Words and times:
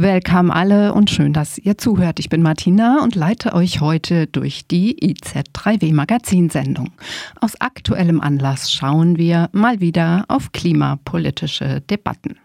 Willkommen 0.00 0.52
alle 0.52 0.94
und 0.94 1.10
schön, 1.10 1.32
dass 1.32 1.58
ihr 1.58 1.76
zuhört. 1.76 2.20
Ich 2.20 2.28
bin 2.28 2.40
Martina 2.40 3.02
und 3.02 3.16
leite 3.16 3.52
euch 3.52 3.80
heute 3.80 4.28
durch 4.28 4.64
die 4.64 4.94
IZ3W 4.94 5.92
Magazinsendung. 5.92 6.92
Aus 7.40 7.60
aktuellem 7.60 8.20
Anlass 8.20 8.72
schauen 8.72 9.18
wir 9.18 9.48
mal 9.50 9.80
wieder 9.80 10.24
auf 10.28 10.52
klimapolitische 10.52 11.80
Debatten. 11.80 12.36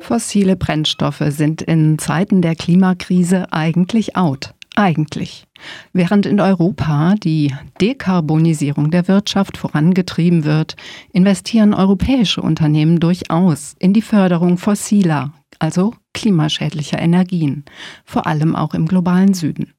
Fossile 0.00 0.56
Brennstoffe 0.56 1.24
sind 1.28 1.62
in 1.62 1.98
Zeiten 1.98 2.42
der 2.42 2.54
Klimakrise 2.54 3.50
eigentlich 3.50 4.14
out. 4.14 4.52
Eigentlich. 4.74 5.45
Während 5.92 6.26
in 6.26 6.40
Europa 6.40 7.14
die 7.22 7.54
Dekarbonisierung 7.80 8.90
der 8.90 9.08
Wirtschaft 9.08 9.56
vorangetrieben 9.56 10.44
wird, 10.44 10.76
investieren 11.12 11.74
europäische 11.74 12.42
Unternehmen 12.42 13.00
durchaus 13.00 13.74
in 13.78 13.92
die 13.92 14.02
Förderung 14.02 14.58
fossiler, 14.58 15.32
also 15.58 15.94
klimaschädlicher 16.12 16.98
Energien, 16.98 17.64
vor 18.04 18.26
allem 18.26 18.56
auch 18.56 18.72
im 18.72 18.86
globalen 18.86 19.34
Süden. 19.34 19.74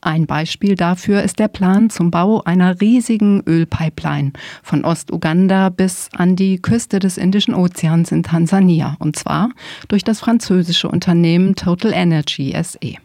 Ein 0.00 0.26
Beispiel 0.26 0.74
dafür 0.74 1.22
ist 1.22 1.38
der 1.38 1.48
Plan 1.48 1.90
zum 1.90 2.10
Bau 2.10 2.42
einer 2.42 2.80
riesigen 2.80 3.42
Ölpipeline 3.46 4.32
von 4.62 4.84
Ostuganda 4.84 5.68
bis 5.68 6.08
an 6.14 6.34
die 6.34 6.60
Küste 6.60 6.98
des 6.98 7.18
Indischen 7.18 7.54
Ozeans 7.54 8.10
in 8.10 8.22
Tansania, 8.22 8.96
und 9.00 9.16
zwar 9.16 9.50
durch 9.88 10.02
das 10.02 10.20
französische 10.20 10.88
Unternehmen 10.88 11.54
Total 11.54 11.92
Energy 11.92 12.54
SE. 12.62 12.96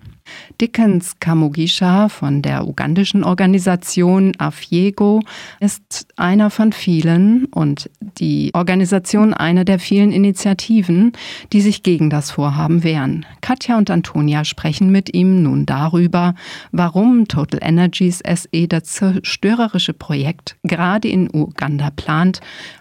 Dickens 0.60 1.20
Kamugisha 1.20 2.10
von 2.10 2.42
der 2.42 2.68
ugandischen 2.68 3.24
Organisation 3.24 4.34
Afiego 4.38 5.22
ist 5.60 6.08
einer 6.16 6.50
von 6.50 6.74
vielen 6.74 7.46
und 7.46 7.90
die 8.20 8.52
Organisation 8.54 9.34
einer 9.34 9.66
der 9.66 9.80
vielen 9.80 10.12
Initiativen, 10.12 11.14
die 11.54 11.62
sich 11.62 11.84
gegen 11.84 12.10
das 12.10 12.32
Vorhaben 12.32 12.84
wehren. 12.84 13.26
Katja 13.42 13.78
und 13.78 13.90
Antonia 13.90 14.46
sprechen 14.46 14.92
mit 14.92 15.14
ihm 15.14 15.44
nun 15.44 15.66
darüber, 15.66 16.36
warum 16.72 17.28
Total 17.28 17.60
Energies 17.62 18.22
SE 18.26 18.68
das 18.68 18.84
zerstörerische 18.84 19.94
Projekt 19.94 20.58
gerade 20.64 21.08
in 21.08 21.30
Uganda 21.34 21.90
plant 21.92 22.40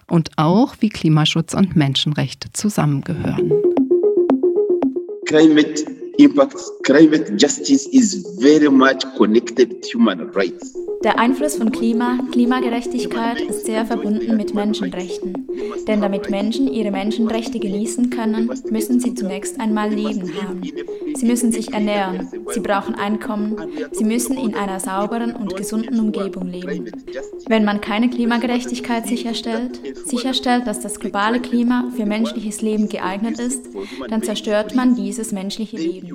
und 0.09 0.31
auch 0.37 0.77
wie 0.81 0.89
Klimaschutz 0.89 1.55
und 1.55 1.77
Menschenrechte 1.77 2.53
zusammengehören. 2.53 3.53
Climate 5.27 5.85
impact, 6.19 6.57
climate 6.85 7.37
justice 7.37 7.87
is 7.93 8.27
very 8.41 8.71
much 8.71 9.05
connected 9.17 9.83
to 9.83 9.99
human 9.99 10.31
rights. 10.33 10.77
Der 11.05 11.19
Einfluss 11.19 11.57
von 11.57 11.71
Klima, 11.71 12.19
Klimagerechtigkeit 12.33 13.41
ist 13.41 13.67
sehr 13.67 13.85
verbunden 13.87 14.37
mit 14.37 14.55
Menschenrechten. 14.55 15.47
Denn 15.87 16.01
damit 16.01 16.31
Menschen 16.31 16.67
ihre 16.67 16.91
Menschenrechte 16.91 17.59
genießen 17.61 18.11
können, 18.11 18.51
müssen 18.71 18.99
sie 18.99 19.15
zunächst 19.15 19.61
einmal 19.61 19.91
Leben 19.91 20.33
haben. 20.43 20.63
Sie 21.15 21.27
müssen 21.27 21.53
sich 21.53 21.73
ernähren, 21.73 22.29
sie 22.53 22.61
brauchen 22.61 22.95
Einkommen, 22.95 23.57
sie 23.93 24.05
müssen 24.05 24.37
in 24.37 24.55
einer 24.55 24.81
sauberen 24.81 25.35
und 25.37 25.57
gesunden 25.57 26.01
Umgebung 26.01 26.49
leben. 26.49 26.91
Wenn 27.47 27.65
man 27.65 27.81
keine 27.81 28.11
Klimagerechtigkeit 28.11 29.07
sicherstellt, 29.07 29.81
sicherstellt, 30.05 30.67
dass 30.67 30.81
das 30.81 30.99
globale 30.99 31.41
Klima 31.41 31.91
für 31.95 32.07
menschliches 32.07 32.63
Leben 32.63 32.89
geeignet 32.89 33.39
ist, 33.39 33.69
dann 34.09 34.23
zerstört 34.23 34.75
man 34.75 34.97
dieses 34.97 35.33
menschliche 35.33 35.77
Leben. 35.77 36.06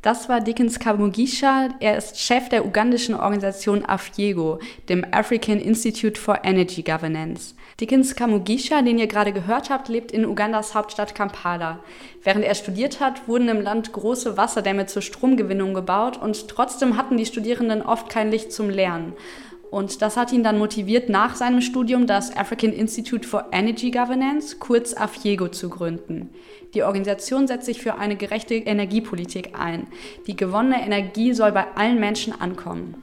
Das 0.00 0.28
war 0.28 0.40
Dickens 0.40 0.78
Kamugisha. 0.78 1.70
Er 1.80 1.98
ist 1.98 2.20
Chef 2.20 2.48
der 2.48 2.64
ugandischen 2.64 3.16
Organisation 3.16 3.84
AFIEGO, 3.84 4.60
dem 4.88 5.04
African 5.10 5.58
Institute 5.58 6.20
for 6.20 6.44
Energy 6.44 6.82
Governance. 6.82 7.54
Dickens 7.80 8.14
Kamugisha, 8.14 8.82
den 8.82 8.98
ihr 8.98 9.08
gerade 9.08 9.32
gehört 9.32 9.70
habt, 9.70 9.88
lebt 9.88 10.12
in 10.12 10.24
Ugandas 10.24 10.74
Hauptstadt 10.74 11.16
Kampala. 11.16 11.80
Während 12.22 12.44
er 12.44 12.54
studiert 12.54 13.00
hat, 13.00 13.26
wurden 13.26 13.48
im 13.48 13.60
Land 13.60 13.92
große 13.92 14.36
Wasserdämme 14.36 14.86
zur 14.86 15.02
Stromgewinnung 15.02 15.74
gebaut 15.74 16.16
und 16.16 16.46
trotzdem 16.46 16.96
hatten 16.96 17.16
die 17.16 17.26
Studierenden 17.26 17.82
oft 17.82 18.08
kein 18.08 18.30
Licht 18.30 18.52
zum 18.52 18.70
Lernen. 18.70 19.14
Und 19.70 20.00
das 20.00 20.16
hat 20.16 20.32
ihn 20.32 20.42
dann 20.42 20.58
motiviert, 20.58 21.08
nach 21.08 21.34
seinem 21.34 21.60
Studium 21.60 22.06
das 22.06 22.34
African 22.36 22.72
Institute 22.72 23.26
for 23.26 23.46
Energy 23.52 23.90
Governance, 23.90 24.56
kurz 24.58 24.94
AFIEGO, 24.94 25.48
zu 25.48 25.68
gründen. 25.68 26.30
Die 26.74 26.82
Organisation 26.82 27.46
setzt 27.46 27.66
sich 27.66 27.82
für 27.82 27.96
eine 27.96 28.16
gerechte 28.16 28.54
Energiepolitik 28.54 29.58
ein. 29.58 29.86
Die 30.26 30.36
gewonnene 30.36 30.82
Energie 30.82 31.34
soll 31.34 31.52
bei 31.52 31.66
allen 31.74 32.00
Menschen 32.00 32.38
ankommen. 32.38 32.94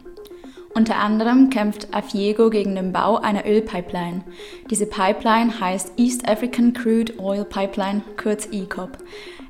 Unter 0.74 0.98
anderem 0.98 1.50
kämpft 1.50 1.94
AFIEGO 1.94 2.50
gegen 2.50 2.76
den 2.76 2.92
Bau 2.92 3.18
einer 3.18 3.46
Ölpipeline. 3.46 4.24
Diese 4.70 4.86
Pipeline 4.86 5.60
heißt 5.60 5.94
East 5.98 6.28
African 6.28 6.74
Crude 6.74 7.18
Oil 7.18 7.46
Pipeline, 7.46 8.02
kurz 8.22 8.48
ECOP. 8.52 8.98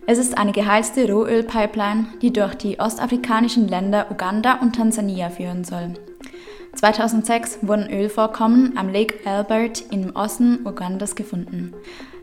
Es 0.05 0.19
ist 0.19 0.37
eine 0.37 0.51
geheizte 0.51 1.11
Rohölpipeline, 1.11 2.05
die 2.21 2.31
durch 2.31 2.53
die 2.53 2.79
ostafrikanischen 2.79 3.67
Länder 3.67 4.11
Uganda 4.11 4.59
und 4.61 4.75
Tansania 4.75 5.31
führen 5.31 5.63
soll. 5.63 5.95
2006 6.75 7.59
wurden 7.61 7.89
Ölvorkommen 7.89 8.77
am 8.77 8.89
Lake 8.89 9.15
Albert 9.25 9.83
im 9.91 10.15
Osten 10.15 10.65
Ugandas 10.65 11.15
gefunden. 11.15 11.73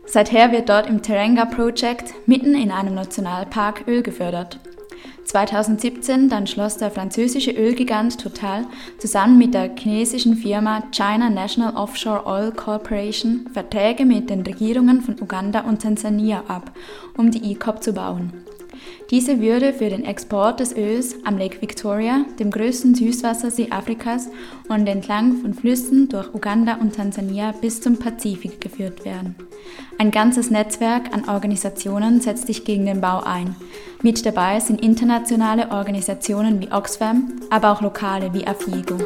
Seither 0.05 0.51
wird 0.51 0.69
dort 0.69 0.87
im 0.87 1.01
Terenga 1.01 1.45
Project 1.45 2.13
mitten 2.27 2.53
in 2.55 2.71
einem 2.71 2.93
Nationalpark 2.93 3.87
Öl 3.87 4.03
gefördert. 4.03 4.59
2017 5.25 6.29
dann 6.29 6.47
schloss 6.47 6.77
der 6.77 6.91
französische 6.91 7.51
Ölgigant 7.51 8.19
Total 8.19 8.65
zusammen 8.99 9.37
mit 9.37 9.53
der 9.53 9.73
chinesischen 9.75 10.35
Firma 10.35 10.83
China 10.91 11.29
National 11.29 11.75
Offshore 11.75 12.25
Oil 12.25 12.51
Corporation 12.51 13.49
Verträge 13.53 14.05
mit 14.05 14.29
den 14.29 14.41
Regierungen 14.41 15.01
von 15.01 15.15
Uganda 15.19 15.61
und 15.61 15.81
Tansania 15.81 16.43
ab, 16.47 16.71
um 17.17 17.31
die 17.31 17.51
ECOP 17.51 17.81
zu 17.81 17.93
bauen. 17.93 18.33
Diese 19.11 19.41
würde 19.41 19.73
für 19.73 19.89
den 19.89 20.05
Export 20.05 20.59
des 20.59 20.75
Öls 20.75 21.15
am 21.23 21.37
Lake 21.37 21.61
Victoria, 21.61 22.25
dem 22.39 22.51
größten 22.51 22.95
Süßwassersee 22.95 23.69
Afrikas, 23.69 24.29
und 24.69 24.87
entlang 24.87 25.37
von 25.41 25.53
Flüssen 25.53 26.09
durch 26.09 26.33
Uganda 26.33 26.75
und 26.75 26.95
Tansania 26.95 27.53
bis 27.59 27.81
zum 27.81 27.97
Pazifik 27.97 28.61
geführt 28.61 29.05
werden. 29.05 29.35
Ein 29.97 30.11
ganzes 30.11 30.49
Netzwerk 30.49 31.13
an 31.13 31.29
Organisationen 31.29 32.21
setzt 32.21 32.47
sich 32.47 32.65
gegen 32.65 32.85
den 32.85 33.01
Bau 33.01 33.21
ein. 33.23 33.55
Mit 34.01 34.25
dabei 34.25 34.59
sind 34.59 34.81
internationale 34.81 35.71
Organisationen 35.71 36.59
wie 36.59 36.71
Oxfam, 36.71 37.33
aber 37.49 37.71
auch 37.71 37.81
lokale 37.81 38.33
wie 38.33 38.45
AFIGO. 38.45 38.97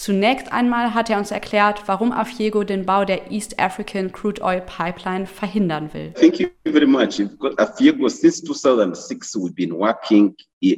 Zunächst 0.00 0.50
einmal 0.50 0.94
hat 0.94 1.10
er 1.10 1.18
uns 1.18 1.30
erklärt, 1.30 1.82
warum 1.84 2.10
Afiego 2.10 2.64
den 2.64 2.86
Bau 2.86 3.04
der 3.04 3.30
East 3.30 3.58
African 3.58 4.10
Crude 4.10 4.40
Oil 4.40 4.62
Pipeline 4.62 5.26
verhindern 5.26 5.92
will. 5.92 6.14
Thank 6.14 6.40
you 6.40 6.48
very 6.64 6.86
much. 6.86 7.20
Afiego, 7.58 8.08
since 8.08 8.40
2006, 8.40 9.36
we've 9.36 9.54
been 9.54 9.72
working, 9.72 10.34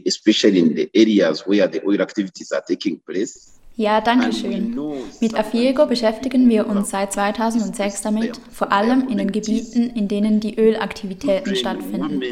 especially 0.08 0.58
in 0.58 0.74
the 0.74 0.90
areas 0.92 1.46
where 1.46 1.70
the 1.70 1.80
oil 1.86 2.00
activities 2.00 2.50
are 2.50 2.64
taking 2.66 3.00
place. 3.06 3.60
Ja, 3.76 4.00
danke 4.00 4.32
schön. 4.32 4.78
Mit 5.20 5.34
Afiego 5.34 5.86
beschäftigen 5.86 6.48
wir 6.48 6.66
uns 6.66 6.90
seit 6.90 7.12
2006 7.12 8.02
damit, 8.02 8.40
vor 8.50 8.70
allem 8.70 9.08
in 9.08 9.18
den 9.18 9.32
Gebieten, 9.32 9.90
in 9.94 10.08
denen 10.08 10.40
die 10.40 10.58
Ölaktivitäten 10.58 11.56
stattfinden. 11.56 12.22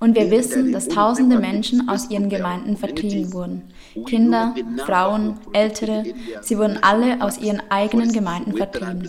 Und 0.00 0.16
wir 0.16 0.30
wissen, 0.30 0.72
dass 0.72 0.88
tausende 0.88 1.38
Menschen 1.38 1.88
aus 1.88 2.10
ihren 2.10 2.30
Gemeinden 2.30 2.76
vertrieben 2.76 3.32
wurden. 3.32 3.62
Kinder, 4.06 4.54
Frauen, 4.84 5.34
Ältere, 5.52 6.04
sie 6.40 6.56
wurden 6.56 6.78
alle 6.80 7.20
aus 7.20 7.38
ihren 7.38 7.62
eigenen 7.70 8.12
Gemeinden 8.12 8.56
vertrieben. 8.56 9.08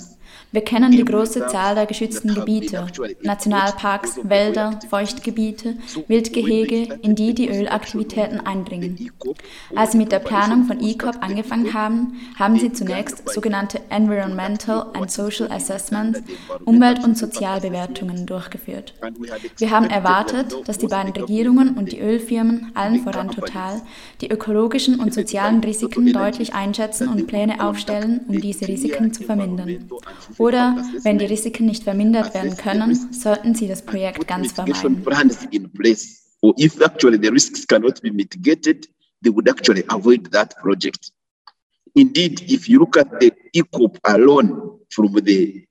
Wir 0.51 0.61
kennen 0.61 0.91
die 0.91 1.03
große 1.03 1.47
Zahl 1.47 1.75
der 1.75 1.85
geschützten 1.85 2.33
Gebiete, 2.33 2.87
Nationalparks, 3.21 4.19
Wälder, 4.23 4.79
Feuchtgebiete, 4.89 5.75
Wildgehege, 6.07 6.99
in 7.01 7.15
die 7.15 7.33
die 7.33 7.49
Ölaktivitäten 7.49 8.39
eindringen. 8.39 9.11
Als 9.75 9.91
sie 9.91 9.97
mit 9.97 10.11
der 10.11 10.19
Planung 10.19 10.63
von 10.63 10.79
ECOP 10.79 11.17
angefangen 11.21 11.73
haben, 11.73 12.19
haben 12.39 12.57
sie 12.57 12.71
zunächst 12.71 13.27
sogenannte 13.29 13.81
Environmental 13.89 14.87
and 14.93 15.11
Social 15.11 15.51
Assessments, 15.51 16.21
Umwelt- 16.63 17.03
und 17.03 17.17
Sozialbewertungen 17.17 18.25
durchgeführt. 18.25 18.93
Wir 19.57 19.71
haben 19.71 19.89
erwartet, 19.89 20.55
dass 20.65 20.77
die 20.77 20.87
beiden 20.87 21.11
Regierungen 21.11 21.75
und 21.75 21.91
die 21.91 21.99
Ölfirmen, 21.99 22.71
allen 22.73 23.03
voran 23.03 23.31
Total, 23.31 23.81
die 24.21 24.29
ökologischen 24.29 24.99
und 24.99 25.13
sozialen 25.13 25.61
Risiken 25.61 26.13
deutlich 26.13 26.53
einschätzen 26.53 27.09
und 27.09 27.27
Pläne 27.27 27.63
aufstellen, 27.63 28.21
um 28.27 28.39
diese 28.39 28.67
Risiken 28.67 29.13
zu 29.13 29.23
vermindern. 29.23 29.89
Oder 30.37 30.75
wenn 31.03 31.17
die 31.17 31.25
Risiken 31.25 31.65
nicht 31.65 31.83
vermindert 31.83 32.33
werden 32.33 32.57
können, 32.57 33.11
sollten 33.11 33.55
sie 33.55 33.67
das 33.67 33.81
Projekt 33.81 34.27
ganz 34.27 34.51
vermeiden. 34.51 35.03
Or 36.41 36.53
if 36.59 36.79
actually 36.81 37.17
the 37.19 37.29
risks 37.29 37.65
cannot 37.65 37.99
be 38.01 38.11
mitigated, 38.11 38.87
they 39.23 39.33
would 39.33 39.49
actually 39.49 39.83
avoid 39.87 40.31
that 40.31 40.55
project. 40.57 41.11
Indeed, 41.95 42.51
if 42.51 42.69
you 42.69 42.77
look 42.77 42.95
at 42.95 43.07
the 43.19 43.33
ECOP 43.53 43.97
alone 44.03 44.79
from 44.89 45.19
the 45.25 45.67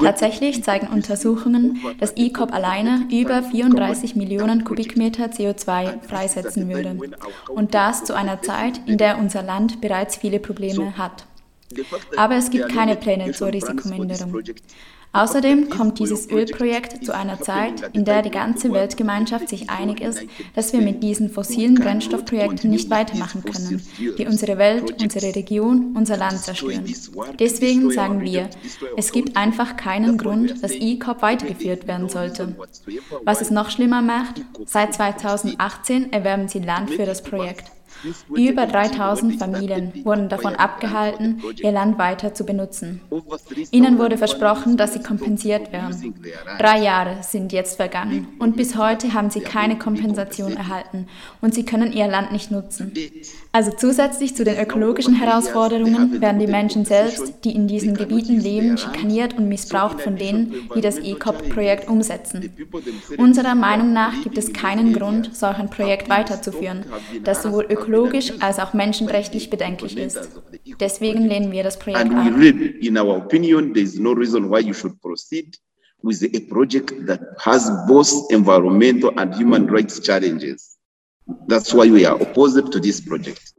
Tatsächlich 0.00 0.64
zeigen 0.64 0.88
Untersuchungen, 0.88 1.78
dass 2.00 2.12
ECOP 2.16 2.52
alleine 2.52 3.06
über 3.12 3.40
34 3.44 4.16
Millionen 4.16 4.64
Kubikmeter 4.64 5.26
CO2 5.26 6.02
freisetzen 6.02 6.68
würde. 6.68 6.98
Und 7.48 7.74
das 7.74 8.02
zu 8.02 8.14
einer 8.14 8.42
Zeit, 8.42 8.80
in 8.86 8.98
der 8.98 9.16
unser 9.18 9.44
Land 9.44 9.80
bereits 9.80 10.16
viele 10.16 10.40
Probleme 10.40 10.98
hat. 10.98 11.26
Aber 12.16 12.36
es 12.36 12.50
gibt 12.50 12.68
keine 12.68 12.96
Pläne 12.96 13.32
zur 13.32 13.52
Risikominderung. 13.52 14.42
Außerdem 15.14 15.70
kommt 15.70 16.00
dieses 16.00 16.28
Ölprojekt 16.28 17.04
zu 17.04 17.14
einer 17.14 17.40
Zeit, 17.40 17.88
in 17.92 18.04
der 18.04 18.22
die 18.22 18.32
ganze 18.32 18.72
Weltgemeinschaft 18.72 19.48
sich 19.48 19.70
einig 19.70 20.00
ist, 20.00 20.24
dass 20.56 20.72
wir 20.72 20.80
mit 20.80 21.04
diesen 21.04 21.30
fossilen 21.30 21.76
Brennstoffprojekten 21.76 22.68
nicht 22.68 22.90
weitermachen 22.90 23.44
können, 23.44 23.80
die 24.18 24.26
unsere 24.26 24.58
Welt, 24.58 25.00
unsere 25.00 25.36
Region, 25.36 25.94
unser 25.96 26.16
Land 26.16 26.40
zerstören. 26.40 26.92
Deswegen 27.38 27.92
sagen 27.92 28.22
wir, 28.22 28.50
es 28.96 29.12
gibt 29.12 29.36
einfach 29.36 29.76
keinen 29.76 30.18
Grund, 30.18 30.60
dass 30.64 30.72
ECOP 30.72 31.22
weitergeführt 31.22 31.86
werden 31.86 32.08
sollte. 32.08 32.56
Was 33.22 33.40
es 33.40 33.52
noch 33.52 33.70
schlimmer 33.70 34.02
macht, 34.02 34.42
seit 34.66 34.94
2018 34.94 36.12
erwerben 36.12 36.48
sie 36.48 36.58
Land 36.58 36.90
für 36.90 37.06
das 37.06 37.22
Projekt. 37.22 37.70
Über 38.34 38.66
3000 38.66 39.38
Familien 39.38 39.92
wurden 40.04 40.28
davon 40.28 40.54
abgehalten, 40.54 41.42
ihr 41.56 41.72
Land 41.72 41.98
weiter 41.98 42.34
zu 42.34 42.44
benutzen. 42.44 43.00
Ihnen 43.70 43.98
wurde 43.98 44.18
versprochen, 44.18 44.76
dass 44.76 44.92
sie 44.92 45.02
kompensiert 45.02 45.72
werden. 45.72 46.14
Drei 46.58 46.80
Jahre 46.80 47.22
sind 47.22 47.52
jetzt 47.52 47.76
vergangen 47.76 48.28
und 48.38 48.56
bis 48.56 48.76
heute 48.76 49.14
haben 49.14 49.30
sie 49.30 49.40
keine 49.40 49.78
Kompensation 49.78 50.56
erhalten 50.56 51.06
und 51.40 51.54
sie 51.54 51.64
können 51.64 51.92
ihr 51.92 52.06
Land 52.06 52.32
nicht 52.32 52.50
nutzen. 52.50 52.92
Also 53.54 53.70
zusätzlich 53.70 54.34
zu 54.34 54.42
den 54.42 54.58
ökologischen 54.58 55.14
Herausforderungen 55.14 56.20
werden 56.20 56.40
die 56.40 56.48
Menschen 56.48 56.84
selbst, 56.84 57.44
die 57.44 57.54
in 57.54 57.68
diesen 57.68 57.94
Gebieten 57.94 58.40
leben, 58.40 58.76
schikaniert 58.76 59.38
und 59.38 59.48
missbraucht 59.48 60.00
von 60.00 60.16
denen, 60.16 60.68
die 60.74 60.80
das 60.80 60.98
ECOP-Projekt 60.98 61.88
umsetzen. 61.88 62.50
Unserer 63.16 63.54
Meinung 63.54 63.92
nach 63.92 64.24
gibt 64.24 64.38
es 64.38 64.52
keinen 64.52 64.92
Grund, 64.92 65.36
solch 65.36 65.56
ein 65.58 65.70
Projekt 65.70 66.08
weiterzuführen, 66.08 66.84
das 67.22 67.44
sowohl 67.44 67.66
ökologisch 67.70 68.32
als 68.40 68.58
auch 68.58 68.74
menschenrechtlich 68.74 69.50
bedenklich 69.50 69.96
ist. 69.98 70.30
Deswegen 70.80 71.22
lehnen 71.22 71.52
wir 71.52 71.62
das 71.62 71.78
Projekt 71.78 72.12
ab. 72.12 72.26
In 72.80 72.98
our 72.98 73.18
opinion, 73.18 73.72
there 73.72 73.84
is 73.84 74.00
no 74.00 74.10
reason 74.10 74.50
why 74.50 74.58
you 74.58 74.74
should 74.74 75.00
proceed 75.00 75.56
with 76.02 76.24
a 76.24 76.40
project 76.52 76.92
that 77.06 77.20
has 77.38 77.70
both 77.86 78.10
environmental 78.32 79.12
and 79.16 79.32
human 79.38 79.70
rights 79.70 80.00
challenges. 80.02 80.73
That's 81.48 81.72
why 81.72 81.90
we 81.90 82.06
are 82.06 82.20
opposed 82.20 82.70
to 82.70 82.78
this 82.78 83.02
project. 83.02 83.54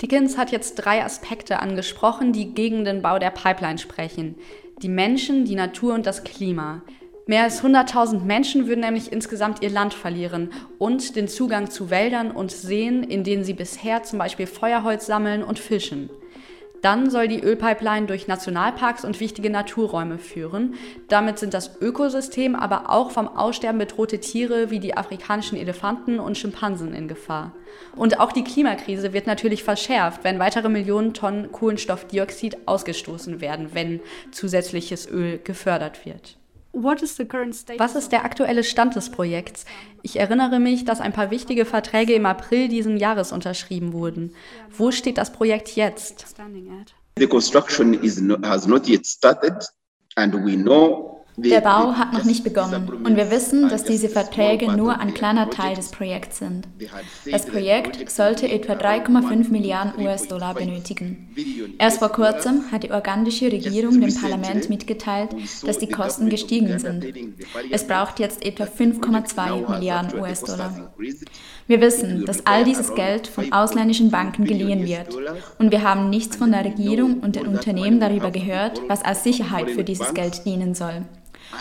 Dickens 0.00 0.38
hat 0.38 0.52
jetzt 0.52 0.76
drei 0.76 1.04
Aspekte 1.04 1.60
angesprochen, 1.60 2.32
die 2.32 2.54
gegen 2.54 2.84
den 2.84 3.02
Bau 3.02 3.18
der 3.18 3.30
Pipeline 3.30 3.78
sprechen. 3.78 4.36
Die 4.82 4.88
Menschen, 4.88 5.44
die 5.44 5.54
Natur 5.54 5.94
und 5.94 6.06
das 6.06 6.24
Klima. 6.24 6.82
Mehr 7.26 7.42
als 7.42 7.62
100.000 7.62 8.20
Menschen 8.22 8.68
würden 8.68 8.80
nämlich 8.80 9.12
insgesamt 9.12 9.62
ihr 9.62 9.70
Land 9.70 9.92
verlieren 9.92 10.50
und 10.78 11.16
den 11.16 11.28
Zugang 11.28 11.70
zu 11.70 11.90
Wäldern 11.90 12.30
und 12.30 12.52
Seen, 12.52 13.02
in 13.02 13.24
denen 13.24 13.44
sie 13.44 13.54
bisher 13.54 14.02
zum 14.04 14.18
Beispiel 14.18 14.46
Feuerholz 14.46 15.06
sammeln 15.06 15.42
und 15.42 15.58
fischen. 15.58 16.08
Dann 16.82 17.10
soll 17.10 17.28
die 17.28 17.42
Ölpipeline 17.42 18.06
durch 18.06 18.28
Nationalparks 18.28 19.04
und 19.04 19.20
wichtige 19.20 19.50
Naturräume 19.50 20.18
führen. 20.18 20.74
Damit 21.08 21.38
sind 21.38 21.54
das 21.54 21.80
Ökosystem, 21.80 22.54
aber 22.54 22.90
auch 22.90 23.10
vom 23.10 23.28
Aussterben 23.28 23.78
bedrohte 23.78 24.20
Tiere 24.20 24.70
wie 24.70 24.80
die 24.80 24.96
afrikanischen 24.96 25.58
Elefanten 25.58 26.18
und 26.18 26.38
Schimpansen 26.38 26.94
in 26.94 27.08
Gefahr. 27.08 27.52
Und 27.94 28.20
auch 28.20 28.32
die 28.32 28.44
Klimakrise 28.44 29.12
wird 29.12 29.26
natürlich 29.26 29.64
verschärft, 29.64 30.24
wenn 30.24 30.38
weitere 30.38 30.68
Millionen 30.68 31.14
Tonnen 31.14 31.50
Kohlenstoffdioxid 31.52 32.66
ausgestoßen 32.66 33.40
werden, 33.40 33.70
wenn 33.72 34.00
zusätzliches 34.30 35.08
Öl 35.08 35.38
gefördert 35.42 36.04
wird. 36.04 36.36
Was 36.78 37.94
ist 37.94 38.12
der 38.12 38.24
aktuelle 38.24 38.62
Stand 38.62 38.96
des 38.96 39.10
Projekts? 39.10 39.64
Ich 40.02 40.18
erinnere 40.18 40.58
mich, 40.60 40.84
dass 40.84 41.00
ein 41.00 41.14
paar 41.14 41.30
wichtige 41.30 41.64
Verträge 41.64 42.12
im 42.12 42.26
April 42.26 42.68
diesen 42.68 42.98
Jahres 42.98 43.32
unterschrieben 43.32 43.94
wurden. 43.94 44.34
Wo 44.76 44.90
steht 44.90 45.16
das 45.16 45.32
Projekt 45.32 45.74
jetzt? 45.74 46.36
The 47.18 47.26
construction 47.26 47.94
is 47.94 48.20
no, 48.20 48.36
has 48.42 48.66
not 48.66 48.86
yet 48.88 49.06
started 49.06 49.64
and 50.16 50.34
we 50.34 50.54
know 50.54 51.15
der 51.36 51.60
Bau 51.60 51.92
hat 51.94 52.12
noch 52.12 52.24
nicht 52.24 52.44
begonnen 52.44 52.88
und 52.88 53.16
wir 53.16 53.30
wissen, 53.30 53.68
dass 53.68 53.84
diese 53.84 54.08
Verträge 54.08 54.72
nur 54.72 54.98
ein 54.98 55.12
kleiner 55.12 55.50
Teil 55.50 55.76
des 55.76 55.90
Projekts 55.90 56.38
sind. 56.38 56.66
Das 57.30 57.44
Projekt 57.44 58.10
sollte 58.10 58.48
etwa 58.48 58.72
3,5 58.72 59.50
Milliarden 59.50 60.02
US-Dollar 60.02 60.54
benötigen. 60.54 61.28
Erst 61.78 61.98
vor 61.98 62.08
kurzem 62.08 62.70
hat 62.72 62.84
die 62.84 62.90
ugandische 62.90 63.52
Regierung 63.52 64.00
dem 64.00 64.14
Parlament 64.14 64.70
mitgeteilt, 64.70 65.30
dass 65.64 65.78
die 65.78 65.88
Kosten 65.88 66.30
gestiegen 66.30 66.78
sind. 66.78 67.04
Es 67.70 67.86
braucht 67.86 68.18
jetzt 68.18 68.44
etwa 68.44 68.64
5,2 68.64 69.70
Milliarden 69.70 70.18
US-Dollar. 70.18 70.92
Wir 71.66 71.80
wissen, 71.80 72.24
dass 72.24 72.46
all 72.46 72.64
dieses 72.64 72.94
Geld 72.94 73.26
von 73.26 73.52
ausländischen 73.52 74.10
Banken 74.10 74.44
geliehen 74.44 74.86
wird 74.86 75.14
und 75.58 75.70
wir 75.70 75.82
haben 75.82 76.08
nichts 76.08 76.36
von 76.36 76.52
der 76.52 76.64
Regierung 76.64 77.20
und 77.20 77.36
den 77.36 77.46
Unternehmen 77.46 78.00
darüber 78.00 78.30
gehört, 78.30 78.80
was 78.88 79.04
als 79.04 79.24
Sicherheit 79.24 79.70
für 79.70 79.84
dieses 79.84 80.14
Geld 80.14 80.44
dienen 80.46 80.74
soll. 80.74 81.04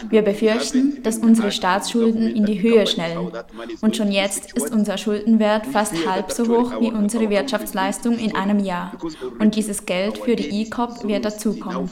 Wir 0.10 0.22
befürchten, 0.22 1.02
dass 1.04 1.18
unsere 1.18 1.52
Staatsschulden 1.52 2.36
in 2.36 2.46
die 2.46 2.62
Höhe 2.62 2.88
schnellen. 2.88 3.32
Und 3.82 3.96
schon 3.96 4.12
jetzt 4.12 4.54
ist 4.54 4.72
unser 4.72 4.98
Schuldenwert 4.98 5.66
fast 5.66 5.94
halb 6.08 6.32
so 6.32 6.48
hoch 6.48 6.80
wie 6.80 6.92
unsere 6.92 7.30
Wirtschaftsleistung 7.30 8.18
in 8.18 8.36
einem 8.36 8.60
Jahr. 8.60 8.94
Und 9.40 9.56
dieses 9.56 9.86
Geld 9.86 10.18
für 10.18 10.36
die 10.36 10.64
ECOP 10.64 11.08
wird 11.08 11.26
dazukommen. 11.26 11.90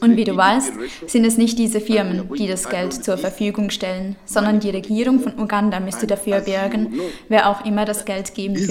Und 0.00 0.16
wie 0.16 0.24
du 0.24 0.36
weißt, 0.36 0.72
sind 1.06 1.24
es 1.24 1.36
nicht 1.36 1.58
diese 1.58 1.80
Firmen, 1.80 2.28
die 2.34 2.46
das 2.46 2.68
Geld 2.68 2.92
zur 2.92 3.18
Verfügung 3.18 3.70
stellen, 3.70 4.16
sondern 4.24 4.60
die 4.60 4.70
Regierung 4.70 5.20
von 5.20 5.38
Uganda 5.38 5.80
müsste 5.80 6.06
dafür 6.06 6.40
bürgen, 6.40 7.00
wer 7.28 7.50
auch 7.50 7.64
immer 7.64 7.84
das 7.84 8.04
Geld 8.04 8.34
geben 8.34 8.54
will 8.56 8.66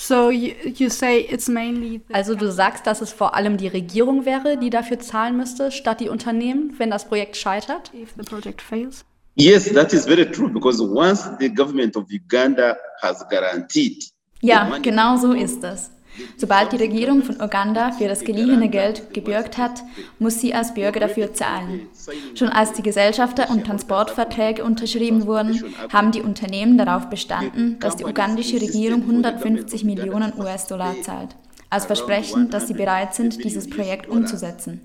So 0.00 0.30
you, 0.30 0.54
you 0.76 0.90
say 0.90 1.26
it's 1.28 1.48
mainly 1.48 2.00
also 2.12 2.36
du 2.36 2.52
sagst, 2.52 2.86
dass 2.86 3.00
es 3.00 3.12
vor 3.12 3.34
allem 3.34 3.56
die 3.56 3.66
Regierung 3.66 4.24
wäre, 4.24 4.56
die 4.56 4.70
dafür 4.70 5.00
zahlen 5.00 5.36
müsste, 5.36 5.72
statt 5.72 5.98
die 5.98 6.08
Unternehmen, 6.08 6.72
wenn 6.78 6.88
das 6.88 7.08
Projekt 7.08 7.36
scheitert? 7.36 7.90
If 7.92 8.14
the 8.16 8.22
project 8.22 8.62
fails. 8.62 9.04
Yes, 9.34 9.72
that 9.74 9.92
is 9.92 10.06
very 10.06 10.24
true 10.30 10.48
because 10.48 10.80
once 10.80 11.28
the 11.40 11.52
government 11.52 11.96
of 11.96 12.04
Uganda 12.12 12.76
has 13.02 13.28
guaranteed 13.28 14.04
Ja, 14.40 14.78
genau 14.80 15.16
so 15.16 15.32
ist 15.32 15.64
es. 15.64 15.90
Sobald 16.36 16.72
die 16.72 16.76
Regierung 16.76 17.22
von 17.22 17.40
Uganda 17.40 17.92
für 17.92 18.08
das 18.08 18.24
geliehene 18.24 18.68
Geld 18.68 19.12
gebürgt 19.14 19.58
hat, 19.58 19.82
muss 20.18 20.40
sie 20.40 20.54
als 20.54 20.74
Bürger 20.74 21.00
dafür 21.00 21.32
zahlen. 21.34 21.88
Schon 22.34 22.48
als 22.48 22.72
die 22.72 22.82
Gesellschafter- 22.82 23.50
und 23.50 23.66
Transportverträge 23.66 24.64
unterschrieben 24.64 25.26
wurden, 25.26 25.62
haben 25.92 26.12
die 26.12 26.22
Unternehmen 26.22 26.78
darauf 26.78 27.08
bestanden, 27.08 27.78
dass 27.80 27.96
die 27.96 28.04
ugandische 28.04 28.60
Regierung 28.60 29.02
150 29.02 29.84
Millionen 29.84 30.32
US-Dollar 30.38 30.94
zahlt 31.02 31.36
als 31.70 31.86
Versprechen, 31.86 32.50
dass 32.50 32.66
sie 32.66 32.74
bereit 32.74 33.14
sind, 33.14 33.44
dieses 33.44 33.68
Projekt 33.68 34.08
umzusetzen. 34.08 34.80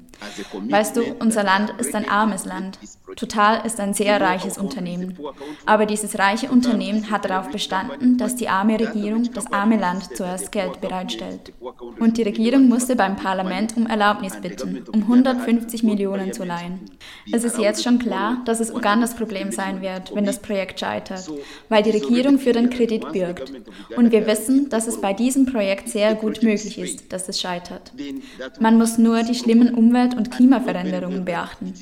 Weißt 0.70 0.96
du, 0.96 1.02
unser 1.20 1.44
Land 1.44 1.74
ist 1.80 1.94
ein 1.96 2.08
armes 2.08 2.46
Land. 2.46 2.80
Total 3.16 3.66
ist 3.66 3.80
ein 3.80 3.94
sehr 3.94 4.20
reiches 4.20 4.58
Unternehmen. 4.58 5.18
Aber 5.66 5.86
dieses 5.86 6.18
reiche 6.18 6.50
Unternehmen 6.50 7.12
hat 7.12 7.26
darauf 7.26 7.50
bestanden, 7.50 8.18
dass 8.18 8.36
die 8.36 8.50
arme 8.50 8.80
Regierung 8.80 9.32
das 9.34 9.52
arme 9.52 9.78
Land 9.78 10.16
zuerst 10.16 10.52
Geld 10.52 10.82
bereitstellt. 10.82 11.54
Und 12.00 12.18
die 12.18 12.24
Regierung 12.24 12.68
musste 12.68 12.96
beim 12.96 13.16
Parlament 13.16 13.76
um 13.78 13.88
Erlaubnis 13.88 14.40
bitten, 14.42 14.84
um 14.92 15.02
150 15.02 15.84
Millionen 15.84 16.34
zu 16.34 16.44
leihen. 16.44 16.80
Es 17.32 17.44
ist 17.44 17.58
jetzt 17.58 17.84
schon 17.84 18.00
klar, 18.00 18.38
dass 18.46 18.60
es 18.60 18.72
Ugandas 18.72 19.16
Problem 19.16 19.52
sein 19.52 19.82
wird, 19.82 20.16
wenn 20.16 20.26
das 20.26 20.42
Projekt 20.42 20.80
scheitert, 20.80 21.30
weil 21.70 21.84
die 21.84 21.92
Regierung 21.92 22.40
für 22.40 22.54
den 22.54 22.70
Kredit 22.70 23.12
bürgt. 23.12 23.52
Und 23.96 24.12
wir 24.12 24.26
wissen, 24.28 24.70
dass 24.70 24.88
es 24.88 25.00
bei 25.00 25.14
diesem 25.14 25.46
Projekt 25.46 25.90
sehr 25.90 26.16
gut 26.16 26.42
möglich 26.42 26.80
ist, 26.80 27.12
dass 27.12 27.30
es 27.30 27.40
scheitert. 27.40 27.94
Man 28.60 28.78
muss 28.78 28.98
nur 28.98 29.24
die 29.24 29.36
schlimmen 29.36 29.74
Umwelt- 29.74 30.13
Und 30.16 30.32
Klimaveränderungen 30.32 31.26
beachten. 31.26 31.74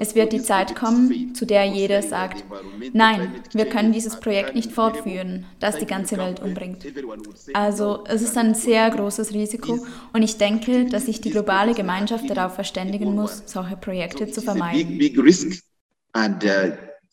Es 0.00 0.14
wird 0.14 0.32
die 0.32 0.42
Zeit 0.42 0.74
kommen, 0.74 1.34
zu 1.34 1.46
der 1.46 1.64
jeder 1.64 2.02
sagt, 2.02 2.44
nein, 2.92 3.32
wir 3.52 3.66
können 3.66 3.92
dieses 3.92 4.18
Projekt 4.20 4.54
nicht 4.54 4.72
fortführen, 4.72 5.46
das 5.60 5.78
die 5.78 5.86
ganze 5.86 6.16
Welt 6.16 6.40
umbringt. 6.40 6.86
Also 7.54 8.04
es 8.06 8.22
ist 8.22 8.36
ein 8.36 8.54
sehr 8.54 8.90
großes 8.90 9.32
Risiko 9.32 9.84
und 10.12 10.22
ich 10.22 10.38
denke, 10.38 10.86
dass 10.86 11.06
sich 11.06 11.20
die 11.20 11.30
globale 11.30 11.74
Gemeinschaft 11.74 12.28
darauf 12.30 12.54
verständigen 12.54 13.14
muss, 13.14 13.42
solche 13.46 13.76
Projekte 13.76 14.30
zu 14.30 14.40
vermeiden. 14.40 15.00
Uh, 16.14 16.28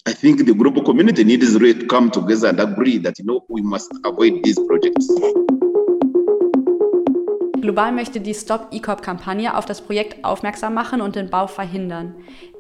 I 0.08 0.14
think 0.14 0.40
the 0.46 0.54
global 0.54 0.84
community 0.84 1.24
needs 1.24 1.54
to 1.54 1.86
come 1.88 2.10
together 2.10 2.50
and 2.50 2.60
agree 2.60 2.98
that 3.00 3.20
you 3.20 3.26
know 3.26 3.46
we 3.48 3.62
must 3.62 3.92
avoid 4.04 4.44
these 4.44 4.60
projects. 4.68 5.08
Global 7.62 7.92
möchte 7.92 8.22
die 8.22 8.34
Stop 8.34 8.68
E-Corp-Kampagne 8.72 9.56
auf 9.58 9.66
das 9.66 9.82
Projekt 9.82 10.24
aufmerksam 10.24 10.74
machen 10.74 11.02
und 11.02 11.16
den 11.16 11.30
Bau 11.30 11.48
verhindern. 11.48 12.16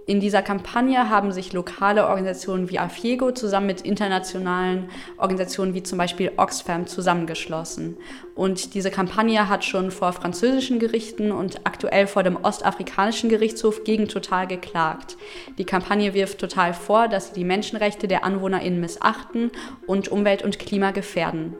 In 0.10 0.20
dieser 0.20 0.41
Kampagne 0.41 1.12
haben 1.12 1.32
sich 1.32 1.53
lokale 1.53 2.08
Organisationen 2.08 2.72
wie 2.72 2.79
AFIEGO 2.79 3.32
zusammen 3.32 3.68
mit 3.68 3.82
internationalen 3.82 4.89
Organisationen 5.18 5.75
wie 5.75 5.84
zum 5.84 6.00
Beispiel 6.00 6.32
Oxfam 6.36 6.88
zusammengeschlossen. 6.88 7.96
Und 8.34 8.74
diese 8.74 8.89
Kampagne 8.89 9.48
hat 9.48 9.63
schon 9.63 9.91
vor 9.91 10.12
französischen 10.12 10.79
Gerichten 10.79 11.32
und 11.32 11.68
aktuell 11.68 12.08
vor 12.08 12.24
dem 12.24 12.38
ostafrikanischen 12.38 13.29
Gerichtshof 13.29 13.84
gegen 13.84 14.08
Total 14.08 14.48
geklagt. 14.48 15.15
Die 15.60 15.65
Kampagne 15.65 16.15
wirft 16.15 16.39
Total 16.39 16.74
vor, 16.74 17.08
dass 17.08 17.27
sie 17.27 17.36
die 17.36 17.46
Menschenrechte 17.46 18.08
der 18.08 18.24
AnwohnerInnen 18.24 18.79
missachten 18.79 19.51
und 19.86 20.08
Umwelt 20.08 20.41
und 20.41 20.58
Klima 20.58 20.89
gefährden. 20.89 21.53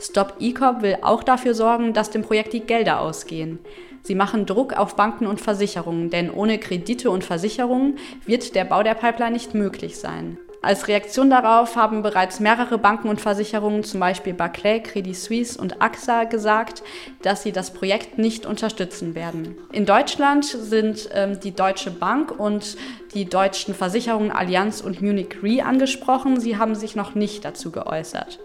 Stop 0.00 0.36
E-Corp 0.40 0.82
will 0.82 0.96
auch 1.02 1.22
dafür 1.22 1.54
sorgen, 1.54 1.92
dass 1.92 2.10
dem 2.10 2.22
Projekt 2.22 2.54
die 2.54 2.60
Gelder 2.60 3.00
ausgehen. 3.00 3.58
Sie 4.02 4.14
machen 4.14 4.46
Druck 4.46 4.72
auf 4.72 4.96
Banken 4.96 5.26
und 5.26 5.40
Versicherungen, 5.40 6.08
denn 6.08 6.30
ohne 6.30 6.58
Kredite 6.58 7.10
und 7.10 7.22
Versicherungen 7.22 7.98
wird 8.24 8.54
der 8.54 8.64
Bau 8.64 8.82
der 8.82 8.94
Pipeline 8.94 9.32
nicht 9.32 9.54
möglich 9.54 9.98
sein. 9.98 10.38
Als 10.62 10.88
Reaktion 10.88 11.30
darauf 11.30 11.76
haben 11.76 12.02
bereits 12.02 12.38
mehrere 12.38 12.76
Banken 12.76 13.08
und 13.08 13.20
Versicherungen, 13.20 13.82
zum 13.82 14.00
Beispiel 14.00 14.34
Barclay, 14.34 14.82
Credit 14.82 15.16
Suisse 15.16 15.58
und 15.58 15.80
AXA, 15.80 16.24
gesagt, 16.24 16.82
dass 17.22 17.42
sie 17.42 17.52
das 17.52 17.72
Projekt 17.72 18.18
nicht 18.18 18.44
unterstützen 18.44 19.14
werden. 19.14 19.56
In 19.72 19.86
Deutschland 19.86 20.44
sind 20.44 21.08
ähm, 21.14 21.40
die 21.40 21.54
Deutsche 21.54 21.90
Bank 21.90 22.38
und 22.38 22.76
die 23.14 23.24
deutschen 23.24 23.74
Versicherungen 23.74 24.30
Allianz 24.30 24.82
und 24.82 25.00
Munich 25.00 25.42
Re 25.42 25.64
angesprochen. 25.64 26.38
Sie 26.40 26.58
haben 26.58 26.74
sich 26.74 26.94
noch 26.94 27.14
nicht 27.14 27.44
dazu 27.46 27.70
geäußert. 27.70 28.38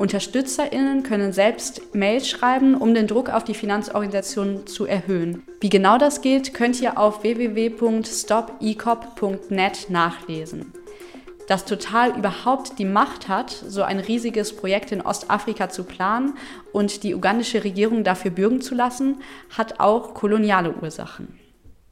UnterstützerInnen 0.00 1.02
können 1.02 1.34
selbst 1.34 1.94
Mails 1.94 2.26
schreiben, 2.26 2.74
um 2.74 2.94
den 2.94 3.06
Druck 3.06 3.28
auf 3.28 3.44
die 3.44 3.52
Finanzorganisationen 3.52 4.66
zu 4.66 4.86
erhöhen. 4.86 5.42
Wie 5.60 5.68
genau 5.68 5.98
das 5.98 6.22
geht, 6.22 6.54
könnt 6.54 6.80
ihr 6.80 6.98
auf 6.98 7.22
www.stopecop.net 7.22 9.90
nachlesen. 9.90 10.72
Dass 11.48 11.66
Total 11.66 12.16
überhaupt 12.16 12.78
die 12.78 12.86
Macht 12.86 13.28
hat, 13.28 13.50
so 13.50 13.82
ein 13.82 14.00
riesiges 14.00 14.56
Projekt 14.56 14.90
in 14.90 15.02
Ostafrika 15.02 15.68
zu 15.68 15.84
planen 15.84 16.32
und 16.72 17.02
die 17.02 17.14
ugandische 17.14 17.62
Regierung 17.62 18.02
dafür 18.02 18.30
bürgen 18.30 18.62
zu 18.62 18.74
lassen, 18.74 19.18
hat 19.50 19.80
auch 19.80 20.14
koloniale 20.14 20.72
Ursachen. 20.80 21.38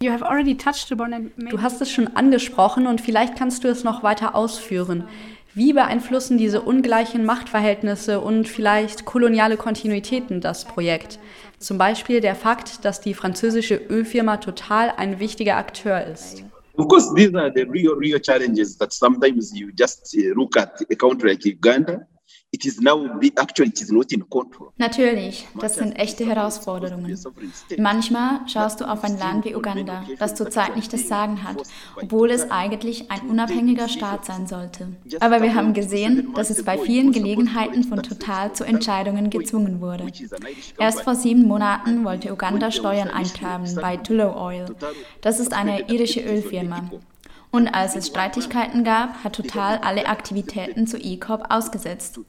Du 0.01 1.61
hast 1.61 1.83
es 1.83 1.91
schon 1.91 2.17
angesprochen 2.17 2.87
und 2.87 3.01
vielleicht 3.01 3.35
kannst 3.37 3.65
du 3.65 3.69
es 3.69 3.83
noch 3.83 4.05
weiter 4.05 4.37
ausführen. 4.37 5.09
Wie 5.55 5.73
beeinflussen 5.73 6.39
diese 6.39 6.61
ungleichen 6.61 7.25
Machtverhältnisse 7.25 8.21
und 8.21 8.49
vielleicht 8.49 9.05
koloniale 9.05 9.57
Kontinuitäten 9.57 10.41
das 10.41 10.65
Projekt? 10.65 11.19
Zum 11.59 11.79
Beispiel 11.79 12.21
der 12.21 12.35
Fakt, 12.35 12.85
dass 12.85 13.01
die 13.01 13.15
französische 13.15 13.75
Ölfirma 13.75 14.37
Total 14.37 14.93
ein 14.97 15.19
wichtiger 15.19 15.57
Akteur 15.57 16.05
ist. 16.07 16.45
Of 16.77 16.87
course, 16.87 17.13
these 17.17 17.35
are 17.37 17.51
the 17.53 17.63
real, 17.63 17.95
real 17.95 18.21
challenges 18.21 18.79
that 18.79 18.93
sometimes 18.93 19.53
you 19.53 19.71
just 19.77 20.15
uh, 20.17 20.33
look 20.35 20.57
at 20.57 20.81
a 20.91 20.95
country 20.95 21.31
like 21.31 21.45
Uganda 21.45 22.07
it 22.51 22.65
is 22.65 22.81
now 22.81 23.21
actually 23.37 23.69
it 23.69 23.81
is 23.81 23.91
not 23.91 24.11
in 24.13 24.29
control. 24.29 24.73
Natürlich, 24.79 25.47
das 25.61 25.77
sind 25.77 25.93
echte 25.99 26.25
Herausforderungen. 26.25 27.19
Manchmal 27.79 28.41
schaust 28.49 28.81
du 28.81 28.87
auf 28.87 29.05
ein 29.05 29.19
Land 29.19 29.45
wie 29.45 29.55
Uganda, 29.55 30.05
das 30.19 30.35
zurzeit 30.35 30.75
nicht 30.75 30.93
das 30.93 31.09
Sagen 31.09 31.45
hat, 31.45 31.63
obwohl 31.97 32.31
es 32.31 32.51
eigentlich 32.51 33.11
ein 33.11 33.29
unabhängiger 33.29 33.89
Staat 33.89 34.25
sein 34.25 34.47
sollte. 34.47 34.89
Aber 35.21 35.43
wir 35.43 35.55
haben 35.55 35.75
gesehen, 35.75 36.33
dass 36.35 36.51
es 36.51 36.65
bei 36.65 36.79
vielen 36.79 37.13
Gelegenheiten 37.13 37.85
von 37.85 38.03
Total 38.03 38.53
zu 38.53 38.65
Entscheidungen 38.65 39.29
gezwungen 39.29 39.81
wurde. 39.81 40.07
Erst 40.79 41.03
vor 41.03 41.15
sieben 41.15 41.43
Monaten 41.43 42.05
wollte 42.05 42.33
Uganda 42.33 42.71
Steuern 42.71 43.09
eintreiben 43.09 43.75
bei 43.77 43.99
Tullow 43.99 44.35
Oil. 44.37 44.75
Das 45.21 45.39
ist 45.39 45.53
eine 45.53 45.91
irische 45.91 46.21
Ölfirma. 46.21 46.91
Und 47.51 47.69
als 47.69 47.97
es 47.97 48.09
Streitigkeiten 48.09 48.85
gab, 48.85 49.25
hat 49.25 49.35
Total 49.35 49.79
alle 49.79 50.07
Aktivitäten 50.07 50.87
zu 50.87 50.99
E-Corp 50.99 51.47
ausgesetzt. 51.51 52.21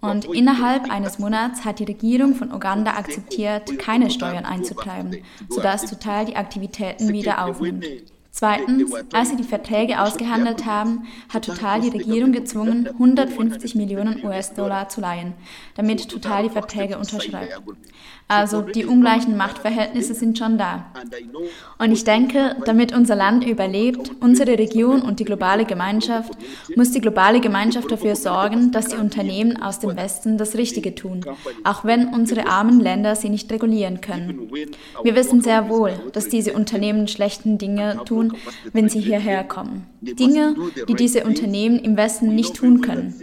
Und 0.00 0.26
innerhalb 0.26 0.90
eines 0.90 1.18
Monats 1.18 1.64
hat 1.64 1.80
die 1.80 1.84
Regierung 1.84 2.34
von 2.34 2.52
Uganda 2.52 2.92
akzeptiert, 2.92 3.78
keine 3.78 4.10
Steuern 4.10 4.44
einzutreiben, 4.44 5.18
sodass 5.48 5.86
Total 5.86 6.24
die 6.24 6.36
Aktivitäten 6.36 7.08
wieder 7.12 7.44
aufnimmt. 7.44 7.84
Zweitens, 8.30 8.92
als 9.12 9.30
sie 9.30 9.36
die 9.36 9.42
Verträge 9.42 10.00
ausgehandelt 10.00 10.64
haben, 10.64 11.08
hat 11.28 11.46
Total 11.46 11.80
die 11.80 11.88
Regierung 11.88 12.30
gezwungen, 12.30 12.86
150 12.86 13.74
Millionen 13.74 14.24
US-Dollar 14.24 14.88
zu 14.88 15.00
leihen, 15.00 15.34
damit 15.74 16.08
Total 16.08 16.44
die 16.44 16.50
Verträge 16.50 16.98
unterschreibt. 16.98 17.60
Also 18.28 18.60
die 18.60 18.84
ungleichen 18.84 19.38
Machtverhältnisse 19.38 20.12
sind 20.12 20.36
schon 20.36 20.58
da. 20.58 20.92
Und 21.78 21.92
ich 21.92 22.04
denke, 22.04 22.56
damit 22.66 22.94
unser 22.94 23.16
Land 23.16 23.46
überlebt, 23.46 24.10
unsere 24.20 24.58
Region 24.58 25.00
und 25.00 25.18
die 25.18 25.24
globale 25.24 25.64
Gemeinschaft, 25.64 26.32
muss 26.76 26.90
die 26.90 27.00
globale 27.00 27.40
Gemeinschaft 27.40 27.90
dafür 27.90 28.16
sorgen, 28.16 28.70
dass 28.70 28.88
die 28.88 28.96
Unternehmen 28.96 29.56
aus 29.62 29.78
dem 29.78 29.96
Westen 29.96 30.36
das 30.36 30.56
Richtige 30.56 30.94
tun, 30.94 31.24
auch 31.64 31.86
wenn 31.86 32.08
unsere 32.08 32.46
armen 32.48 32.80
Länder 32.80 33.16
sie 33.16 33.30
nicht 33.30 33.50
regulieren 33.50 34.02
können. 34.02 34.50
Wir 35.02 35.14
wissen 35.14 35.40
sehr 35.40 35.70
wohl, 35.70 35.92
dass 36.12 36.28
diese 36.28 36.52
Unternehmen 36.52 37.08
schlechten 37.08 37.56
Dinge 37.56 38.00
tun, 38.04 38.34
wenn 38.74 38.90
sie 38.90 39.00
hierher 39.00 39.42
kommen. 39.42 39.86
Dinge, 40.00 40.54
die 40.86 40.94
diese 40.94 41.24
Unternehmen 41.24 41.78
im 41.78 41.96
Westen 41.96 42.34
nicht 42.34 42.56
tun 42.56 42.82
können. 42.82 43.14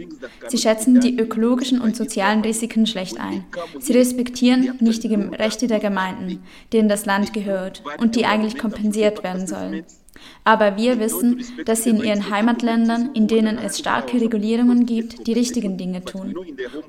Sie 0.48 0.58
schätzen 0.58 1.00
die 1.00 1.16
ökologischen 1.18 1.80
und 1.80 1.96
sozialen 1.96 2.42
Risiken 2.42 2.86
schlecht 2.86 3.20
ein. 3.20 3.44
Sie 3.78 3.92
respektieren 3.92 4.74
nicht 4.80 4.95
die 5.00 5.14
Rechte 5.14 5.66
der 5.66 5.80
Gemeinden, 5.80 6.42
denen 6.72 6.88
das 6.88 7.06
Land 7.06 7.32
gehört 7.32 7.82
und 7.98 8.16
die 8.16 8.26
eigentlich 8.26 8.58
kompensiert 8.58 9.22
werden 9.22 9.46
sollen. 9.46 9.84
Aber 10.44 10.76
wir 10.76 10.98
wissen, 11.00 11.44
dass 11.64 11.84
sie 11.84 11.90
in 11.90 12.02
ihren 12.02 12.30
Heimatländern, 12.30 13.10
in 13.14 13.26
denen 13.26 13.58
es 13.58 13.78
starke 13.78 14.20
Regulierungen 14.20 14.86
gibt, 14.86 15.26
die 15.26 15.32
richtigen 15.32 15.76
Dinge 15.76 16.04
tun. 16.04 16.34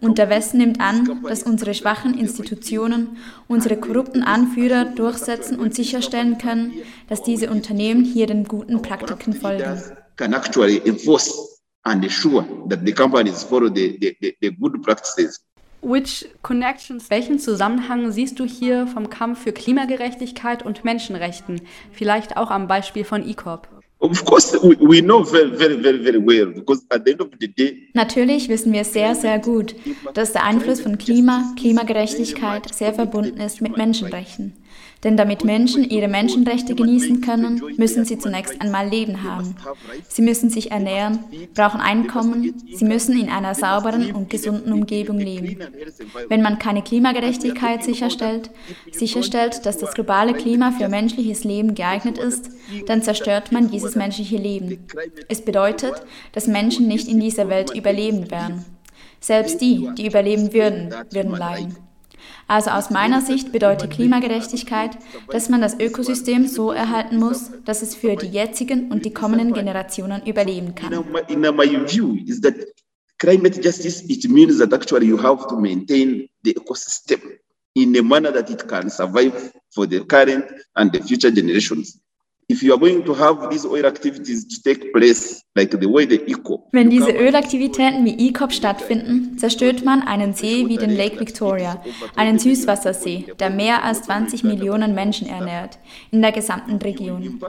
Und 0.01 0.17
der 0.17 0.29
Westen 0.29 0.57
nimmt 0.57 0.79
an, 0.79 1.23
dass 1.23 1.43
unsere 1.43 1.73
schwachen 1.73 2.17
Institutionen, 2.17 3.17
unsere 3.47 3.77
korrupten 3.77 4.23
Anführer 4.23 4.85
durchsetzen 4.85 5.59
und 5.59 5.75
sicherstellen 5.75 6.37
können, 6.37 6.73
dass 7.09 7.23
diese 7.23 7.49
Unternehmen 7.49 8.03
hier 8.03 8.27
den 8.27 8.45
guten 8.45 8.81
Praktiken 8.81 9.33
folgen. 9.33 9.81
Can 10.15 10.33
actually 10.33 10.81
enforce 10.85 11.61
and 11.83 12.03
ensure 12.03 12.43
that 12.69 12.79
the 12.83 12.91
companies 12.91 13.43
follow 13.43 13.69
the, 13.69 13.97
the, 14.01 14.35
the 14.41 14.51
good 14.51 14.81
practices 14.81 15.46
welchen 15.81 17.39
Zusammenhang 17.39 18.11
siehst 18.11 18.39
du 18.39 18.45
hier 18.45 18.87
vom 18.87 19.09
Kampf 19.09 19.43
für 19.43 19.51
Klimagerechtigkeit 19.51 20.63
und 20.63 20.83
Menschenrechten? 20.83 21.61
Vielleicht 21.91 22.37
auch 22.37 22.51
am 22.51 22.67
Beispiel 22.67 23.03
von 23.03 23.27
E-Corp. 23.27 23.67
Natürlich 27.93 28.49
wissen 28.49 28.73
wir 28.73 28.83
sehr, 28.83 29.15
sehr 29.15 29.39
gut, 29.39 29.75
dass 30.13 30.33
der 30.33 30.43
Einfluss 30.43 30.81
von 30.81 30.99
Klima, 30.99 31.53
Klimagerechtigkeit 31.57 32.73
sehr 32.73 32.93
verbunden 32.93 33.39
ist 33.39 33.61
mit 33.61 33.75
Menschenrechten. 33.75 34.53
Denn 35.03 35.15
damit 35.15 35.43
Menschen 35.43 35.83
ihre 35.89 36.07
Menschenrechte 36.07 36.75
genießen 36.75 37.21
können, 37.21 37.61
müssen 37.77 38.05
sie 38.05 38.17
zunächst 38.17 38.59
einmal 38.61 38.87
Leben 38.87 39.23
haben. 39.23 39.55
Sie 40.07 40.21
müssen 40.21 40.49
sich 40.49 40.71
ernähren, 40.71 41.19
brauchen 41.53 41.79
Einkommen, 41.79 42.53
sie 42.73 42.85
müssen 42.85 43.19
in 43.19 43.29
einer 43.29 43.53
sauberen 43.53 44.11
und 44.13 44.29
gesunden 44.29 44.73
Umgebung 44.73 45.19
leben. 45.19 45.57
Wenn 46.29 46.41
man 46.41 46.59
keine 46.59 46.81
Klimagerechtigkeit 46.81 47.83
sicherstellt, 47.83 48.49
sicherstellt, 48.91 49.65
dass 49.65 49.77
das 49.77 49.93
globale 49.93 50.33
Klima 50.33 50.71
für 50.71 50.89
menschliches 50.89 51.43
Leben 51.43 51.75
geeignet 51.75 52.17
ist, 52.17 52.49
dann 52.87 53.03
zerstört 53.03 53.51
man 53.51 53.69
dieses 53.69 53.95
menschliche 53.95 54.37
Leben. 54.37 54.87
Es 55.27 55.43
bedeutet, 55.43 55.93
dass 56.31 56.47
Menschen 56.47 56.87
nicht 56.87 57.07
in 57.07 57.19
dieser 57.19 57.49
Welt 57.49 57.73
überleben 57.75 58.31
werden. 58.31 58.65
Selbst 59.19 59.61
die, 59.61 59.89
die 59.97 60.07
überleben 60.07 60.53
würden, 60.53 60.93
würden 61.11 61.35
leiden. 61.35 61.86
Also 62.47 62.69
aus 62.69 62.89
meiner 62.89 63.21
Sicht 63.21 63.51
bedeutet 63.51 63.91
Klimagerechtigkeit, 63.91 64.97
dass 65.29 65.49
man 65.49 65.61
das 65.61 65.79
Ökosystem 65.79 66.47
so 66.47 66.71
erhalten 66.71 67.17
muss, 67.17 67.51
dass 67.65 67.81
es 67.81 67.95
für 67.95 68.15
die 68.15 68.27
jetzigen 68.27 68.91
und 68.91 69.05
die 69.05 69.13
kommenden 69.13 69.53
Generationen 69.53 70.25
überleben 70.25 70.73
kann. 70.75 71.03
Climate 73.19 73.59
justice 73.59 74.03
it 74.07 74.29
means 74.29 74.59
that 74.59 74.71
actually 74.73 75.07
you 75.07 75.17
have 75.17 75.47
to 75.47 75.59
maintain 75.59 76.29
the 76.43 76.53
ecosystem 76.55 77.19
in 77.73 77.95
a 77.97 78.03
manner 78.03 78.31
that 78.31 78.47
it 78.49 78.67
can 78.67 78.91
survive 78.91 79.51
for 79.73 79.87
the 79.87 80.01
current 80.05 80.45
and 80.75 80.93
the 80.93 81.01
future 81.01 81.31
generations. 81.31 81.99
Wenn 82.49 83.03
diese 86.89 87.11
Ölaktivitäten 87.11 88.05
wie 88.05 88.29
ECOP 88.29 88.53
stattfinden, 88.53 89.37
zerstört 89.37 89.83
man 89.83 90.01
einen 90.01 90.33
See 90.33 90.65
wie 90.69 90.77
den 90.77 90.95
Lake 90.95 91.19
Victoria, 91.19 91.83
einen 92.15 92.39
Süßwassersee, 92.39 93.25
der 93.37 93.49
mehr 93.49 93.83
als 93.83 94.03
20 94.03 94.45
Millionen 94.45 94.95
Menschen 94.95 95.27
ernährt, 95.27 95.77
in 96.11 96.21
der 96.21 96.31
gesamten 96.31 96.77
Region. 96.77 97.41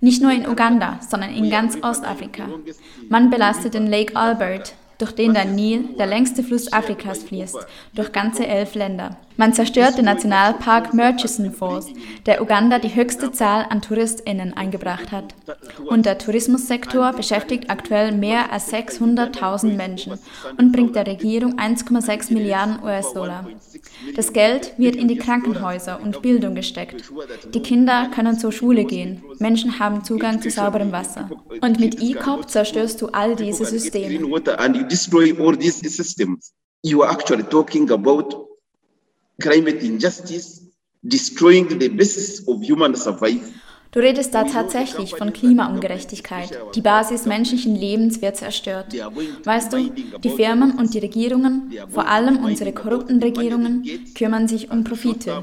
Nicht 0.00 0.22
nur 0.22 0.32
in 0.32 0.48
Uganda, 0.48 1.00
sondern 1.06 1.34
in 1.34 1.50
ganz 1.50 1.76
Ostafrika. 1.82 2.48
Man 3.10 3.28
belastet 3.28 3.74
den 3.74 3.88
Lake 3.88 4.16
Albert, 4.16 4.74
durch 4.96 5.12
den 5.12 5.34
der 5.34 5.44
Nil, 5.44 5.90
der 5.98 6.06
längste 6.06 6.42
Fluss 6.42 6.72
Afrikas, 6.72 7.24
fließt, 7.24 7.58
durch 7.94 8.10
ganze 8.10 8.46
elf 8.46 8.74
Länder. 8.74 9.18
Man 9.36 9.52
zerstört 9.52 9.98
den 9.98 10.06
Nationalpark 10.06 10.94
Murchison 10.94 11.52
Falls, 11.52 11.88
der 12.24 12.40
Uganda 12.40 12.78
die 12.78 12.94
höchste 12.94 13.32
Zahl 13.32 13.66
an 13.68 13.82
TouristInnen 13.82 14.54
eingebracht 14.54 15.12
hat. 15.12 15.34
Und 15.84 16.06
der 16.06 16.18
Tourismussektor 16.18 17.12
beschäftigt 17.12 17.68
aktuell 17.68 18.12
mehr 18.12 18.52
als 18.52 18.72
600.000 18.72 19.74
Menschen 19.76 20.18
und 20.58 20.72
bringt 20.72 20.96
der 20.96 21.06
Regierung 21.06 21.58
1,6 21.58 22.32
Milliarden 22.32 22.82
US-Dollar. 22.82 23.46
Das 24.14 24.32
Geld 24.32 24.72
wird 24.78 24.96
in 24.96 25.08
die 25.08 25.16
Krankenhäuser 25.16 26.00
und 26.02 26.22
Bildung 26.22 26.54
gesteckt. 26.54 27.04
Die 27.52 27.62
Kinder 27.62 28.10
können 28.14 28.38
zur 28.38 28.52
Schule 28.52 28.84
gehen. 28.84 29.22
Menschen 29.38 29.78
haben 29.78 30.04
Zugang 30.04 30.40
zu 30.40 30.50
sauberem 30.50 30.92
Wasser. 30.92 31.28
Und 31.60 31.78
mit 31.78 32.00
ECOP 32.00 32.48
zerstörst 32.48 33.02
du 33.02 33.08
all 33.08 33.36
diese 33.36 33.64
Systeme. 33.64 34.18
Climate 39.40 39.82
injustice, 39.82 40.66
destroying 41.06 41.68
the 41.78 41.88
basis 41.88 42.46
of 42.48 42.62
human 42.62 42.94
survival. 42.96 43.52
Du 43.96 44.02
redest 44.02 44.34
da 44.34 44.44
tatsächlich 44.44 45.14
von 45.14 45.32
Klimaungerechtigkeit. 45.32 46.50
Die 46.74 46.82
Basis 46.82 47.24
menschlichen 47.24 47.74
Lebens 47.74 48.20
wird 48.20 48.36
zerstört. 48.36 48.88
Weißt 49.42 49.72
du, 49.72 49.90
die 50.22 50.28
Firmen 50.28 50.72
und 50.72 50.92
die 50.92 50.98
Regierungen, 50.98 51.72
vor 51.88 52.06
allem 52.06 52.44
unsere 52.44 52.74
korrupten 52.74 53.22
Regierungen, 53.22 53.88
kümmern 54.14 54.48
sich 54.48 54.70
um 54.70 54.84
Profite. 54.84 55.42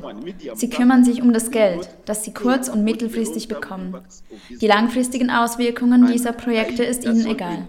Sie 0.53 0.69
kümmern 0.69 1.03
sich 1.03 1.23
um 1.23 1.33
das 1.33 1.49
Geld, 1.49 1.89
das 2.05 2.23
sie 2.23 2.31
kurz- 2.31 2.69
und 2.69 2.83
mittelfristig 2.83 3.47
bekommen. 3.47 3.97
Die 4.61 4.67
langfristigen 4.67 5.31
Auswirkungen 5.31 6.05
dieser 6.05 6.33
Projekte 6.33 6.83
ist 6.83 7.05
ihnen 7.05 7.25
egal. 7.25 7.67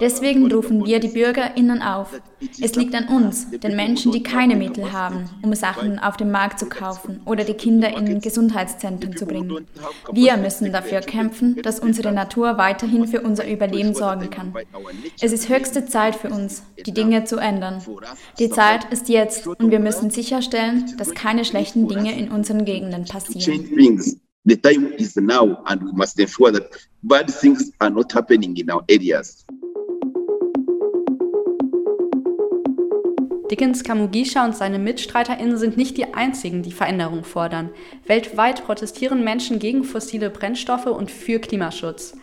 Deswegen 0.00 0.50
rufen 0.50 0.86
wir 0.86 0.98
die 0.98 1.08
BürgerInnen 1.08 1.82
auf. 1.82 2.18
Es 2.58 2.74
liegt 2.74 2.94
an 2.94 3.08
uns, 3.08 3.50
den 3.50 3.76
Menschen, 3.76 4.12
die 4.12 4.22
keine 4.22 4.56
Mittel 4.56 4.92
haben, 4.92 5.28
um 5.42 5.54
Sachen 5.54 5.98
auf 5.98 6.16
dem 6.16 6.30
Markt 6.30 6.58
zu 6.58 6.70
kaufen 6.70 7.20
oder 7.26 7.44
die 7.44 7.52
Kinder 7.52 7.94
in 7.94 8.18
Gesundheitszentren 8.22 9.14
zu 9.14 9.26
bringen. 9.26 9.66
Wir 10.12 10.36
müssen 10.36 10.72
dafür 10.72 11.00
kämpfen, 11.00 11.60
dass 11.62 11.80
unsere 11.80 12.12
Natur 12.12 12.58
weiterhin 12.58 13.06
für 13.06 13.20
unser 13.20 13.48
Überleben 13.48 13.94
sorgen 13.94 14.30
kann. 14.30 14.54
Es 15.20 15.32
ist 15.32 15.48
höchste 15.48 15.86
Zeit 15.86 16.16
für 16.16 16.28
uns, 16.28 16.62
die 16.84 16.92
Dinge 16.92 17.24
zu 17.24 17.36
ändern. 17.36 17.82
Die 18.38 18.50
Zeit 18.50 18.92
ist 18.92 19.08
jetzt 19.08 19.46
und 19.46 19.70
wir 19.70 19.80
müssen 19.80 20.10
sicherstellen, 20.10 20.94
dass 20.98 21.12
keine 21.12 21.44
schlechten 21.44 21.88
Dinge 21.88 22.18
in 22.18 22.30
unseren 22.30 22.64
Gegenden 22.64 23.04
passieren. 23.04 23.68
The 24.48 24.56
time 24.56 24.94
is 24.96 25.16
now 25.16 25.58
and 25.64 25.82
we 25.82 25.92
must 25.92 26.20
ensure 26.20 26.52
that 26.52 26.70
bad 27.02 27.28
things 27.28 27.72
are 27.80 27.90
not 27.90 28.14
happening 28.14 28.56
in 28.56 28.70
our 28.70 28.84
areas. 28.88 29.44
Dickens 33.50 33.84
Kamugisha 33.84 34.44
und 34.44 34.56
seine 34.56 34.80
MitstreiterInnen 34.80 35.56
sind 35.56 35.76
nicht 35.76 35.96
die 35.96 36.14
einzigen, 36.14 36.62
die 36.62 36.72
Veränderung 36.72 37.22
fordern. 37.22 37.70
Weltweit 38.06 38.64
protestieren 38.64 39.22
Menschen 39.22 39.60
gegen 39.60 39.84
fossile 39.84 40.30
Brennstoffe 40.30 40.86
und 40.86 41.12
für 41.12 41.38
Klimaschutz. 41.38 42.16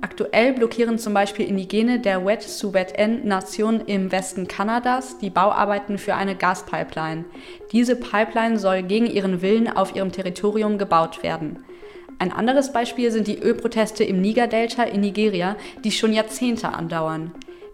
Aktuell 0.00 0.52
blockieren 0.52 0.98
zum 0.98 1.14
Beispiel 1.14 1.48
Indigene 1.48 1.98
der 1.98 2.24
Wet-Suwet-N-Nation 2.24 3.80
im 3.86 4.12
Westen 4.12 4.46
Kanadas 4.46 5.18
die 5.18 5.30
Bauarbeiten 5.30 5.98
für 5.98 6.14
eine 6.14 6.36
Gaspipeline. 6.36 7.24
Diese 7.72 7.96
Pipeline 7.96 8.60
soll 8.60 8.84
gegen 8.84 9.06
ihren 9.06 9.42
Willen 9.42 9.68
auf 9.68 9.96
ihrem 9.96 10.12
Territorium 10.12 10.78
gebaut 10.78 11.24
werden. 11.24 11.64
Ein 12.20 12.32
anderes 12.32 12.72
Beispiel 12.72 13.10
sind 13.10 13.26
die 13.26 13.38
Ölproteste 13.38 14.04
im 14.04 14.20
Niger-Delta 14.20 14.84
in 14.84 15.00
Nigeria, 15.00 15.56
die 15.82 15.90
schon 15.90 16.12
Jahrzehnte 16.12 16.68
andauern. 16.68 17.32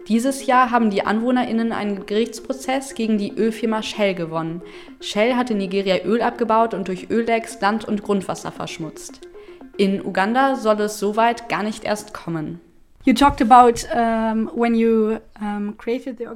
Dieses 0.08 0.44
Jahr 0.44 0.70
haben 0.70 0.90
die 0.90 1.06
AnwohnerInnen 1.06 1.72
einen 1.72 2.04
Gerichtsprozess 2.04 2.94
gegen 2.94 3.16
die 3.16 3.32
Ölfirma 3.32 3.82
Shell 3.82 4.14
gewonnen. 4.14 4.60
Shell 5.00 5.34
hatte 5.34 5.54
Nigeria 5.54 6.04
Öl 6.04 6.20
abgebaut 6.20 6.74
und 6.74 6.88
durch 6.88 7.08
Öllecks 7.10 7.58
Land- 7.62 7.86
und 7.86 8.02
Grundwasser 8.02 8.52
verschmutzt. 8.52 9.20
In 9.78 10.04
Uganda 10.04 10.56
soll 10.56 10.80
es 10.82 10.98
soweit 10.98 11.48
gar 11.48 11.62
nicht 11.62 11.84
erst 11.84 12.12
kommen. 12.12 12.60
About 13.06 13.84
um, 13.94 14.74
you 14.74 15.18
um, 15.38 15.76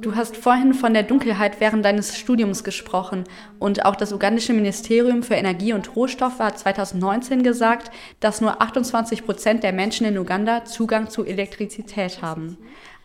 Du 0.01 0.15
hast 0.15 0.37
vorhin 0.37 0.75
von 0.75 0.93
der 0.93 1.01
Dunkelheit 1.01 1.59
während 1.59 1.83
deines 1.83 2.15
Studiums 2.15 2.63
gesprochen 2.63 3.23
und 3.57 3.85
auch 3.85 3.95
das 3.95 4.13
ugandische 4.13 4.53
Ministerium 4.53 5.23
für 5.23 5.33
Energie 5.33 5.73
und 5.73 5.95
Rohstoffe 5.95 6.37
hat 6.37 6.59
2019 6.59 7.41
gesagt, 7.41 7.91
dass 8.19 8.39
nur 8.39 8.61
28 8.61 9.25
Prozent 9.25 9.63
der 9.63 9.73
Menschen 9.73 10.05
in 10.05 10.17
Uganda 10.17 10.65
Zugang 10.65 11.09
zu 11.09 11.25
Elektrizität 11.25 12.21
haben. 12.21 12.57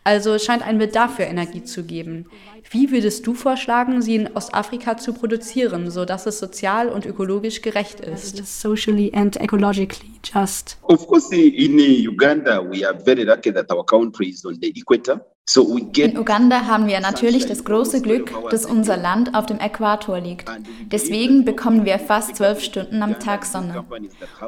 Also 0.07 0.37
scheint 0.37 0.61
ein 0.61 0.77
Bedarf 0.77 1.15
für 1.15 1.23
Energie 1.23 1.63
zu 1.63 1.83
geben. 1.83 2.27
Wie 2.69 2.91
würdest 2.91 3.25
du 3.25 3.33
vorschlagen, 3.33 4.03
sie 4.03 4.15
in 4.15 4.35
Ostafrika 4.35 4.97
zu 4.97 5.13
produzieren, 5.13 5.89
sodass 5.89 6.27
es 6.27 6.37
sozial 6.37 6.89
und 6.89 7.07
ökologisch 7.07 7.63
gerecht 7.63 8.01
ist? 8.01 8.45
Socially 8.61 9.11
and 9.15 9.35
ecologically 9.37 10.11
just. 10.23 10.77
Of 10.83 11.07
course, 11.07 11.35
in 11.35 11.79
Uganda, 12.07 12.61
we 12.61 12.87
are 12.87 12.95
very 13.03 13.23
lucky 13.23 13.51
that 13.51 13.71
our 13.71 13.83
country 13.83 14.29
is 14.29 14.45
on 14.45 14.59
the 14.61 14.71
equator. 14.79 15.25
In 15.55 16.17
Uganda 16.17 16.65
haben 16.65 16.87
wir 16.87 16.99
natürlich 16.99 17.45
das 17.45 17.63
große 17.63 18.01
Glück, 18.01 18.31
dass 18.49 18.65
unser 18.65 18.97
Land 18.97 19.35
auf 19.35 19.45
dem 19.45 19.59
Äquator 19.59 20.19
liegt. 20.19 20.49
Deswegen 20.91 21.45
bekommen 21.45 21.85
wir 21.85 21.99
fast 21.99 22.35
zwölf 22.37 22.63
Stunden 22.63 23.03
am 23.03 23.19
Tag 23.19 23.45
Sonne. 23.45 23.85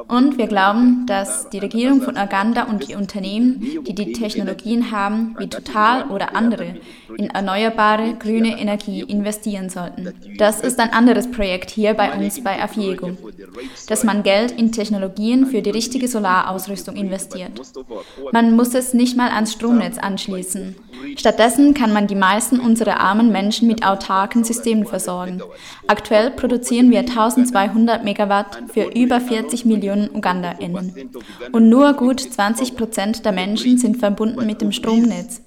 Und 0.08 0.38
wir 0.38 0.48
glauben, 0.48 1.06
dass 1.06 1.48
die 1.50 1.60
Regierung 1.60 2.02
von 2.02 2.16
Uganda 2.16 2.64
und 2.64 2.88
die 2.88 2.96
Unternehmen, 2.96 3.84
die 3.86 3.94
die 3.94 4.12
Technologien 4.12 4.90
haben, 4.90 5.36
wie 5.38 5.46
Total 5.46 6.08
oder 6.08 6.34
andere, 6.34 6.74
in 7.16 7.30
erneuerbare 7.30 8.14
grüne 8.14 8.58
Energie 8.58 9.02
investieren 9.02 9.70
sollten. 9.70 10.12
Das 10.36 10.60
ist 10.60 10.80
ein 10.80 10.92
anderes 10.92 11.30
Projekt 11.30 11.70
hier 11.70 11.94
bei 11.94 12.12
uns 12.12 12.42
bei 12.42 12.60
Afiego, 12.60 13.12
dass 13.86 14.02
man 14.02 14.24
Geld 14.24 14.50
in 14.50 14.72
Technologien 14.72 15.46
für 15.46 15.62
die 15.62 15.70
richtige 15.70 16.08
Solarausrüstung 16.08 16.96
investiert. 16.96 17.52
Man 18.32 18.56
muss 18.56 18.74
es 18.74 18.94
nicht 18.94 19.16
mal 19.16 19.30
ans 19.30 19.52
Stromnetz 19.52 19.96
anschließen. 19.96 20.74
Stattdessen 21.16 21.74
kann 21.74 21.92
man 21.92 22.06
die 22.06 22.14
meisten 22.14 22.60
unserer 22.60 23.00
armen 23.00 23.30
Menschen 23.32 23.66
mit 23.68 23.84
autarken 23.84 24.44
Systemen 24.44 24.86
versorgen. 24.86 25.42
Aktuell 25.86 26.30
produzieren 26.30 26.90
wir 26.90 27.00
1200 27.00 28.04
Megawatt 28.04 28.62
für 28.72 28.84
über 28.94 29.20
40 29.20 29.64
Millionen 29.64 30.10
UgandaInnen. 30.14 31.10
Und 31.52 31.68
nur 31.68 31.92
gut 31.94 32.20
20 32.20 32.76
Prozent 32.76 33.24
der 33.24 33.32
Menschen 33.32 33.78
sind 33.78 33.98
verbunden 33.98 34.46
mit 34.46 34.60
dem 34.60 34.72
Stromnetz. 34.72 35.42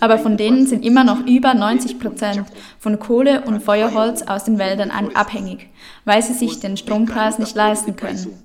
Aber 0.00 0.18
von 0.18 0.36
denen 0.36 0.66
sind 0.66 0.84
immer 0.84 1.04
noch 1.04 1.26
über 1.26 1.54
90 1.54 2.00
Prozent 2.00 2.44
von 2.78 2.98
Kohle 2.98 3.42
und 3.42 3.62
Feuerholz 3.62 4.22
aus 4.22 4.44
den 4.44 4.58
Wäldern 4.58 4.90
abhängig, 4.90 5.68
weil 6.04 6.22
sie 6.22 6.32
sich 6.32 6.58
den 6.60 6.76
Strompreis 6.76 7.38
nicht 7.38 7.54
leisten 7.54 7.94
können. 7.94 8.44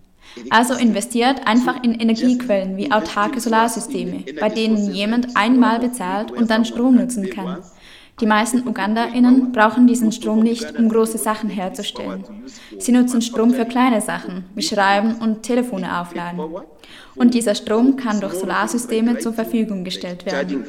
Also 0.50 0.74
investiert 0.76 1.48
einfach 1.48 1.84
in 1.84 2.00
Energiequellen 2.00 2.78
wie 2.78 2.92
autarke 2.92 3.40
Solarsysteme, 3.40 4.24
bei 4.40 4.50
denen 4.50 4.94
jemand 4.94 5.36
einmal 5.36 5.80
bezahlt 5.80 6.32
und 6.32 6.50
dann 6.50 6.66
Strom 6.66 6.96
nutzen 6.96 7.30
kann. 7.30 7.64
Die 8.20 8.26
meisten 8.26 8.68
UgandaInnen 8.68 9.54
brauchen 9.54 9.88
diesen 9.88 10.12
Strom 10.12 10.40
nicht, 10.40 10.78
um 10.78 10.90
große 10.90 11.18
Sachen 11.18 11.50
herzustellen. 11.50 12.26
Sie 12.78 12.92
nutzen 12.92 13.22
Strom 13.22 13.54
für 13.54 13.66
kleine 13.66 14.02
Sachen, 14.02 14.46
wie 14.56 14.62
Schreiben 14.62 15.16
und 15.16 15.44
Telefone 15.44 16.02
aufladen. 16.02 16.42
Und 17.16 17.34
dieser 17.34 17.56
Strom 17.56 17.96
kann 17.96 18.20
durch 18.20 18.34
Solarsysteme 18.34 19.20
zur 19.20 19.34
Verfügung 19.34 19.84
gestellt 19.86 20.26
werden. 20.26 20.66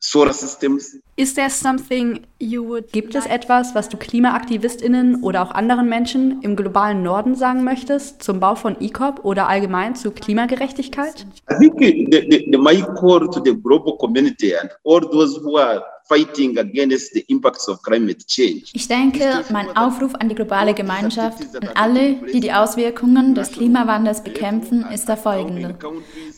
Solar 0.00 0.32
systems. 0.32 0.96
Is 1.16 1.34
there 1.34 1.50
something 1.50 2.20
you 2.38 2.64
would 2.64 2.92
Gibt 2.92 3.16
es 3.16 3.26
etwas, 3.26 3.74
was 3.74 3.88
du 3.88 3.96
KlimaaktivistInnen 3.96 5.24
oder 5.24 5.42
auch 5.42 5.50
anderen 5.50 5.88
Menschen 5.88 6.40
im 6.42 6.54
globalen 6.54 7.02
Norden 7.02 7.34
sagen 7.34 7.64
möchtest 7.64 8.22
zum 8.22 8.38
Bau 8.38 8.54
von 8.54 8.80
ECOP 8.80 9.24
oder 9.24 9.48
allgemein 9.48 9.96
zu 9.96 10.12
Klimagerechtigkeit? 10.12 11.26
I 11.50 11.54
think 11.58 11.78
the, 11.80 12.06
the, 12.10 12.48
the, 12.52 12.58
my 12.58 12.80
call 13.00 13.28
to 13.28 13.40
the 13.44 13.54
global 13.60 13.96
community 13.98 14.54
and 14.54 14.70
all 14.84 15.00
those 15.00 15.36
who 15.42 15.58
are 15.58 15.82
fighting 16.08 16.58
against 16.58 17.12
the 17.12 17.24
impacts 17.28 17.68
of 17.68 17.82
climate 17.82 18.26
change. 18.26 18.64
Ich 18.72 18.88
denke, 18.88 19.44
mein 19.50 19.76
Aufruf 19.76 20.14
an 20.14 20.28
die 20.28 20.34
globale 20.34 20.74
Gemeinschaft, 20.74 21.40
an 21.54 21.68
alle, 21.74 22.14
die 22.32 22.40
die 22.40 22.52
Auswirkungen 22.52 23.34
des 23.34 23.52
Klimawandels 23.52 24.22
bekämpfen, 24.22 24.86
ist 24.92 25.08
der 25.08 25.16
folgende. 25.16 25.76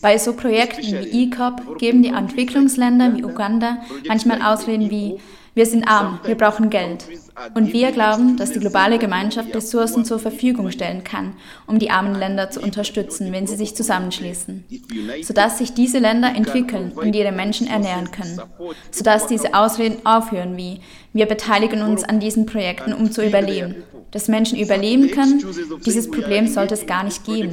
Bei 0.03 0.19
so 0.19 0.33
Projekten 0.35 0.83
wie 0.83 1.25
ECOP 1.25 1.79
geben 1.79 2.03
die 2.03 2.09
Entwicklungsländer 2.09 3.17
wie 3.17 3.25
Uganda 3.25 3.79
manchmal 4.07 4.43
Ausreden 4.43 4.91
wie 4.91 5.19
Wir 5.55 5.67
sind 5.67 5.85
arm, 5.85 6.21
wir 6.25 6.37
brauchen 6.37 6.71
Geld. 6.71 7.07
Und 7.55 7.73
wir 7.73 7.91
glauben, 7.91 8.37
dass 8.37 8.53
die 8.53 8.61
globale 8.61 8.99
Gemeinschaft 8.99 9.55
Ressourcen 9.55 10.05
zur 10.05 10.19
Verfügung 10.19 10.71
stellen 10.71 11.03
kann, 11.03 11.35
um 11.67 11.79
die 11.79 11.91
armen 11.91 12.15
Länder 12.15 12.51
zu 12.51 12.61
unterstützen, 12.61 13.33
wenn 13.33 13.47
sie 13.47 13.57
sich 13.57 13.75
zusammenschließen, 13.75 14.65
sodass 15.23 15.59
sich 15.59 15.73
diese 15.73 15.99
Länder 15.99 16.35
entwickeln 16.35 16.93
und 16.93 17.15
ihre 17.15 17.33
Menschen 17.33 17.67
ernähren 17.67 18.11
können, 18.11 18.41
sodass 18.91 19.27
diese 19.27 19.55
Ausreden 19.55 20.05
aufhören 20.07 20.57
wie, 20.57 20.81
wir 21.13 21.27
beteiligen 21.27 21.83
uns 21.83 22.05
an 22.05 22.21
diesen 22.21 22.47
Projekten, 22.47 22.93
um 22.93 23.11
zu 23.11 23.27
überleben. 23.27 23.83
Dass 24.13 24.29
Menschen 24.29 24.59
überleben 24.59 25.11
können, 25.11 25.45
dieses 25.85 26.11
Problem 26.11 26.47
sollte 26.47 26.75
es 26.75 26.87
gar 26.87 27.05
nicht 27.05 27.25
geben. 27.25 27.51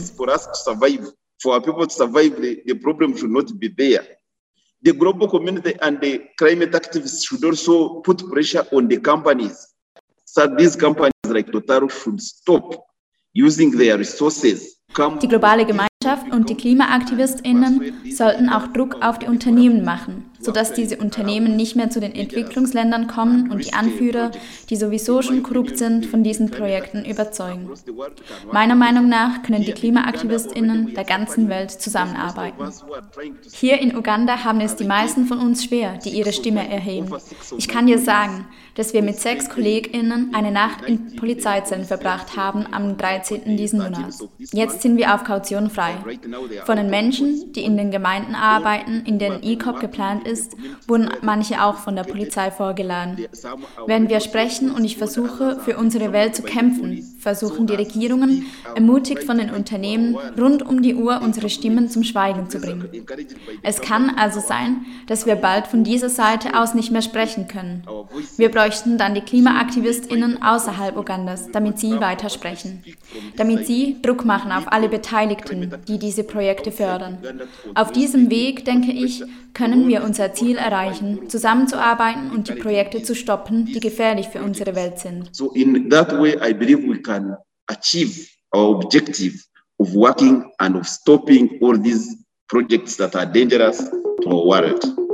The, 4.81 4.93
global 4.93 5.27
community 5.27 5.73
and 5.81 5.99
the 6.01 6.21
climate 6.37 6.71
activists 6.71 7.27
should 7.27 7.43
also 7.43 8.01
put 8.01 8.29
pressure 8.31 8.65
on 8.71 8.87
the 8.87 8.97
companies. 8.97 9.75
So 10.25 10.47
these 10.47 10.75
companies 10.75 11.11
like 11.25 11.51
Total 11.51 11.87
should 11.89 12.21
stop 12.21 12.85
using 13.33 13.71
their 13.71 13.97
resources. 13.97 14.75
Die 15.21 15.27
globale 15.27 15.65
Gemeinschaft 15.65 16.31
und 16.31 16.49
die 16.49 16.55
KlimaaktivistInnen 16.55 18.11
sollten 18.11 18.49
auch 18.49 18.67
Druck 18.67 18.95
auf 19.03 19.19
die 19.19 19.27
Unternehmen 19.27 19.83
machen 19.83 20.31
sodass 20.39 20.73
diese 20.73 20.97
Unternehmen 20.97 21.55
nicht 21.55 21.75
mehr 21.75 21.89
zu 21.89 21.99
den 21.99 22.13
Entwicklungsländern 22.13 23.07
kommen 23.07 23.51
und 23.51 23.65
die 23.65 23.73
Anführer, 23.73 24.31
die 24.69 24.75
sowieso 24.75 25.21
schon 25.21 25.43
korrupt 25.43 25.77
sind, 25.77 26.05
von 26.05 26.23
diesen 26.23 26.51
Projekten 26.51 27.05
überzeugen. 27.05 27.69
Meiner 28.51 28.75
Meinung 28.75 29.09
nach 29.09 29.43
können 29.43 29.63
die 29.63 29.73
KlimaaktivistInnen 29.73 30.93
der 30.93 31.03
ganzen 31.03 31.49
Welt 31.49 31.71
zusammenarbeiten. 31.71 32.71
Hier 33.53 33.79
in 33.79 33.95
Uganda 33.95 34.43
haben 34.43 34.61
es 34.61 34.75
die 34.75 34.85
meisten 34.85 35.25
von 35.25 35.39
uns 35.39 35.63
schwer, 35.63 35.97
die 36.03 36.09
ihre 36.09 36.33
Stimme 36.33 36.69
erheben. 36.69 37.13
Ich 37.57 37.67
kann 37.67 37.87
dir 37.87 37.99
sagen, 37.99 38.47
dass 38.75 38.93
wir 38.93 39.01
mit 39.01 39.19
sechs 39.19 39.49
KollegInnen 39.49 40.33
eine 40.35 40.51
Nacht 40.51 40.85
in 40.85 41.15
Polizeizellen 41.15 41.85
verbracht 41.85 42.37
haben 42.37 42.65
am 42.71 42.95
13. 42.95 43.57
diesen 43.57 43.79
Monats. 43.79 44.23
Jetzt 44.37 44.83
sind 44.83 44.97
wir 44.97 45.15
auf 45.15 45.23
Kaution 45.23 45.69
frei. 45.69 45.95
Von 46.65 46.77
den 46.77 46.89
Menschen, 46.89 47.51
die 47.53 47.63
in 47.63 47.75
den 47.75 47.89
Gemeinden 47.89 48.35
arbeiten, 48.35 49.01
in 49.05 49.17
denen 49.17 49.41
ECOP 49.41 49.79
geplant 49.79 50.26
ist, 50.27 50.55
wurden 50.87 51.09
manche 51.21 51.63
auch 51.63 51.77
von 51.77 51.95
der 51.95 52.03
Polizei 52.03 52.51
vorgeladen. 52.51 53.25
Während 53.85 54.09
wir 54.09 54.19
sprechen 54.19 54.71
und 54.71 54.83
ich 54.83 54.97
versuche, 54.97 55.59
für 55.59 55.77
unsere 55.77 56.13
Welt 56.13 56.35
zu 56.35 56.43
kämpfen, 56.43 57.03
versuchen 57.19 57.67
die 57.67 57.75
Regierungen, 57.75 58.45
ermutigt 58.75 59.23
von 59.23 59.37
den 59.37 59.49
Unternehmen, 59.49 60.17
rund 60.37 60.61
um 60.63 60.81
die 60.81 60.95
Uhr 60.95 61.21
unsere 61.21 61.49
Stimmen 61.49 61.89
zum 61.89 62.03
Schweigen 62.03 62.49
zu 62.49 62.59
bringen. 62.59 62.89
Es 63.63 63.81
kann 63.81 64.11
also 64.11 64.39
sein, 64.39 64.85
dass 65.07 65.25
wir 65.25 65.35
bald 65.35 65.67
von 65.67 65.83
dieser 65.83 66.09
Seite 66.09 66.59
aus 66.59 66.73
nicht 66.73 66.91
mehr 66.91 67.01
sprechen 67.01 67.47
können. 67.47 67.83
Wir 68.37 68.49
bräuchten 68.49 68.97
dann 68.97 69.15
die 69.15 69.21
KlimaaktivistInnen 69.21 70.41
außerhalb 70.41 70.97
Ugandas, 70.97 71.49
damit 71.51 71.79
sie 71.79 71.99
weitersprechen. 71.99 72.83
Damit 73.35 73.65
sie 73.65 73.97
Druck 74.01 74.25
machen 74.25 74.51
auf 74.51 74.71
alle 74.71 74.89
Beteiligten, 74.89 75.73
die 75.87 75.99
diese 75.99 76.23
Projekte 76.23 76.71
fördern. 76.71 77.17
Auf 77.75 77.91
diesem 77.91 78.29
Weg, 78.29 78.65
denke 78.65 78.91
ich, 78.91 79.23
können 79.53 79.87
wir 79.87 80.03
unser 80.17 80.33
Ziel 80.33 80.57
erreichen, 80.57 81.29
zusammenzuarbeiten 81.29 82.31
und 82.31 82.49
die 82.49 82.55
Projekte 82.55 83.03
zu 83.03 83.13
stoppen, 83.13 83.65
die 83.65 83.79
gefährlich 83.79 84.29
für 84.29 84.41
unsere 84.41 84.73
Welt 84.75 84.97
sind. 84.97 85.29
So 85.31 85.51
in 85.51 85.91
that 85.91 86.11
way 86.11 86.35
I 86.43 86.53
believe 86.53 86.87
we 86.87 86.99
can 86.99 87.35
achieve 87.67 88.27
our 88.55 88.83
objective 88.83 89.35
of 89.77 89.93
working 89.93 90.51
and 90.57 90.75
of 90.75 90.87
stopping 90.87 91.59
all 91.61 91.77
these 91.77 92.17
projects 92.47 92.97
that 92.97 93.15
are 93.15 93.27
dangerous 93.27 93.77
to 94.23 94.29
our 94.29 94.47
world. 94.47 95.06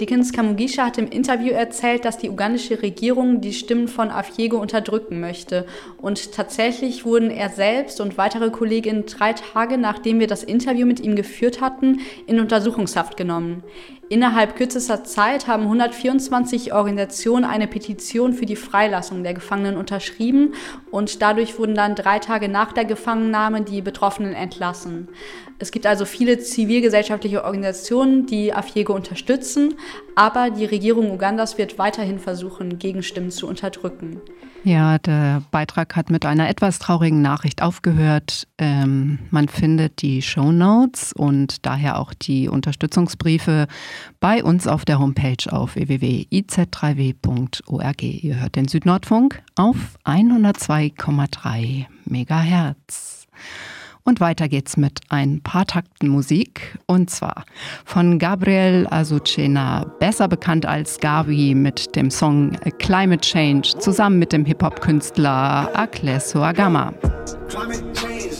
Dickens 0.00 0.32
Kamugisha 0.32 0.86
hat 0.86 0.96
im 0.96 1.08
Interview 1.08 1.52
erzählt, 1.52 2.06
dass 2.06 2.16
die 2.16 2.30
ugandische 2.30 2.80
Regierung 2.80 3.42
die 3.42 3.52
Stimmen 3.52 3.86
von 3.86 4.10
Afiego 4.10 4.56
unterdrücken 4.56 5.20
möchte. 5.20 5.66
Und 5.98 6.32
tatsächlich 6.32 7.04
wurden 7.04 7.30
er 7.30 7.50
selbst 7.50 8.00
und 8.00 8.16
weitere 8.16 8.50
Kolleginnen 8.50 9.04
drei 9.04 9.34
Tage, 9.34 9.76
nachdem 9.76 10.18
wir 10.18 10.26
das 10.26 10.42
Interview 10.42 10.86
mit 10.86 11.00
ihm 11.00 11.16
geführt 11.16 11.60
hatten, 11.60 12.00
in 12.26 12.40
Untersuchungshaft 12.40 13.18
genommen. 13.18 13.62
Innerhalb 14.08 14.56
kürzester 14.56 15.04
Zeit 15.04 15.46
haben 15.46 15.64
124 15.64 16.72
Organisationen 16.72 17.44
eine 17.44 17.68
Petition 17.68 18.32
für 18.32 18.46
die 18.46 18.56
Freilassung 18.56 19.22
der 19.22 19.34
Gefangenen 19.34 19.76
unterschrieben 19.76 20.54
und 20.90 21.22
dadurch 21.22 21.58
wurden 21.60 21.76
dann 21.76 21.94
drei 21.94 22.18
Tage 22.18 22.48
nach 22.48 22.72
der 22.72 22.86
Gefangennahme 22.86 23.62
die 23.62 23.82
Betroffenen 23.82 24.32
entlassen. 24.32 25.08
Es 25.60 25.70
gibt 25.72 25.86
also 25.86 26.04
viele 26.06 26.38
zivilgesellschaftliche 26.38 27.44
Organisationen, 27.44 28.24
die 28.24 28.54
Afiego 28.54 28.94
unterstützen, 28.94 29.74
aber 30.14 30.48
die 30.48 30.64
Regierung 30.64 31.10
Ugandas 31.10 31.58
wird 31.58 31.78
weiterhin 31.78 32.18
versuchen, 32.18 32.78
Gegenstimmen 32.78 33.30
zu 33.30 33.46
unterdrücken. 33.46 34.22
Ja, 34.64 34.96
der 34.98 35.42
Beitrag 35.50 35.96
hat 35.96 36.08
mit 36.10 36.24
einer 36.24 36.48
etwas 36.48 36.78
traurigen 36.78 37.20
Nachricht 37.20 37.60
aufgehört. 37.62 38.48
Ähm, 38.56 39.18
man 39.30 39.48
findet 39.48 40.00
die 40.00 40.22
Show 40.22 40.50
Notes 40.50 41.12
und 41.12 41.66
daher 41.66 41.98
auch 41.98 42.14
die 42.14 42.48
Unterstützungsbriefe 42.48 43.66
bei 44.18 44.42
uns 44.42 44.66
auf 44.66 44.86
der 44.86 44.98
Homepage 44.98 45.36
auf 45.50 45.76
www.iz3w.org. 45.76 48.02
Ihr 48.02 48.40
hört 48.40 48.56
den 48.56 48.68
Südnordfunk 48.68 49.42
auf 49.56 49.76
102,3 50.04 51.84
Megahertz. 52.06 53.26
Und 54.04 54.20
weiter 54.20 54.48
geht's 54.48 54.76
mit 54.76 55.00
ein 55.08 55.40
paar 55.42 55.66
Takten 55.66 56.08
Musik 56.08 56.78
und 56.86 57.10
zwar 57.10 57.44
von 57.84 58.18
Gabriel 58.18 58.86
Azucena, 58.90 59.84
besser 60.00 60.26
bekannt 60.28 60.66
als 60.66 60.98
Gavi 61.00 61.54
mit 61.54 61.94
dem 61.96 62.10
Song 62.10 62.52
Climate 62.78 63.20
Change 63.20 63.78
zusammen 63.78 64.18
mit 64.18 64.32
dem 64.32 64.44
Hip-Hop-Künstler 64.44 65.70
Akleso 65.74 66.42
Agama. 66.42 66.92
Climate 67.48 67.92
change, 67.92 68.39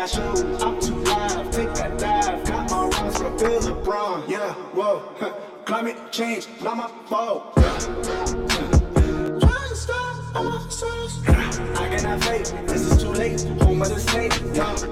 with 0.00 0.16
a 0.16 0.18
fake 0.18 0.34
I 0.34 0.34
shoes. 0.34 0.62
I'm 0.62 0.80
too 0.80 0.94
live, 1.04 1.50
take 1.50 1.74
that 1.74 1.98
dive. 1.98 2.44
Got 2.44 2.70
my 2.70 2.88
runs 2.88 3.16
for 3.18 3.30
Bill 3.30 3.60
LeBron. 3.60 4.28
Yeah, 4.28 4.52
whoa. 4.74 5.00
Climate 5.64 5.96
change, 6.10 6.48
not 6.62 6.76
my 6.76 6.88
fault. 7.08 7.56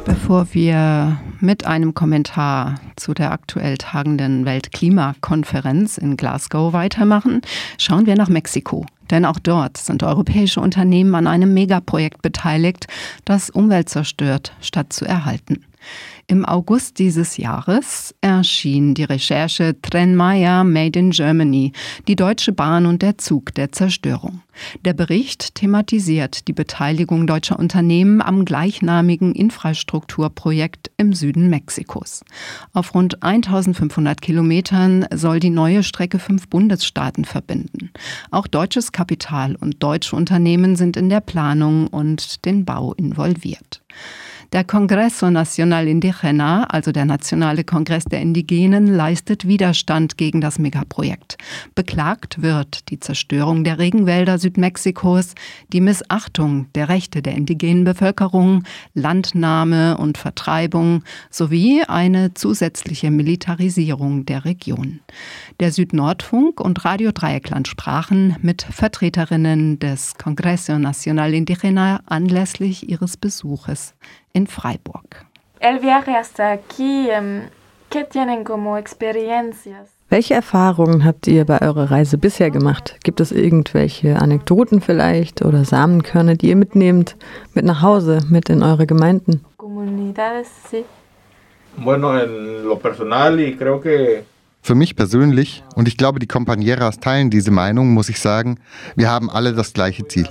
Bevor 0.05 0.47
wir 0.53 1.21
mit 1.41 1.67
einem 1.67 1.95
Kommentar 1.95 2.75
zu 2.97 3.15
der 3.15 3.33
aktuell 3.33 3.79
tagenden 3.79 4.45
Weltklimakonferenz 4.45 5.99
in 5.99 6.17
Glasgow 6.17 6.73
weitermachen, 6.73 7.41
schauen 7.79 8.07
wir 8.07 8.15
nach 8.15 8.29
Mexiko. 8.29 8.85
Denn 9.11 9.25
auch 9.25 9.39
dort 9.39 9.79
sind 9.79 10.03
europäische 10.03 10.61
Unternehmen 10.61 11.15
an 11.15 11.27
einem 11.27 11.55
Megaprojekt 11.55 12.21
beteiligt, 12.21 12.87
das 13.25 13.49
Umwelt 13.49 13.89
zerstört, 13.89 14.53
statt 14.61 14.93
zu 14.93 15.05
erhalten. 15.05 15.65
Im 16.31 16.45
August 16.45 16.99
dieses 16.99 17.39
Jahres 17.39 18.15
erschien 18.21 18.93
die 18.93 19.05
Recherche 19.05 19.81
Trenmaya 19.81 20.63
Made 20.63 20.99
in 20.99 21.11
Germany, 21.11 21.73
die 22.07 22.17
Deutsche 22.17 22.53
Bahn 22.53 22.85
und 22.85 23.01
der 23.01 23.17
Zug 23.17 23.55
der 23.55 23.73
Zerstörung. 23.73 24.43
Der 24.85 24.93
Bericht 24.93 25.55
thematisiert 25.55 26.47
die 26.47 26.53
Beteiligung 26.53 27.27
deutscher 27.27 27.59
Unternehmen 27.59 28.21
am 28.21 28.45
gleichnamigen 28.45 29.35
Infrastrukturprojekt 29.35 30.91
im 30.99 31.15
Süden 31.15 31.49
Mexikos. 31.49 32.23
Auf 32.75 32.95
rund 32.95 33.23
1500 33.23 34.21
Kilometern 34.21 35.07
soll 35.15 35.41
die 35.41 35.49
neue 35.49 35.83
Strecke 35.83 36.19
fünf 36.19 36.49
Bundesstaaten 36.49 37.25
verbinden. 37.25 37.91
Auch 38.31 38.49
deutsches 38.49 38.93
Kapital 38.93 39.57
und 39.57 39.83
deutsche 39.83 40.15
Unternehmen 40.15 40.77
sind 40.77 40.99
in 40.99 41.09
der 41.09 41.23
Planung 41.23 41.87
und 41.87 42.45
den 42.45 42.67
Bau 42.67 42.93
involviert. 42.93 43.83
Der 44.55 44.65
Congreso 44.65 45.29
Nacional 45.29 45.87
Indígena, 45.87 46.63
also 46.71 46.91
der 46.91 47.05
Nationale 47.05 47.65
Kongress 47.65 48.05
der 48.05 48.23
Indigenen, 48.23 48.87
leistet 48.87 49.47
Widerstand 49.47 50.17
gegen 50.17 50.41
das 50.41 50.59
Megaprojekt. 50.59 51.37
Beklagt 51.75 52.41
wird 52.41 52.89
die 52.89 52.99
Zerstörung 52.99 53.63
der 53.63 53.79
Regenwälder 53.79 54.39
Südmexikos, 54.39 55.35
die 55.71 55.83
Missachtung 55.83 56.73
der 56.75 56.89
Rechte 56.89 57.21
der 57.21 57.35
indigenen 57.35 57.85
Bevölkerung, 57.85 58.65
Landnahme 58.95 59.99
und 59.99 60.17
Vertreibung 60.17 61.05
sowie 61.29 61.83
eine 61.87 62.33
zusätzliche 62.33 63.11
Militarisierung 63.11 64.25
der 64.25 64.47
Region. 64.47 65.01
Der 65.61 65.73
Südnordfunk 65.73 66.59
und 66.59 66.87
Radio 66.87 67.13
Dreieckland 67.13 67.69
sprachen 67.69 68.35
mit 68.41 68.63
Vertreterinnen 68.63 69.79
des 69.79 70.15
Congreso 70.15 70.79
Nacional 70.79 71.35
Indígena 71.35 72.01
anlässlich 72.07 72.89
ihres 72.89 73.19
Besuches 73.19 73.95
in 74.39 74.47
Freiburg. 74.47 75.27
Welche 80.11 80.35
Erfahrungen 80.35 81.05
habt 81.05 81.27
ihr 81.27 81.45
bei 81.45 81.61
eurer 81.61 81.91
Reise 81.91 82.17
bisher 82.17 82.51
gemacht? 82.51 82.97
Gibt 83.03 83.21
es 83.21 83.33
irgendwelche 83.33 84.17
Anekdoten 84.17 84.81
vielleicht 84.81 85.43
oder 85.43 85.65
Samenkörner, 85.65 86.37
die 86.37 86.49
ihr 86.49 86.57
mitnehmt, 86.57 87.17
mit 87.55 87.65
nach 87.65 87.83
Hause, 87.83 88.21
mit 88.31 88.49
in 88.49 88.63
eure 88.63 88.87
Gemeinden? 88.87 89.45
Für 94.63 94.75
mich 94.75 94.97
persönlich, 94.97 95.65
und 95.75 95.89
ich 95.89 95.97
glaube, 95.97 96.19
die 96.19 96.27
Compañeras 96.27 97.01
teilen 97.01 97.31
diese 97.31 97.51
Meinung, 97.51 97.93
muss 97.95 98.09
ich 98.09 98.21
sagen, 98.21 98.59
wir 98.97 99.11
haben 99.11 99.31
alle 99.31 99.53
das 99.53 99.73
gleiche 99.73 100.07
Ziel. 100.09 100.29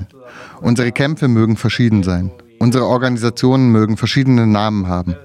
Unsere 0.62 0.91
Kämpfe 0.91 1.28
mögen 1.28 1.58
verschieden 1.58 2.04
sein. 2.04 2.32
Unsere 2.60 2.86
Organisationen 2.86 3.72
mögen 3.72 3.98
verschiedene 3.98 4.48
Namen 4.48 4.88
haben. 4.88 5.15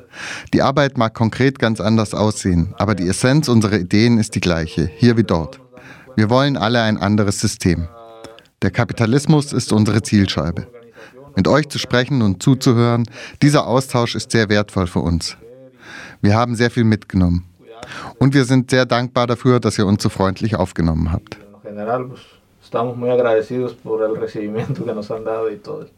Die 0.52 0.62
Arbeit 0.62 0.98
mag 0.98 1.14
konkret 1.14 1.58
ganz 1.58 1.80
anders 1.80 2.14
aussehen, 2.14 2.74
aber 2.76 2.94
die 2.94 3.08
Essenz 3.08 3.48
unserer 3.48 3.78
Ideen 3.78 4.18
ist 4.18 4.34
die 4.34 4.40
gleiche, 4.40 4.90
hier 4.96 5.16
wie 5.16 5.24
dort. 5.24 5.60
Wir 6.14 6.28
wollen 6.28 6.56
alle 6.56 6.82
ein 6.82 6.98
anderes 6.98 7.40
System. 7.40 7.88
Der 8.60 8.70
Kapitalismus 8.70 9.52
ist 9.52 9.72
unsere 9.72 10.02
Zielscheibe. 10.02 10.66
Mit 11.34 11.48
euch 11.48 11.68
zu 11.70 11.78
sprechen 11.78 12.20
und 12.20 12.42
zuzuhören, 12.42 13.04
dieser 13.40 13.66
Austausch 13.66 14.14
ist 14.14 14.30
sehr 14.30 14.50
wertvoll 14.50 14.86
für 14.86 15.00
uns. 15.00 15.36
Wir 16.20 16.36
haben 16.36 16.54
sehr 16.54 16.70
viel 16.70 16.84
mitgenommen. 16.84 17.44
Und 18.18 18.34
wir 18.34 18.44
sind 18.44 18.70
sehr 18.70 18.84
dankbar 18.84 19.26
dafür, 19.26 19.58
dass 19.58 19.78
ihr 19.78 19.86
uns 19.86 20.02
so 20.02 20.10
freundlich 20.10 20.56
aufgenommen 20.56 21.10
habt. 21.10 21.38
Estamos 22.62 22.96
muy 22.96 23.10
agradecidos 23.10 23.74
por 23.74 24.02
el 24.02 24.16
recibimiento 24.16 24.84
que 24.84 24.94
nos 24.94 25.10
han 25.10 25.24
dado 25.24 25.50
y 25.50 25.56
todo. 25.56 25.88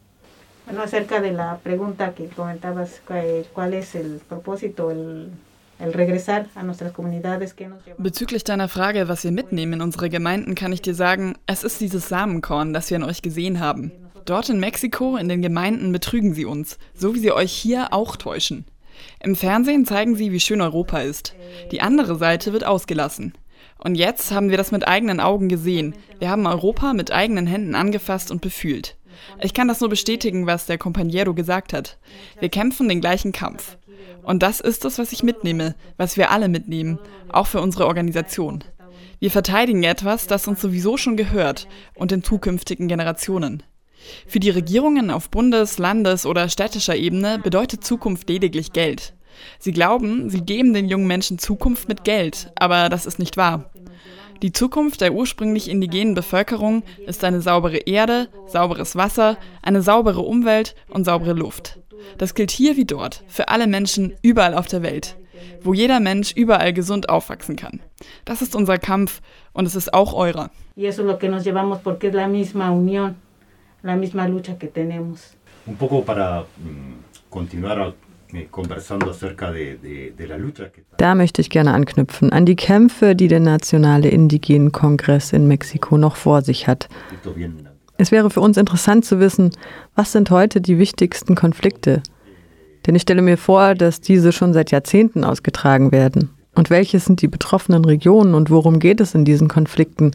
Bueno, 0.65 0.81
acerca 0.81 1.21
de 1.21 1.31
la 1.31 1.57
pregunta 1.57 2.13
que 2.13 2.27
comentabas, 2.27 3.01
¿cuál 3.53 3.73
es 3.73 3.95
el 3.95 4.19
propósito, 4.27 4.91
el, 4.91 5.31
Bezüglich 7.97 8.45
deiner 8.45 8.69
Frage, 8.69 9.09
was 9.09 9.23
wir 9.25 9.31
mitnehmen 9.31 9.73
in 9.73 9.81
unsere 9.81 10.09
Gemeinden, 10.09 10.55
kann 10.55 10.71
ich 10.71 10.81
dir 10.81 10.95
sagen, 10.95 11.35
es 11.47 11.65
ist 11.65 11.81
dieses 11.81 12.07
Samenkorn, 12.07 12.71
das 12.73 12.89
wir 12.89 12.97
an 12.97 13.03
euch 13.03 13.21
gesehen 13.21 13.59
haben. 13.59 13.91
Dort 14.23 14.49
in 14.49 14.59
Mexiko, 14.59 15.17
in 15.17 15.27
den 15.27 15.41
Gemeinden, 15.41 15.91
betrügen 15.91 16.33
sie 16.33 16.45
uns, 16.45 16.77
so 16.93 17.13
wie 17.13 17.19
sie 17.19 17.33
euch 17.33 17.51
hier 17.51 17.91
auch 17.91 18.15
täuschen. 18.15 18.65
Im 19.21 19.35
Fernsehen 19.35 19.85
zeigen 19.85 20.15
sie, 20.15 20.31
wie 20.31 20.39
schön 20.39 20.61
Europa 20.61 20.99
ist. 20.99 21.35
Die 21.71 21.81
andere 21.81 22.15
Seite 22.15 22.53
wird 22.53 22.65
ausgelassen. 22.65 23.33
Und 23.77 23.95
jetzt 23.95 24.31
haben 24.31 24.49
wir 24.49 24.57
das 24.57 24.71
mit 24.71 24.87
eigenen 24.87 25.19
Augen 25.19 25.49
gesehen. 25.49 25.93
Wir 26.19 26.29
haben 26.29 26.47
Europa 26.47 26.93
mit 26.93 27.11
eigenen 27.11 27.47
Händen 27.47 27.75
angefasst 27.75 28.31
und 28.31 28.41
befühlt. 28.41 28.95
Ich 29.41 29.53
kann 29.53 29.67
das 29.67 29.81
nur 29.81 29.89
bestätigen, 29.89 30.47
was 30.47 30.65
der 30.65 30.79
Compañero 30.79 31.33
gesagt 31.33 31.73
hat. 31.73 31.97
Wir 32.39 32.49
kämpfen 32.49 32.89
den 32.89 33.01
gleichen 33.01 33.31
Kampf. 33.31 33.77
Und 34.23 34.43
das 34.43 34.59
ist 34.59 34.85
es, 34.85 34.97
was 34.97 35.11
ich 35.11 35.23
mitnehme, 35.23 35.75
was 35.97 36.17
wir 36.17 36.31
alle 36.31 36.49
mitnehmen, 36.49 36.99
auch 37.29 37.47
für 37.47 37.61
unsere 37.61 37.85
Organisation. 37.87 38.63
Wir 39.19 39.31
verteidigen 39.31 39.83
etwas, 39.83 40.27
das 40.27 40.47
uns 40.47 40.61
sowieso 40.61 40.97
schon 40.97 41.17
gehört 41.17 41.67
und 41.93 42.11
den 42.11 42.23
zukünftigen 42.23 42.87
Generationen. 42.87 43.63
Für 44.27 44.39
die 44.39 44.49
Regierungen 44.49 45.09
auf 45.09 45.29
Bundes-, 45.29 45.77
Landes- 45.77 46.25
oder 46.25 46.49
städtischer 46.49 46.95
Ebene 46.95 47.39
bedeutet 47.39 47.83
Zukunft 47.83 48.29
lediglich 48.29 48.73
Geld. 48.73 49.13
Sie 49.59 49.71
glauben, 49.71 50.29
sie 50.29 50.41
geben 50.41 50.73
den 50.73 50.87
jungen 50.87 51.07
Menschen 51.07 51.39
Zukunft 51.39 51.87
mit 51.87 52.03
Geld, 52.03 52.51
aber 52.55 52.89
das 52.89 53.05
ist 53.05 53.19
nicht 53.19 53.37
wahr. 53.37 53.71
Die 54.41 54.51
Zukunft 54.51 55.01
der 55.01 55.13
ursprünglich 55.13 55.69
indigenen 55.69 56.13
Bevölkerung 56.13 56.83
ist 57.07 57.23
eine 57.23 57.41
saubere 57.41 57.77
Erde, 57.77 58.27
sauberes 58.47 58.95
Wasser, 58.95 59.37
eine 59.61 59.81
saubere 59.81 60.21
Umwelt 60.21 60.75
und 60.89 61.05
saubere 61.05 61.33
Luft. 61.33 61.79
Das 62.17 62.35
gilt 62.35 62.51
hier 62.51 62.75
wie 62.75 62.85
dort, 62.85 63.23
für 63.27 63.47
alle 63.47 63.67
Menschen 63.67 64.13
überall 64.21 64.53
auf 64.53 64.67
der 64.67 64.83
Welt, 64.83 65.17
wo 65.61 65.73
jeder 65.73 65.99
Mensch 65.99 66.33
überall 66.33 66.73
gesund 66.73 67.09
aufwachsen 67.09 67.55
kann. 67.55 67.79
Das 68.25 68.41
ist 68.41 68.55
unser 68.55 68.77
Kampf 68.77 69.21
und 69.53 69.65
es 69.65 69.75
ist 69.75 69.93
auch 69.93 70.13
eurer. 70.13 70.51
Un 75.67 75.77
poco 75.77 76.01
para 76.01 76.45
mm, 76.57 77.03
continuar 77.29 77.93
da 80.97 81.15
möchte 81.15 81.41
ich 81.41 81.49
gerne 81.49 81.73
anknüpfen 81.73 82.31
an 82.31 82.45
die 82.45 82.55
Kämpfe, 82.55 83.15
die 83.15 83.27
der 83.27 83.39
Nationale 83.39 84.09
Indigenen 84.09 84.71
Kongress 84.71 85.33
in 85.33 85.47
Mexiko 85.47 85.97
noch 85.97 86.15
vor 86.15 86.41
sich 86.41 86.67
hat. 86.67 86.89
Es 87.97 88.11
wäre 88.11 88.29
für 88.29 88.41
uns 88.41 88.57
interessant 88.57 89.05
zu 89.05 89.19
wissen, 89.19 89.51
was 89.95 90.11
sind 90.11 90.29
heute 90.29 90.59
die 90.59 90.77
wichtigsten 90.77 91.35
Konflikte? 91.35 92.03
Denn 92.85 92.95
ich 92.95 93.03
stelle 93.03 93.21
mir 93.21 93.37
vor, 93.37 93.73
dass 93.73 94.01
diese 94.01 94.31
schon 94.31 94.53
seit 94.53 94.71
Jahrzehnten 94.71 95.23
ausgetragen 95.23 95.91
werden. 95.91 96.34
Und 96.55 96.69
welche 96.69 96.99
sind 96.99 97.21
die 97.21 97.27
betroffenen 97.27 97.83
Regionen 97.83 98.33
und 98.33 98.49
worum 98.49 98.79
geht 98.79 99.01
es 99.01 99.13
in 99.13 99.25
diesen 99.25 99.49
Konflikten? 99.49 100.11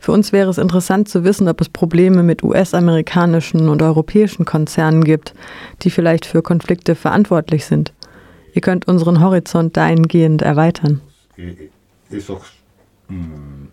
Für 0.00 0.12
uns 0.12 0.32
wäre 0.32 0.50
es 0.50 0.58
interessant 0.58 1.08
zu 1.08 1.22
wissen, 1.22 1.48
ob 1.48 1.60
es 1.60 1.68
Probleme 1.68 2.24
mit 2.24 2.42
US-amerikanischen 2.42 3.68
und 3.68 3.80
europäischen 3.80 4.44
Konzernen 4.44 5.04
gibt, 5.04 5.34
die 5.82 5.90
vielleicht 5.90 6.26
für 6.26 6.42
Konflikte 6.42 6.96
verantwortlich 6.96 7.64
sind. 7.64 7.92
Ihr 8.54 8.60
könnt 8.60 8.88
unseren 8.88 9.20
Horizont 9.20 9.76
dahingehend 9.76 10.42
erweitern. 10.42 11.00
Esos 12.10 12.42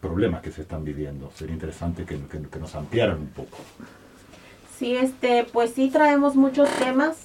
problemas 0.02 0.42
que 0.42 0.52
se 0.52 0.62
están 0.62 0.84
viviendo, 0.84 1.32
sería 1.36 1.54
interesante 1.54 2.04
que, 2.06 2.18
que, 2.18 2.40
que 2.50 2.60
nos 2.60 2.76
ampliaran 2.76 3.20
un 3.20 3.28
poco. 3.28 3.58
Sí, 4.78 4.96
este, 4.96 5.46
pues 5.52 5.74
sí 5.74 5.90
traemos 5.90 6.36
muchos 6.36 6.70
temas. 6.78 7.18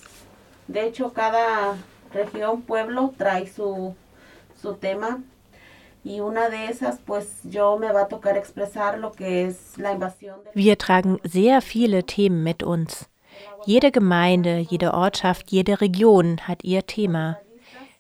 De 0.69 0.87
hecho, 0.87 1.13
cada 1.13 1.77
región, 2.13 2.63
pueblo 2.63 3.15
trae 3.17 3.47
su 3.47 3.95
su 4.66 4.74
tema. 4.74 5.20
Wir 10.55 10.79
tragen 10.79 11.18
sehr 11.24 11.62
viele 11.62 12.05
Themen 12.05 12.44
mit 12.44 12.62
uns. 12.62 13.09
Jede 13.64 13.90
Gemeinde, 13.90 14.59
jede 14.59 14.94
Ortschaft, 14.94 15.50
jede 15.50 15.81
Region 15.81 16.40
hat 16.46 16.62
ihr 16.62 16.87
Thema. 16.87 17.38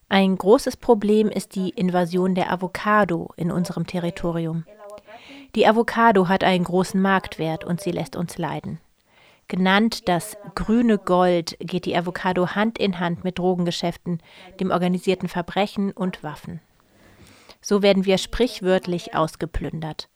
Ein 0.08 0.36
großes 0.38 0.76
Problem 0.76 1.28
ist 1.30 1.56
die 1.56 1.70
Invasion 1.70 2.36
der 2.36 2.52
Avocado 2.52 3.32
in 3.36 3.50
unserem 3.50 3.88
Territorium. 3.88 4.64
Die 5.56 5.66
Avocado 5.66 6.28
hat 6.28 6.44
einen 6.44 6.64
großen 6.64 7.00
Marktwert 7.00 7.64
und 7.64 7.80
sie 7.80 7.90
lässt 7.90 8.14
uns 8.14 8.38
leiden. 8.38 8.78
Genannt 9.48 10.08
das 10.08 10.36
grüne 10.56 10.98
Gold 10.98 11.56
geht 11.60 11.84
die 11.84 11.96
Avocado 11.96 12.48
Hand 12.56 12.78
in 12.78 12.98
Hand 12.98 13.22
mit 13.22 13.38
Drogengeschäften, 13.38 14.20
dem 14.58 14.72
organisierten 14.72 15.28
Verbrechen 15.28 15.92
und 15.92 16.24
Waffen. 16.24 16.60
So 17.60 17.80
werden 17.80 18.04
wir 18.04 18.18
sprichwörtlich 18.18 19.14
ausgeplündert. 19.14 20.08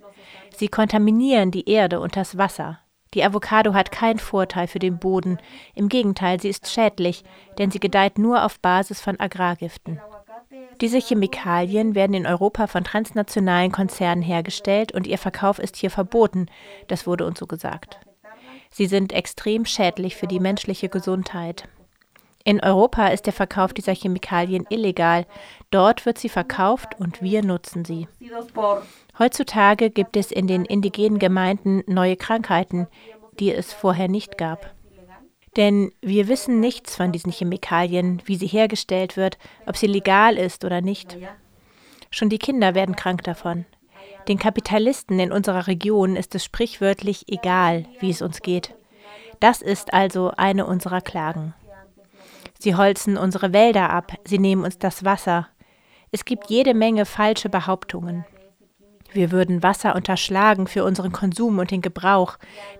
Sie 0.57 0.69
kontaminieren 0.69 1.53
die 1.53 1.69
Erde 1.69 2.01
und 2.01 2.16
das 2.16 2.38
Wasser. 2.38 2.81
Die 3.14 3.25
Avocado 3.25 3.73
hat 3.73 3.93
keinen 3.93 4.19
Vorteil 4.19 4.66
für 4.66 4.79
den 4.79 4.99
Boden, 4.99 5.38
im 5.75 5.88
Gegenteil, 5.88 6.40
sie 6.40 6.49
ist 6.49 6.69
schädlich, 6.69 7.25
denn 7.59 7.71
sie 7.71 7.81
gedeiht 7.81 8.19
nur 8.19 8.45
auf 8.45 8.61
Basis 8.61 9.01
von 9.01 9.19
Agrargiften. 9.19 10.01
Diese 10.81 10.99
Chemikalien 10.99 11.95
werden 11.95 12.14
in 12.14 12.27
Europa 12.27 12.66
von 12.66 12.85
transnationalen 12.85 13.71
Konzernen 13.71 14.23
hergestellt 14.23 14.93
und 14.93 15.07
ihr 15.07 15.19
Verkauf 15.19 15.59
ist 15.59 15.77
hier 15.77 15.90
verboten, 15.90 16.47
das 16.88 17.07
wurde 17.07 17.27
uns 17.27 17.38
so 17.38 17.47
gesagt. 17.47 18.01
Sie 18.72 18.87
sind 18.87 19.12
extrem 19.12 19.64
schädlich 19.64 20.16
für 20.16 20.26
die 20.26 20.40
menschliche 20.40 20.88
Gesundheit. 20.88 21.68
In 22.44 22.61
Europa 22.61 23.09
ist 23.09 23.26
der 23.26 23.33
Verkauf 23.33 23.74
dieser 23.74 23.94
Chemikalien 23.94 24.66
illegal. 24.70 25.26
Dort 25.70 26.06
wird 26.06 26.18
sie 26.18 26.30
verkauft 26.30 26.98
und 26.98 27.20
wir 27.20 27.42
nutzen 27.44 27.85
sie. 27.85 28.09
Heutzutage 29.18 29.90
gibt 29.90 30.16
es 30.16 30.33
in 30.33 30.46
den 30.46 30.64
indigenen 30.64 31.18
Gemeinden 31.18 31.83
neue 31.87 32.16
Krankheiten, 32.16 32.87
die 33.38 33.52
es 33.52 33.72
vorher 33.72 34.09
nicht 34.09 34.38
gab. 34.38 34.74
Denn 35.56 35.92
wir 36.00 36.28
wissen 36.28 36.61
nichts 36.61 36.96
von 36.96 37.12
diesen 37.12 37.33
Chemikalien, 37.33 38.22
wie 38.24 38.37
sie 38.37 38.46
hergestellt 38.46 39.16
wird, 39.16 39.37
ob 39.66 39.76
sie 39.76 39.88
legal 39.88 40.38
ist 40.38 40.64
oder 40.64 40.80
nicht. 40.80 41.18
Schon 42.11 42.28
die 42.30 42.38
Kinder 42.38 42.74
werden 42.74 42.96
krank 42.96 43.24
davon. 43.24 43.66
Den 44.28 44.38
Kapitalisten 44.38 45.18
in 45.18 45.33
unserer 45.33 45.66
Region 45.66 46.16
ist 46.16 46.35
es 46.35 46.44
sprichwörtlich 46.44 47.28
egal, 47.28 47.87
wie 48.00 48.11
es 48.11 48.22
uns 48.22 48.42
geht. 48.42 48.74
Das 49.40 49.62
ist 49.62 49.94
also 49.94 50.33
eine 50.37 50.66
unserer 50.66 51.00
Klagen. 51.00 51.54
Sie 52.59 52.76
holzen 52.76 53.16
unsere 53.16 53.52
Wälder 53.52 53.90
ab, 53.90 54.12
sie 54.24 54.38
nehmen 54.38 54.64
uns 54.64 54.78
das 54.78 55.04
Wasser. 55.04 55.48
Es 56.12 56.24
gibt 56.24 56.50
jede 56.50 56.74
Menge 56.74 57.06
falsche 57.06 57.48
Behauptungen. 57.48 58.26
Wir 59.12 59.30
würden 59.33 59.62
Wasser 59.62 59.96
unterschlagen 59.96 60.66
für 60.66 60.85
unseren 60.85 61.11
Konsum 61.11 61.59
und 61.59 61.70
den 61.70 61.80
Gebrauch, 61.80 62.37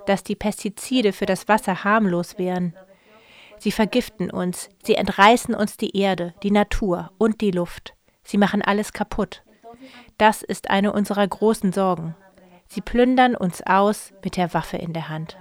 dass 0.07 0.22
die 0.22 0.37
Pestizide 0.37 1.12
für 1.12 1.26
das 1.26 1.48
Wasser 1.48 1.83
harmlos 1.83 2.38
wären. 2.38 2.76
Sie 3.59 3.72
vergiften 3.72 4.31
uns, 4.31 4.68
sie 4.85 4.94
entreißen 4.94 5.55
uns 5.55 5.76
die 5.76 5.96
Erde, 5.96 6.35
die 6.42 6.50
Natur 6.50 7.11
und 7.18 7.40
die 7.40 7.50
Luft. 7.50 7.94
Sie 8.22 8.38
machen 8.38 8.62
alles 8.62 8.92
kaputt. 8.92 9.42
Das 10.19 10.43
ist 10.43 10.71
eine 10.71 10.93
unserer 10.93 11.27
großen 11.27 11.73
Sorgen. 11.73 12.14
Sie 12.69 12.81
plündern 12.81 13.35
uns 13.35 13.62
aus 13.66 14.12
mit 14.23 14.37
der 14.37 14.55
Waffe 14.55 14.77
in 14.77 14.93
der 14.93 15.09
Hand. 15.09 15.37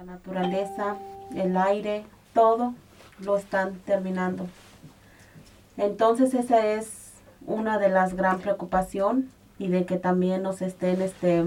Entonces 5.76 6.34
esa 6.34 6.66
es 6.66 7.12
una 7.46 7.78
de 7.78 7.88
las 7.88 8.14
gran 8.14 8.40
preocupación 8.40 9.30
y 9.58 9.68
de 9.68 9.84
que 9.84 9.96
también 9.96 10.42
nos 10.42 10.60
estén 10.62 11.00
este, 11.00 11.44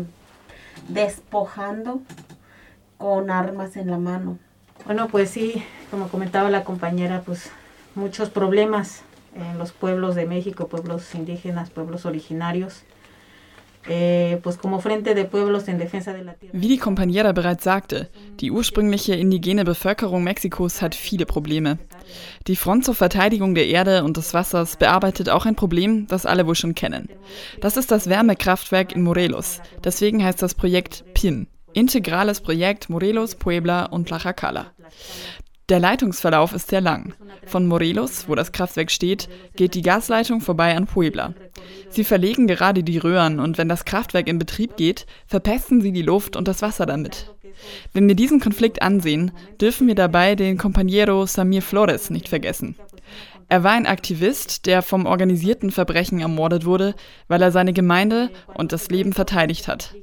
despojando 0.88 2.02
con 2.98 3.30
armas 3.30 3.76
en 3.76 3.90
la 3.92 3.98
mano. 3.98 4.38
Bueno, 4.86 5.08
pues 5.08 5.30
sí, 5.30 5.64
como 5.92 6.08
comentaba 6.08 6.50
la 6.50 6.64
compañera, 6.64 7.22
pues 7.26 7.52
muchos 7.96 8.30
problemas 8.30 9.02
en 9.36 9.58
los 9.58 9.72
pueblos 9.72 10.16
de 10.16 10.26
México, 10.26 10.68
pueblos 10.68 11.14
indígenas, 11.16 11.70
pueblos 11.70 12.06
originarios. 12.06 12.84
Äh, 13.86 14.40
Wie 16.54 16.68
die 16.70 16.78
Compañera 16.78 17.34
bereits 17.34 17.66
sagte, 17.66 18.10
die 18.40 18.50
ursprüngliche 18.50 19.14
indigene 19.16 19.66
Bevölkerung 19.66 20.24
Mexikos 20.24 20.82
hat 20.82 20.96
viele 20.96 21.26
Probleme. 21.26 21.80
Die 22.48 22.56
Front 22.56 22.86
zur 22.86 22.96
Verteidigung 22.96 23.56
der 23.56 23.68
Erde 23.68 24.06
und 24.06 24.16
des 24.16 24.34
Wassers 24.34 24.78
bearbeitet 24.78 25.28
auch 25.28 25.46
ein 25.46 25.56
Problem, 25.56 26.08
das 26.08 26.26
alle 26.26 26.48
wohl 26.48 26.56
schon 26.56 26.76
kennen. 26.76 27.10
Das 27.60 27.76
ist 27.76 27.92
das 27.92 28.08
Wärmekraftwerk 28.08 28.96
in 28.96 29.04
Morelos. 29.04 29.60
Deswegen 29.84 30.24
heißt 30.24 30.42
das 30.42 30.56
Projekt 30.56 31.04
PIN, 31.14 31.48
Integrales 31.74 32.40
Projekt 32.40 32.90
Morelos, 32.90 33.36
Puebla 33.36 33.86
und 33.88 34.08
Tlaxcala. 34.08 34.68
Der 35.70 35.80
Leitungsverlauf 35.80 36.54
ist 36.54 36.70
sehr 36.70 36.82
lang. 36.82 37.14
Von 37.46 37.68
Morelos, 37.68 38.28
wo 38.28 38.36
das 38.36 38.52
Kraftwerk 38.52 38.92
steht, 38.92 39.30
geht 39.56 39.76
die 39.76 39.82
Gasleitung 39.82 40.42
vorbei 40.42 40.76
an 40.76 40.88
Puebla. 40.88 41.34
Sie 41.90 42.04
verlegen 42.04 42.48
gerade 42.48 42.84
die 42.84 42.98
Röhren 42.98 43.40
und 43.40 43.58
wenn 43.58 43.70
das 43.70 43.86
Kraftwerk 43.86 44.28
in 44.28 44.40
Betrieb 44.40 44.76
geht, 44.76 45.06
verpesten 45.26 45.80
sie 45.80 45.94
die 45.94 46.02
Luft 46.02 46.36
und 46.36 46.50
das 46.50 46.62
Wasser 46.62 46.86
damit. 46.86 47.34
Wenn 47.94 48.08
wir 48.10 48.16
diesen 48.16 48.42
Konflikt 48.42 48.82
ansehen, 48.82 49.32
dürfen 49.62 49.88
wir 49.88 49.96
dabei 49.96 50.36
den 50.36 50.60
Compañero 50.60 51.26
Samir 51.28 51.62
Flores 51.62 52.10
nicht 52.10 52.28
vergessen. 52.28 52.76
Er 53.48 53.64
war 53.64 53.72
ein 53.72 53.86
Aktivist, 53.86 54.66
der 54.66 54.82
vom 54.82 55.06
organisierten 55.06 55.72
Verbrechen 55.72 56.20
ermordet 56.20 56.66
wurde, 56.66 56.96
weil 57.28 57.42
er 57.42 57.52
seine 57.52 57.72
Gemeinde 57.72 58.32
und 58.56 58.72
das 58.72 58.90
Leben 58.90 59.14
verteidigt 59.14 59.68
hat. 59.68 59.96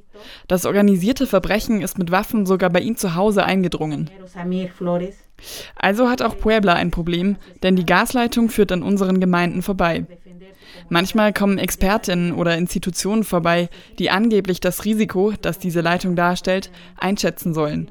Das 0.49 0.67
organisierte 0.67 1.27
Verbrechen 1.27 1.81
ist 1.81 1.99
mit 1.99 2.11
Waffen 2.11 2.47
sogar 2.47 2.71
bei 2.71 2.81
ihm 2.81 2.97
zu 2.97 3.15
Hause 3.15 3.45
eingedrungen. 3.45 4.11
Also 5.77 6.09
hat 6.09 6.23
auch 6.23 6.39
Puebla 6.39 6.75
ein 6.75 6.91
Problem, 6.91 7.37
denn 7.63 7.77
die 7.77 7.87
Gasleitung 7.87 8.49
führt 8.49 8.73
an 8.73 8.83
unseren 8.83 9.21
Gemeinden 9.21 9.63
vorbei. 9.63 10.07
Manchmal 10.89 11.33
kommen 11.33 11.59
Expertinnen 11.59 12.33
oder 12.33 12.57
Institutionen 12.57 13.25
vorbei, 13.25 13.69
die 13.99 14.11
angeblich 14.11 14.61
das 14.61 14.85
Risiko, 14.85 15.33
das 15.41 15.59
diese 15.59 15.81
Leitung 15.81 16.17
darstellt, 16.17 16.71
einschätzen 16.97 17.55
sollen. 17.55 17.91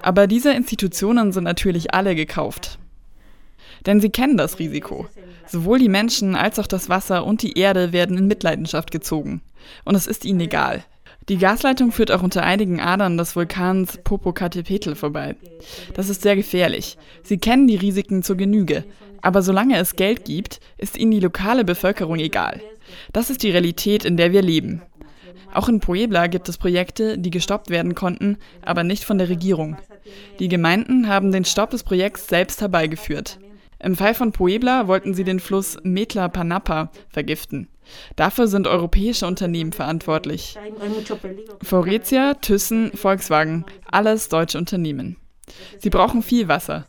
Aber 0.00 0.26
diese 0.26 0.52
Institutionen 0.52 1.32
sind 1.32 1.44
natürlich 1.44 1.94
alle 1.94 2.14
gekauft. 2.14 2.78
Denn 3.86 4.00
sie 4.00 4.10
kennen 4.10 4.36
das 4.36 4.58
Risiko. 4.58 5.06
Sowohl 5.46 5.78
die 5.78 5.88
Menschen 5.88 6.34
als 6.36 6.58
auch 6.58 6.66
das 6.66 6.88
Wasser 6.88 7.24
und 7.24 7.42
die 7.42 7.58
Erde 7.58 7.92
werden 7.92 8.18
in 8.18 8.26
Mitleidenschaft 8.26 8.90
gezogen. 8.90 9.40
Und 9.84 9.94
es 9.94 10.06
ist 10.06 10.24
ihnen 10.24 10.40
egal. 10.40 10.84
Die 11.28 11.36
Gasleitung 11.36 11.92
führt 11.92 12.10
auch 12.10 12.22
unter 12.22 12.42
einigen 12.42 12.80
Adern 12.80 13.18
des 13.18 13.36
Vulkans 13.36 13.98
Popocatépetl 13.98 14.94
vorbei. 14.94 15.36
Das 15.94 16.08
ist 16.08 16.22
sehr 16.22 16.36
gefährlich. 16.36 16.96
Sie 17.22 17.38
kennen 17.38 17.66
die 17.66 17.76
Risiken 17.76 18.22
zur 18.22 18.36
Genüge. 18.36 18.84
Aber 19.20 19.42
solange 19.42 19.76
es 19.76 19.96
Geld 19.96 20.24
gibt, 20.24 20.60
ist 20.78 20.96
ihnen 20.96 21.10
die 21.10 21.20
lokale 21.20 21.64
Bevölkerung 21.64 22.18
egal. 22.18 22.62
Das 23.12 23.28
ist 23.28 23.42
die 23.42 23.50
Realität, 23.50 24.04
in 24.04 24.16
der 24.16 24.32
wir 24.32 24.42
leben. 24.42 24.80
Auch 25.52 25.68
in 25.68 25.80
Puebla 25.80 26.28
gibt 26.28 26.48
es 26.48 26.56
Projekte, 26.56 27.18
die 27.18 27.30
gestoppt 27.30 27.68
werden 27.68 27.94
konnten, 27.94 28.38
aber 28.62 28.84
nicht 28.84 29.04
von 29.04 29.18
der 29.18 29.28
Regierung. 29.28 29.76
Die 30.38 30.48
Gemeinden 30.48 31.08
haben 31.08 31.32
den 31.32 31.44
Stopp 31.44 31.70
des 31.70 31.82
Projekts 31.82 32.28
selbst 32.28 32.60
herbeigeführt. 32.60 33.38
Im 33.80 33.96
Fall 33.96 34.14
von 34.14 34.32
Puebla 34.32 34.88
wollten 34.88 35.14
sie 35.14 35.24
den 35.24 35.40
Fluss 35.40 35.76
Metla 35.82 36.28
Panapa 36.28 36.90
vergiften. 37.08 37.68
Dafür 38.16 38.46
sind 38.48 38.66
europäische 38.66 39.26
Unternehmen 39.26 39.72
verantwortlich. 39.72 40.56
Faurecia, 41.62 42.34
Thyssen, 42.34 42.92
Volkswagen, 42.94 43.64
alles 43.90 44.28
deutsche 44.28 44.58
Unternehmen. 44.58 45.16
Sie 45.78 45.90
brauchen 45.90 46.22
viel 46.22 46.48
Wasser. 46.48 46.86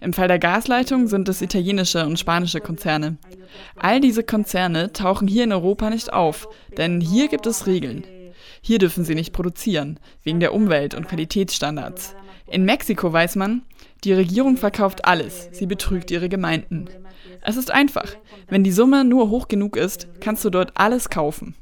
Im 0.00 0.12
Fall 0.12 0.28
der 0.28 0.38
Gasleitung 0.38 1.06
sind 1.06 1.28
es 1.28 1.42
italienische 1.42 2.06
und 2.06 2.18
spanische 2.18 2.60
Konzerne. 2.60 3.18
All 3.76 4.00
diese 4.00 4.24
Konzerne 4.24 4.92
tauchen 4.92 5.28
hier 5.28 5.44
in 5.44 5.52
Europa 5.52 5.90
nicht 5.90 6.12
auf, 6.12 6.48
denn 6.76 7.00
hier 7.00 7.28
gibt 7.28 7.46
es 7.46 7.66
Regeln. 7.66 8.04
Hier 8.62 8.78
dürfen 8.78 9.04
sie 9.04 9.14
nicht 9.14 9.32
produzieren, 9.32 9.98
wegen 10.22 10.40
der 10.40 10.54
Umwelt- 10.54 10.94
und 10.94 11.08
Qualitätsstandards. 11.08 12.14
In 12.46 12.64
Mexiko 12.64 13.12
weiß 13.12 13.36
man, 13.36 13.62
die 14.04 14.12
Regierung 14.12 14.56
verkauft 14.56 15.04
alles, 15.04 15.48
sie 15.52 15.66
betrügt 15.66 16.10
ihre 16.10 16.28
Gemeinden. 16.28 16.86
Es 17.42 17.56
ist 17.56 17.70
einfach. 17.70 18.16
Wenn 18.48 18.64
die 18.64 18.72
Summe 18.72 19.04
nur 19.04 19.30
hoch 19.30 19.48
genug 19.48 19.76
ist, 19.76 20.08
kannst 20.20 20.44
du 20.44 20.50
dort 20.50 20.72
alles 20.74 21.10
kaufen. 21.10 21.54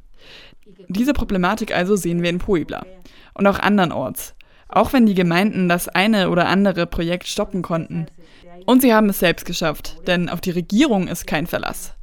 Diese 0.89 1.13
Problematik 1.13 1.75
also 1.75 1.97
sehen 1.97 2.23
wir 2.23 2.31
in 2.31 2.39
Puebla 2.39 2.87
und 3.35 3.47
auch 3.47 3.59
andernorts, 3.59 4.35
auch 4.69 4.93
wenn 4.93 5.07
die 5.07 5.15
Gemeinden 5.15 5.69
das 5.69 5.89
eine 5.89 6.31
oder 6.31 6.49
andere 6.49 6.87
Projekt 6.87 7.27
stoppen 7.27 7.63
konnten. 7.63 8.07
Und 8.67 8.83
sie 8.83 8.93
haben 8.93 9.09
es 9.09 9.19
selbst 9.19 9.47
geschafft, 9.47 10.07
denn 10.07 10.29
auf 10.29 10.41
die 10.41 10.51
Regierung 10.51 11.09
ist 11.09 11.27
kein 11.27 11.47
Verlass. 11.47 11.95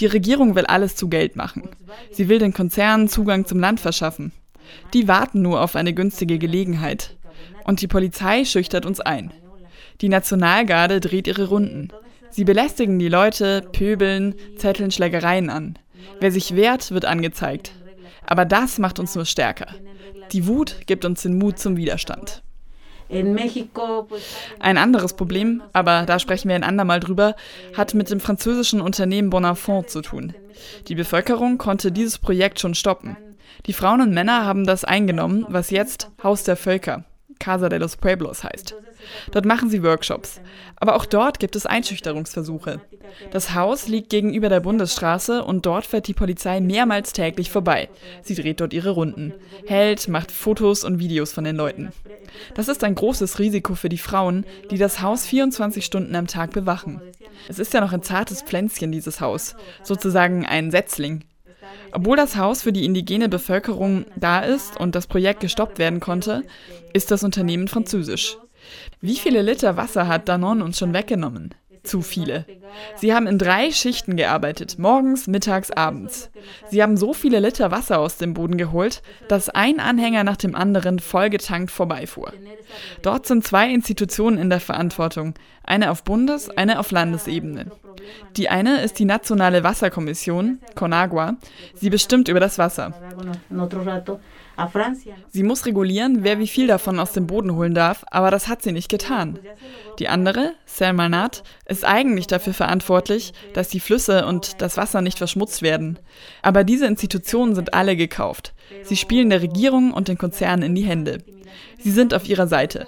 Die 0.00 0.06
Regierung 0.06 0.54
will 0.54 0.66
alles 0.66 0.96
zu 0.96 1.08
Geld 1.08 1.36
machen. 1.36 1.68
Sie 2.10 2.28
will 2.28 2.38
den 2.38 2.52
Konzernen 2.52 3.08
Zugang 3.08 3.46
zum 3.46 3.60
Land 3.60 3.80
verschaffen. 3.80 4.32
Die 4.92 5.08
warten 5.08 5.42
nur 5.42 5.62
auf 5.62 5.76
eine 5.76 5.94
günstige 5.94 6.38
Gelegenheit. 6.38 7.16
Und 7.64 7.80
die 7.80 7.88
Polizei 7.88 8.44
schüchtert 8.44 8.86
uns 8.86 9.00
ein. 9.00 9.32
Die 10.00 10.08
Nationalgarde 10.08 11.00
dreht 11.00 11.26
ihre 11.26 11.48
Runden. 11.48 11.88
Sie 12.30 12.44
belästigen 12.44 12.98
die 12.98 13.08
Leute, 13.08 13.62
pöbeln, 13.72 14.34
zetteln 14.56 14.90
Schlägereien 14.90 15.50
an. 15.50 15.78
Wer 16.20 16.32
sich 16.32 16.54
wehrt, 16.54 16.90
wird 16.90 17.04
angezeigt. 17.04 17.72
Aber 18.26 18.44
das 18.44 18.78
macht 18.78 18.98
uns 18.98 19.14
nur 19.14 19.24
stärker. 19.24 19.66
Die 20.32 20.46
Wut 20.46 20.86
gibt 20.86 21.04
uns 21.04 21.22
den 21.22 21.38
Mut 21.38 21.58
zum 21.58 21.76
Widerstand. 21.76 22.42
Ein 24.60 24.78
anderes 24.78 25.14
Problem, 25.14 25.62
aber 25.72 26.04
da 26.06 26.20
sprechen 26.20 26.48
wir 26.48 26.54
ein 26.54 26.62
andermal 26.62 27.00
drüber, 27.00 27.34
hat 27.76 27.94
mit 27.94 28.08
dem 28.08 28.20
französischen 28.20 28.80
Unternehmen 28.80 29.30
Bonafont 29.30 29.90
zu 29.90 30.00
tun. 30.00 30.32
Die 30.86 30.94
Bevölkerung 30.94 31.58
konnte 31.58 31.90
dieses 31.90 32.18
Projekt 32.18 32.60
schon 32.60 32.74
stoppen. 32.74 33.16
Die 33.66 33.72
Frauen 33.72 34.00
und 34.00 34.14
Männer 34.14 34.44
haben 34.46 34.64
das 34.64 34.84
eingenommen, 34.84 35.44
was 35.48 35.70
jetzt 35.70 36.08
Haus 36.22 36.44
der 36.44 36.56
Völker, 36.56 37.04
Casa 37.40 37.68
de 37.68 37.80
los 37.80 37.96
Pueblos 37.96 38.44
heißt. 38.44 38.76
Dort 39.32 39.44
machen 39.44 39.70
sie 39.70 39.82
Workshops. 39.82 40.40
Aber 40.82 40.96
auch 40.96 41.04
dort 41.04 41.38
gibt 41.38 41.56
es 41.56 41.66
Einschüchterungsversuche. 41.66 42.80
Das 43.30 43.54
Haus 43.54 43.86
liegt 43.86 44.08
gegenüber 44.08 44.48
der 44.48 44.60
Bundesstraße 44.60 45.44
und 45.44 45.66
dort 45.66 45.84
fährt 45.84 46.08
die 46.08 46.14
Polizei 46.14 46.60
mehrmals 46.60 47.12
täglich 47.12 47.50
vorbei. 47.50 47.90
Sie 48.22 48.34
dreht 48.34 48.60
dort 48.60 48.72
ihre 48.72 48.90
Runden, 48.90 49.34
hält, 49.66 50.08
macht 50.08 50.32
Fotos 50.32 50.82
und 50.82 50.98
Videos 50.98 51.32
von 51.32 51.44
den 51.44 51.56
Leuten. 51.56 51.92
Das 52.54 52.68
ist 52.68 52.82
ein 52.82 52.94
großes 52.94 53.38
Risiko 53.38 53.74
für 53.74 53.90
die 53.90 53.98
Frauen, 53.98 54.46
die 54.70 54.78
das 54.78 55.02
Haus 55.02 55.26
24 55.26 55.84
Stunden 55.84 56.16
am 56.16 56.26
Tag 56.26 56.52
bewachen. 56.52 57.02
Es 57.46 57.58
ist 57.58 57.74
ja 57.74 57.82
noch 57.82 57.92
ein 57.92 58.02
zartes 58.02 58.40
Pflänzchen, 58.40 58.90
dieses 58.90 59.20
Haus, 59.20 59.56
sozusagen 59.82 60.46
ein 60.46 60.70
Setzling. 60.70 61.24
Obwohl 61.92 62.16
das 62.16 62.36
Haus 62.36 62.62
für 62.62 62.72
die 62.72 62.86
indigene 62.86 63.28
Bevölkerung 63.28 64.06
da 64.16 64.40
ist 64.40 64.80
und 64.80 64.94
das 64.94 65.06
Projekt 65.06 65.40
gestoppt 65.40 65.78
werden 65.78 66.00
konnte, 66.00 66.42
ist 66.94 67.10
das 67.10 67.22
Unternehmen 67.22 67.68
französisch. 67.68 68.38
Wie 69.02 69.16
viele 69.16 69.40
Liter 69.40 69.78
Wasser 69.78 70.08
hat 70.08 70.28
Danone 70.28 70.62
uns 70.62 70.78
schon 70.78 70.92
weggenommen? 70.92 71.54
Zu 71.82 72.02
viele. 72.02 72.44
Sie 72.96 73.14
haben 73.14 73.26
in 73.26 73.38
drei 73.38 73.72
Schichten 73.72 74.16
gearbeitet, 74.16 74.78
morgens, 74.78 75.26
mittags, 75.26 75.70
abends. 75.70 76.30
Sie 76.68 76.82
haben 76.82 76.98
so 76.98 77.14
viele 77.14 77.40
Liter 77.40 77.70
Wasser 77.70 77.98
aus 77.98 78.18
dem 78.18 78.34
Boden 78.34 78.58
geholt, 78.58 79.00
dass 79.28 79.48
ein 79.48 79.80
Anhänger 79.80 80.22
nach 80.22 80.36
dem 80.36 80.54
anderen 80.54 80.98
vollgetankt 80.98 81.70
vorbeifuhr. 81.70 82.34
Dort 83.00 83.26
sind 83.26 83.46
zwei 83.46 83.70
Institutionen 83.70 84.36
in 84.36 84.50
der 84.50 84.60
Verantwortung, 84.60 85.32
eine 85.64 85.90
auf 85.90 86.04
Bundes-, 86.04 86.50
eine 86.50 86.78
auf 86.78 86.90
Landesebene. 86.90 87.70
Die 88.36 88.50
eine 88.50 88.82
ist 88.82 88.98
die 88.98 89.06
Nationale 89.06 89.64
Wasserkommission, 89.64 90.58
CONAGUA. 90.74 91.36
Sie 91.74 91.88
bestimmt 91.88 92.28
über 92.28 92.40
das 92.40 92.58
Wasser. 92.58 92.92
Sie 95.30 95.42
muss 95.42 95.64
regulieren, 95.66 96.22
wer 96.22 96.38
wie 96.38 96.46
viel 96.46 96.66
davon 96.66 96.98
aus 96.98 97.12
dem 97.12 97.26
Boden 97.26 97.54
holen 97.54 97.74
darf, 97.74 98.04
aber 98.10 98.30
das 98.30 98.48
hat 98.48 98.62
sie 98.62 98.72
nicht 98.72 98.88
getan. 98.88 99.38
Die 99.98 100.08
andere, 100.08 100.52
Selmanat, 100.66 101.42
ist 101.66 101.84
eigentlich 101.84 102.26
dafür 102.26 102.54
verantwortlich, 102.54 103.32
dass 103.54 103.68
die 103.68 103.80
Flüsse 103.80 104.26
und 104.26 104.60
das 104.60 104.76
Wasser 104.76 105.00
nicht 105.00 105.18
verschmutzt 105.18 105.62
werden. 105.62 105.98
Aber 106.42 106.64
diese 106.64 106.86
Institutionen 106.86 107.54
sind 107.54 107.74
alle 107.74 107.96
gekauft. 107.96 108.54
Sie 108.82 108.96
spielen 108.96 109.30
der 109.30 109.42
Regierung 109.42 109.92
und 109.92 110.08
den 110.08 110.18
Konzernen 110.18 110.62
in 110.62 110.74
die 110.74 110.82
Hände. 110.82 111.18
Sie 111.78 111.90
sind 111.90 112.14
auf 112.14 112.28
ihrer 112.28 112.46
Seite. 112.46 112.86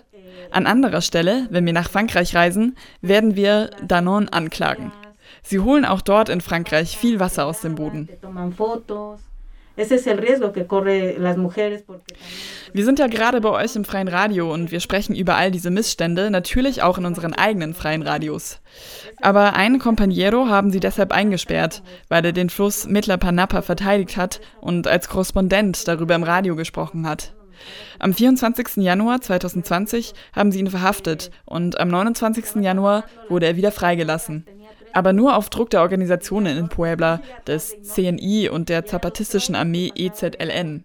An 0.51 0.67
anderer 0.67 1.01
Stelle, 1.01 1.47
wenn 1.51 1.65
wir 1.65 1.73
nach 1.73 1.91
Frankreich 1.91 2.35
reisen, 2.35 2.77
werden 3.01 3.37
wir 3.37 3.71
Danone 3.83 4.33
anklagen. 4.33 4.93
Sie 5.43 5.61
holen 5.61 5.85
auch 5.85 6.03
dort 6.03 6.29
in 6.29 6.41
Frankreich 6.41 6.97
viel 6.97 7.21
Wasser 7.21 7.47
aus 7.47 7.63
dem 7.63 7.75
Boden. 7.75 8.09
Wir 12.75 12.85
sind 12.85 12.99
ja 12.99 13.07
gerade 13.07 13.41
bei 13.41 13.49
euch 13.51 13.75
im 13.75 13.85
freien 13.85 14.09
Radio 14.09 14.53
und 14.53 14.71
wir 14.71 14.81
sprechen 14.81 15.15
über 15.15 15.37
all 15.37 15.51
diese 15.51 15.71
Missstände, 15.71 16.31
natürlich 16.31 16.83
auch 16.83 16.99
in 16.99 17.07
unseren 17.07 17.33
eigenen 17.33 17.75
freien 17.75 18.03
Radios. 18.03 18.61
Aber 19.21 19.55
einen 19.55 19.81
Compañero 19.81 20.49
haben 20.49 20.71
sie 20.71 20.81
deshalb 20.81 21.13
eingesperrt, 21.13 21.83
weil 22.09 22.25
er 22.25 22.33
den 22.33 22.51
Fluss 22.51 22.87
Mitla-Panapa 22.87 23.63
verteidigt 23.63 24.17
hat 24.17 24.41
und 24.61 24.87
als 24.87 25.09
Korrespondent 25.09 25.89
darüber 25.89 26.15
im 26.15 26.23
Radio 26.23 26.55
gesprochen 26.55 27.09
hat. 27.09 27.35
Am 27.99 28.13
24. 28.13 28.79
Januar 28.79 29.21
2020 29.21 30.15
haben 30.35 30.51
sie 30.51 30.59
ihn 30.59 30.71
verhaftet 30.71 31.31
und 31.45 31.79
am 31.79 31.89
29. 31.89 32.57
Januar 32.63 33.05
wurde 33.29 33.47
er 33.47 33.57
wieder 33.57 33.73
freigelassen 33.73 34.45
aber 34.93 35.13
nur 35.13 35.37
auf 35.37 35.51
Druck 35.51 35.71
der 35.71 35.81
Organisationen 35.81 36.57
in 36.57 36.69
Puebla, 36.69 37.21
des 37.47 37.77
CNI 37.83 38.49
und 38.49 38.69
der 38.69 38.85
zapatistischen 38.87 39.55
Armee 39.55 39.93
EZLN. 39.95 40.85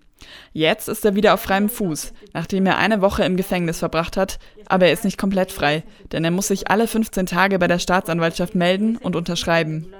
Jetzt 0.53 0.89
ist 0.89 1.05
er 1.05 1.15
wieder 1.15 1.33
auf 1.33 1.41
freiem 1.41 1.69
Fuß, 1.69 2.13
nachdem 2.33 2.65
er 2.65 2.77
eine 2.77 3.01
Woche 3.01 3.23
im 3.23 3.37
Gefängnis 3.37 3.79
verbracht 3.79 4.17
hat, 4.17 4.39
aber 4.67 4.87
er 4.87 4.93
ist 4.93 5.05
nicht 5.05 5.17
komplett 5.17 5.51
frei, 5.51 5.83
denn 6.11 6.23
er 6.23 6.31
muss 6.31 6.47
sich 6.47 6.69
alle 6.69 6.87
15 6.87 7.27
Tage 7.27 7.59
bei 7.59 7.67
der 7.67 7.79
Staatsanwaltschaft 7.79 8.55
melden 8.55 8.97
und 8.97 9.15
unterschreiben. 9.15 9.93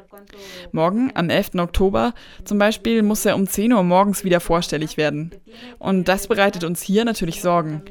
Morgen, 0.71 1.11
am 1.13 1.29
11. 1.29 1.55
Oktober, 1.55 2.13
zum 2.43 2.57
Beispiel, 2.57 3.03
muss 3.03 3.25
er 3.25 3.35
um 3.35 3.47
10 3.47 3.73
Uhr 3.73 3.83
morgens 3.83 4.23
wieder 4.23 4.39
vorstellig 4.39 4.97
werden. 4.97 5.31
Und 5.79 6.07
das 6.07 6.27
bereitet 6.27 6.63
uns 6.63 6.81
hier 6.81 7.05
natürlich 7.05 7.41
Sorgen. 7.41 7.83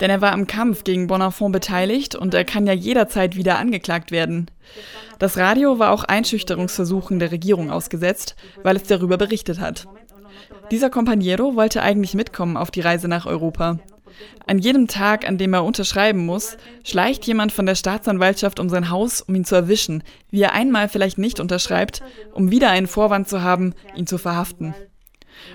Denn 0.00 0.10
er 0.10 0.20
war 0.20 0.32
im 0.32 0.46
Kampf 0.46 0.84
gegen 0.84 1.06
Bonafont 1.06 1.52
beteiligt 1.52 2.14
und 2.14 2.34
er 2.34 2.44
kann 2.44 2.66
ja 2.66 2.72
jederzeit 2.72 3.36
wieder 3.36 3.58
angeklagt 3.58 4.10
werden. 4.10 4.50
Das 5.18 5.36
Radio 5.36 5.78
war 5.78 5.92
auch 5.92 6.04
Einschüchterungsversuchen 6.04 7.18
der 7.18 7.32
Regierung 7.32 7.70
ausgesetzt, 7.70 8.36
weil 8.62 8.76
es 8.76 8.84
darüber 8.84 9.16
berichtet 9.16 9.60
hat. 9.60 9.86
Dieser 10.70 10.90
Companiero 10.90 11.56
wollte 11.56 11.82
eigentlich 11.82 12.14
mitkommen 12.14 12.56
auf 12.56 12.70
die 12.70 12.80
Reise 12.80 13.08
nach 13.08 13.26
Europa. 13.26 13.78
An 14.46 14.58
jedem 14.58 14.86
Tag, 14.86 15.26
an 15.26 15.38
dem 15.38 15.54
er 15.54 15.64
unterschreiben 15.64 16.24
muss, 16.24 16.56
schleicht 16.84 17.26
jemand 17.26 17.52
von 17.52 17.66
der 17.66 17.74
Staatsanwaltschaft 17.74 18.60
um 18.60 18.68
sein 18.68 18.90
Haus, 18.90 19.20
um 19.20 19.34
ihn 19.34 19.44
zu 19.44 19.54
erwischen, 19.54 20.02
wie 20.30 20.42
er 20.42 20.52
einmal 20.52 20.88
vielleicht 20.88 21.18
nicht 21.18 21.40
unterschreibt, 21.40 22.02
um 22.32 22.50
wieder 22.50 22.70
einen 22.70 22.86
Vorwand 22.86 23.28
zu 23.28 23.42
haben, 23.42 23.74
ihn 23.94 24.06
zu 24.06 24.18
verhaften. 24.18 24.74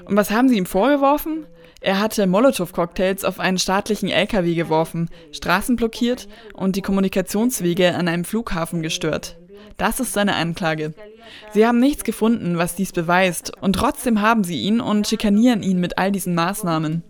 Und 0.05 0.16
was 0.16 0.32
haben 0.32 0.49
sie 0.49 0.57
ihm 0.57 0.66
vorgeworfen? 0.66 1.45
Er 1.84 2.00
hatte 2.00 2.28
Molotow-Cocktails 2.28 3.26
auf 3.26 3.40
einen 3.40 3.58
staatlichen 3.58 4.08
LKW 4.08 4.54
geworfen, 4.54 5.10
Straßen 5.32 5.76
blockiert 5.76 6.28
und 6.54 6.76
die 6.76 6.84
Kommunikationswege 6.84 7.96
an 7.96 8.08
einem 8.08 8.24
Flughafen 8.24 8.84
gestört. 8.84 9.40
Das 9.78 10.00
ist 10.00 10.14
seine 10.14 10.36
Anklage. 10.36 10.94
Sie 11.54 11.66
haben 11.66 11.80
nichts 11.80 12.04
gefunden, 12.04 12.60
was 12.60 12.76
dies 12.76 12.92
beweist, 12.92 13.58
und 13.62 13.74
trotzdem 13.74 14.22
haben 14.22 14.44
sie 14.44 14.62
ihn 14.62 14.80
und 14.80 15.08
schikanieren 15.08 15.64
ihn 15.64 15.80
mit 15.80 15.98
all 15.98 16.12
diesen 16.12 16.36
Maßnahmen. 16.36 17.04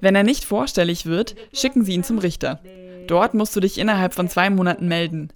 Wenn 0.00 0.14
er 0.14 0.24
nicht 0.24 0.44
vorstellig 0.44 1.06
wird, 1.06 1.34
schicken 1.54 1.84
sie 1.84 1.92
ihn 1.94 2.04
zum 2.04 2.18
Richter. 2.18 2.60
Dort 3.06 3.32
musst 3.32 3.56
du 3.56 3.60
dich 3.60 3.78
innerhalb 3.78 4.12
von 4.12 4.28
zwei 4.28 4.50
Monaten 4.50 4.88
melden. 4.88 5.30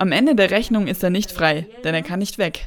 Am 0.00 0.12
Ende 0.12 0.34
der 0.34 0.50
Rechnung 0.50 0.86
ist 0.86 1.02
er 1.02 1.10
nicht 1.10 1.30
frei, 1.30 1.66
denn 1.84 1.94
er 1.94 2.00
kann 2.00 2.20
nicht 2.20 2.38
weg. 2.38 2.66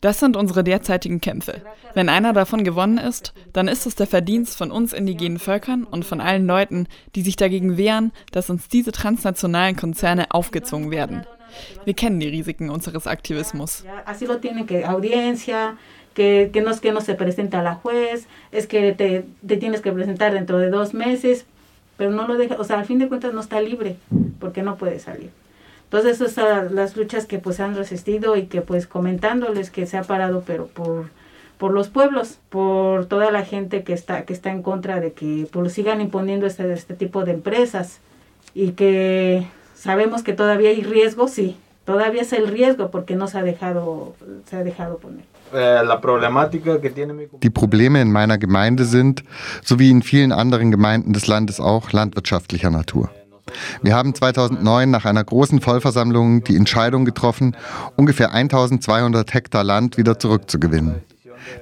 Das 0.00 0.20
sind 0.20 0.36
unsere 0.36 0.62
derzeitigen 0.62 1.20
Kämpfe. 1.20 1.60
Wenn 1.92 2.08
einer 2.08 2.32
davon 2.32 2.62
gewonnen 2.62 2.98
ist, 2.98 3.34
dann 3.52 3.66
ist 3.66 3.84
es 3.84 3.96
der 3.96 4.06
Verdienst 4.06 4.56
von 4.56 4.70
uns 4.70 4.92
indigenen 4.92 5.40
Völkern 5.40 5.82
und 5.82 6.04
von 6.04 6.20
allen 6.20 6.46
Leuten, 6.46 6.86
die 7.16 7.22
sich 7.22 7.34
dagegen 7.34 7.76
wehren, 7.76 8.12
dass 8.30 8.48
uns 8.48 8.68
diese 8.68 8.92
transnationalen 8.92 9.74
Konzerne 9.74 10.30
aufgezwungen 10.30 10.92
werden. 10.92 11.26
Wir 11.84 11.94
kennen 11.94 12.20
die 12.20 12.28
Risiken 12.28 12.70
unseres 12.70 13.08
Aktivismus. 13.08 13.84
pero 21.96 22.10
no 22.10 22.26
lo 22.26 22.36
deja, 22.36 22.56
o 22.58 22.64
sea, 22.64 22.78
al 22.78 22.84
fin 22.84 22.98
de 22.98 23.08
cuentas 23.08 23.32
no 23.32 23.40
está 23.40 23.60
libre 23.60 23.96
porque 24.38 24.62
no 24.62 24.76
puede 24.76 24.98
salir. 24.98 25.30
Entonces 25.86 26.20
esas 26.20 26.32
son 26.32 26.74
las 26.74 26.96
luchas 26.96 27.26
que 27.26 27.38
pues 27.38 27.60
han 27.60 27.76
resistido 27.76 28.36
y 28.36 28.46
que 28.46 28.60
pues 28.60 28.86
comentándoles 28.86 29.70
que 29.70 29.86
se 29.86 29.96
ha 29.96 30.02
parado, 30.02 30.42
pero 30.44 30.66
por, 30.66 31.10
por 31.58 31.72
los 31.72 31.88
pueblos, 31.88 32.38
por 32.48 33.06
toda 33.06 33.30
la 33.30 33.44
gente 33.44 33.84
que 33.84 33.92
está, 33.92 34.24
que 34.24 34.32
está 34.32 34.50
en 34.50 34.62
contra 34.62 35.00
de 35.00 35.12
que 35.12 35.46
pues, 35.50 35.72
sigan 35.72 36.00
imponiendo 36.00 36.46
este, 36.46 36.72
este 36.72 36.94
tipo 36.94 37.24
de 37.24 37.32
empresas 37.32 38.00
y 38.52 38.72
que 38.72 39.46
sabemos 39.76 40.24
que 40.24 40.32
todavía 40.32 40.70
hay 40.70 40.82
riesgo, 40.82 41.28
sí, 41.28 41.56
todavía 41.84 42.22
es 42.22 42.32
el 42.32 42.48
riesgo 42.48 42.90
porque 42.90 43.14
no 43.14 43.28
se 43.28 43.38
ha 43.38 43.42
dejado, 43.42 44.14
se 44.50 44.56
ha 44.56 44.64
dejado 44.64 44.98
poner. 44.98 45.24
Eh, 45.54 45.80
Die 47.40 47.50
Probleme 47.50 48.00
in 48.02 48.10
meiner 48.10 48.38
Gemeinde 48.38 48.84
sind, 48.84 49.22
so 49.62 49.78
wie 49.78 49.90
in 49.90 50.02
vielen 50.02 50.32
anderen 50.32 50.72
Gemeinden 50.72 51.12
des 51.12 51.28
Landes 51.28 51.60
auch, 51.60 51.92
landwirtschaftlicher 51.92 52.70
Natur. 52.70 53.10
Wir 53.82 53.94
haben 53.94 54.14
2009 54.14 54.90
nach 54.90 55.04
einer 55.04 55.22
großen 55.22 55.60
Vollversammlung 55.60 56.44
die 56.44 56.56
Entscheidung 56.56 57.04
getroffen, 57.04 57.56
ungefähr 57.96 58.32
1200 58.32 59.32
Hektar 59.32 59.64
Land 59.64 59.96
wieder 59.96 60.18
zurückzugewinnen. 60.18 60.96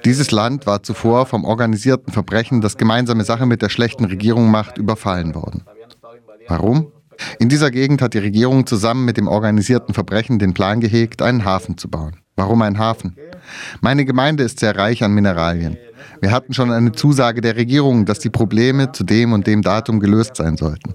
Dieses 0.03 0.31
Land 0.31 0.65
war 0.65 0.83
zuvor 0.83 1.25
vom 1.25 1.45
organisierten 1.45 2.11
Verbrechen, 2.11 2.61
das 2.61 2.77
gemeinsame 2.77 3.23
Sache 3.23 3.45
mit 3.45 3.61
der 3.61 3.69
schlechten 3.69 4.05
Regierung 4.05 4.49
macht, 4.49 4.77
überfallen 4.77 5.35
worden. 5.35 5.63
Warum? 6.47 6.91
In 7.39 7.49
dieser 7.49 7.71
Gegend 7.71 8.01
hat 8.01 8.13
die 8.13 8.19
Regierung 8.19 8.65
zusammen 8.65 9.05
mit 9.05 9.17
dem 9.17 9.27
organisierten 9.27 9.93
Verbrechen 9.93 10.39
den 10.39 10.53
Plan 10.53 10.81
gehegt, 10.81 11.21
einen 11.21 11.45
Hafen 11.45 11.77
zu 11.77 11.89
bauen. 11.89 12.17
Warum 12.35 12.61
ein 12.61 12.77
Hafen? 12.77 13.15
Meine 13.79 14.03
Gemeinde 14.03 14.43
ist 14.43 14.59
sehr 14.59 14.75
reich 14.75 15.03
an 15.03 15.13
Mineralien. 15.13 15.77
Wir 16.19 16.31
hatten 16.31 16.53
schon 16.53 16.71
eine 16.71 16.91
Zusage 16.91 17.39
der 17.41 17.55
Regierung, 17.55 18.05
dass 18.05 18.19
die 18.19 18.29
Probleme 18.29 18.91
zu 18.91 19.03
dem 19.03 19.31
und 19.31 19.47
dem 19.47 19.61
Datum 19.61 19.99
gelöst 19.99 20.35
sein 20.35 20.57
sollten. 20.57 20.93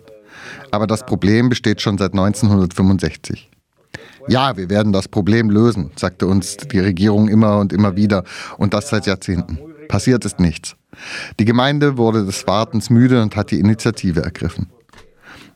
Aber 0.70 0.86
das 0.86 1.04
Problem 1.04 1.48
besteht 1.48 1.80
schon 1.80 1.98
seit 1.98 2.12
1965. 2.12 3.50
Ja, 4.28 4.56
wir 4.56 4.70
werden 4.70 4.92
das 4.92 5.08
Problem 5.08 5.50
lösen, 5.50 5.90
sagte 5.96 6.26
uns 6.26 6.56
die 6.56 6.78
Regierung 6.78 7.28
immer 7.28 7.58
und 7.58 7.72
immer 7.72 7.96
wieder, 7.96 8.24
und 8.58 8.74
das 8.74 8.88
seit 8.88 9.06
Jahrzehnten. 9.06 9.58
Passiert 9.88 10.24
ist 10.24 10.38
nichts. 10.38 10.76
Die 11.38 11.44
Gemeinde 11.44 11.96
wurde 11.96 12.24
des 12.24 12.46
Wartens 12.46 12.90
müde 12.90 13.22
und 13.22 13.34
hat 13.34 13.50
die 13.50 13.58
Initiative 13.58 14.22
ergriffen. 14.22 14.68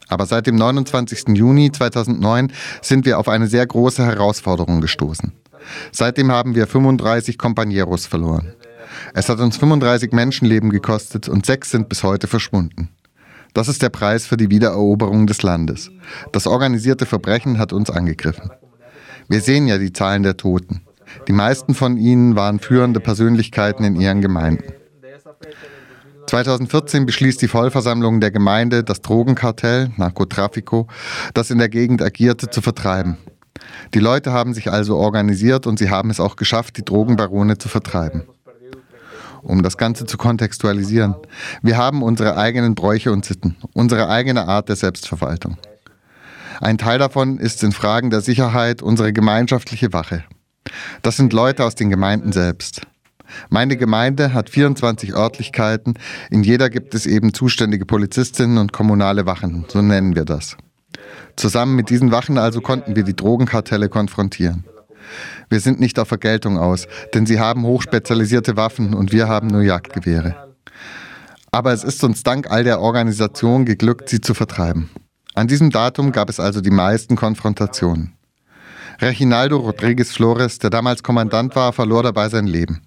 Aber 0.09 0.27
seit 0.27 0.47
dem 0.47 0.57
29. 0.57 1.29
Juni 1.29 1.73
2009 1.73 2.53
sind 2.83 3.07
wir 3.07 3.19
auf 3.19 3.29
eine 3.29 3.47
sehr 3.47 3.67
große 3.67 4.05
Herausforderung 4.05 4.81
gestoßen. 4.81 5.33
Seitdem 5.93 6.31
haben 6.31 6.55
wir 6.55 6.67
35 6.67 7.37
Compañeros 7.37 8.07
verloren. 8.09 8.53
Es 9.15 9.29
hat 9.29 9.41
uns 9.41 9.57
35 9.57 10.13
Menschenleben 10.13 10.71
gekostet 10.71 11.29
und 11.29 11.47
sechs 11.47 11.71
sind 11.71 11.89
bis 11.89 12.03
heute 12.03 12.27
verschwunden. 12.27 12.91
Das 13.55 13.69
ist 13.69 13.83
der 13.83 13.89
Preis 13.89 14.27
für 14.27 14.37
die 14.37 14.51
Wiedereroberung 14.51 15.29
des 15.29 15.43
Landes. 15.43 15.91
Das 16.33 16.49
organisierte 16.49 17.07
Verbrechen 17.07 17.59
hat 17.59 17.73
uns 17.73 17.89
angegriffen. 17.89 18.51
Wir 19.29 19.41
sehen 19.41 19.69
ja 19.69 19.79
die 19.79 19.93
Zahlen 19.93 20.25
der 20.25 20.37
Toten. 20.37 20.83
Die 21.29 21.33
meisten 21.33 21.75
von 21.75 21.97
ihnen 21.97 22.35
waren 22.35 22.59
führende 22.59 22.99
Persönlichkeiten 22.99 23.85
in 23.85 23.95
ihren 23.95 24.21
Gemeinden. 24.21 24.73
2014 26.27 27.07
beschließt 27.07 27.41
die 27.41 27.49
Vollversammlung 27.49 28.21
der 28.21 28.33
Gemeinde, 28.33 28.83
das 28.83 29.03
Drogenkartell, 29.03 29.91
Narcotrafico, 29.97 30.89
das 31.33 31.51
in 31.51 31.59
der 31.59 31.69
Gegend 31.69 32.03
agierte, 32.03 32.51
zu 32.51 32.61
vertreiben. 32.61 33.19
Die 33.95 34.01
Leute 34.01 34.33
haben 34.33 34.53
sich 34.53 34.73
also 34.73 34.97
organisiert 34.97 35.67
und 35.69 35.79
sie 35.79 35.91
haben 35.91 36.11
es 36.11 36.19
auch 36.19 36.35
geschafft, 36.35 36.77
die 36.77 36.85
Drogenbarone 36.85 37.57
zu 37.57 37.69
vertreiben 37.69 38.25
um 39.45 39.63
das 39.63 39.77
Ganze 39.77 40.07
zu 40.07 40.17
kontextualisieren. 40.17 41.15
Wir 41.63 41.77
haben 41.77 42.03
unsere 42.03 42.37
eigenen 42.37 42.75
Bräuche 42.75 43.13
und 43.13 43.25
Sitten, 43.25 43.57
unsere 43.75 44.09
eigene 44.09 44.49
Art 44.49 44.69
der 44.69 44.77
Selbstverwaltung. 44.77 45.57
Ein 46.61 46.79
Teil 46.79 46.99
davon 46.99 47.39
ist 47.39 47.63
in 47.63 47.73
Fragen 47.73 48.11
der 48.11 48.21
Sicherheit 48.21 48.83
unsere 48.83 49.13
gemeinschaftliche 49.13 49.93
Wache. 49.93 50.25
Das 51.03 51.17
sind 51.17 51.33
Leute 51.33 51.65
aus 51.65 51.75
den 51.75 51.91
Gemeinden 51.91 52.33
selbst. 52.33 52.83
Meine 53.49 53.77
Gemeinde 53.77 54.33
hat 54.33 54.51
24 54.51 55.15
Örtlichkeiten, 55.15 55.95
in 56.31 56.43
jeder 56.43 56.71
gibt 56.71 56.95
es 56.95 57.07
eben 57.07 57.33
zuständige 57.33 57.87
Polizistinnen 57.87 58.59
und 58.59 58.73
kommunale 58.73 59.27
Wachen, 59.27 59.65
so 59.69 59.83
nennen 59.83 60.15
wir 60.15 60.25
das. 60.25 60.57
Zusammen 61.37 61.75
mit 61.75 61.91
diesen 61.91 62.13
Wachen 62.13 62.39
also 62.39 62.61
konnten 62.61 62.97
wir 62.97 63.03
die 63.03 63.17
Drogenkartelle 63.17 63.89
konfrontieren. 63.89 64.65
Wir 65.49 65.61
sind 65.61 65.81
nicht 65.81 65.99
auf 65.99 66.09
Vergeltung 66.09 66.59
aus, 66.59 66.87
denn 67.13 67.27
sie 67.27 67.39
haben 67.39 67.65
hochspezialisierte 67.65 68.57
Waffen 68.57 68.95
und 68.95 69.13
wir 69.13 69.29
haben 69.29 69.49
nur 69.49 69.63
Jagdgewehre. 69.63 70.55
Aber 71.51 71.73
es 71.73 71.85
ist 71.85 72.03
uns 72.03 72.23
dank 72.23 72.51
all 72.51 72.65
der 72.65 72.81
Organisation 72.81 73.65
geglückt, 73.65 74.09
sie 74.09 74.21
zu 74.21 74.35
vertreiben. 74.35 74.91
An 75.35 75.49
diesem 75.49 75.71
Datum 75.71 76.13
gab 76.13 76.29
es 76.29 76.41
also 76.41 76.61
die 76.61 76.71
meisten 76.71 77.17
Konfrontationen. 77.17 78.15
Reginaldo 79.01 79.59
Rodriguez 79.59 80.13
Flores, 80.13 80.59
der 80.59 80.71
damals 80.71 81.03
Kommandant 81.03 81.57
war, 81.57 81.73
verlor 81.73 82.03
dabei 82.03 82.29
sein 82.29 82.47
Leben. 82.47 82.83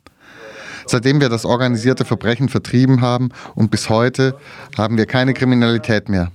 Seitdem 0.86 1.20
wir 1.20 1.28
das 1.28 1.45
organisierte 1.45 2.05
Verbrechen 2.05 2.47
vertrieben 2.47 3.01
haben 3.01 3.30
und 3.55 3.72
bis 3.72 3.89
heute 3.89 4.38
haben 4.78 4.97
wir 4.97 5.05
keine 5.05 5.34
Kriminalität 5.34 6.07
mehr. 6.07 6.32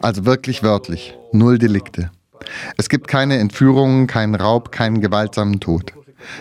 Also 0.00 0.24
wirklich 0.24 0.64
wörtlich, 0.64 1.16
null 1.32 1.58
Delikte. 1.58 2.10
Es 2.76 2.88
gibt 2.88 3.08
keine 3.08 3.38
Entführungen, 3.38 4.06
keinen 4.06 4.34
Raub, 4.34 4.72
keinen 4.72 5.00
gewaltsamen 5.00 5.60
Tod. 5.60 5.92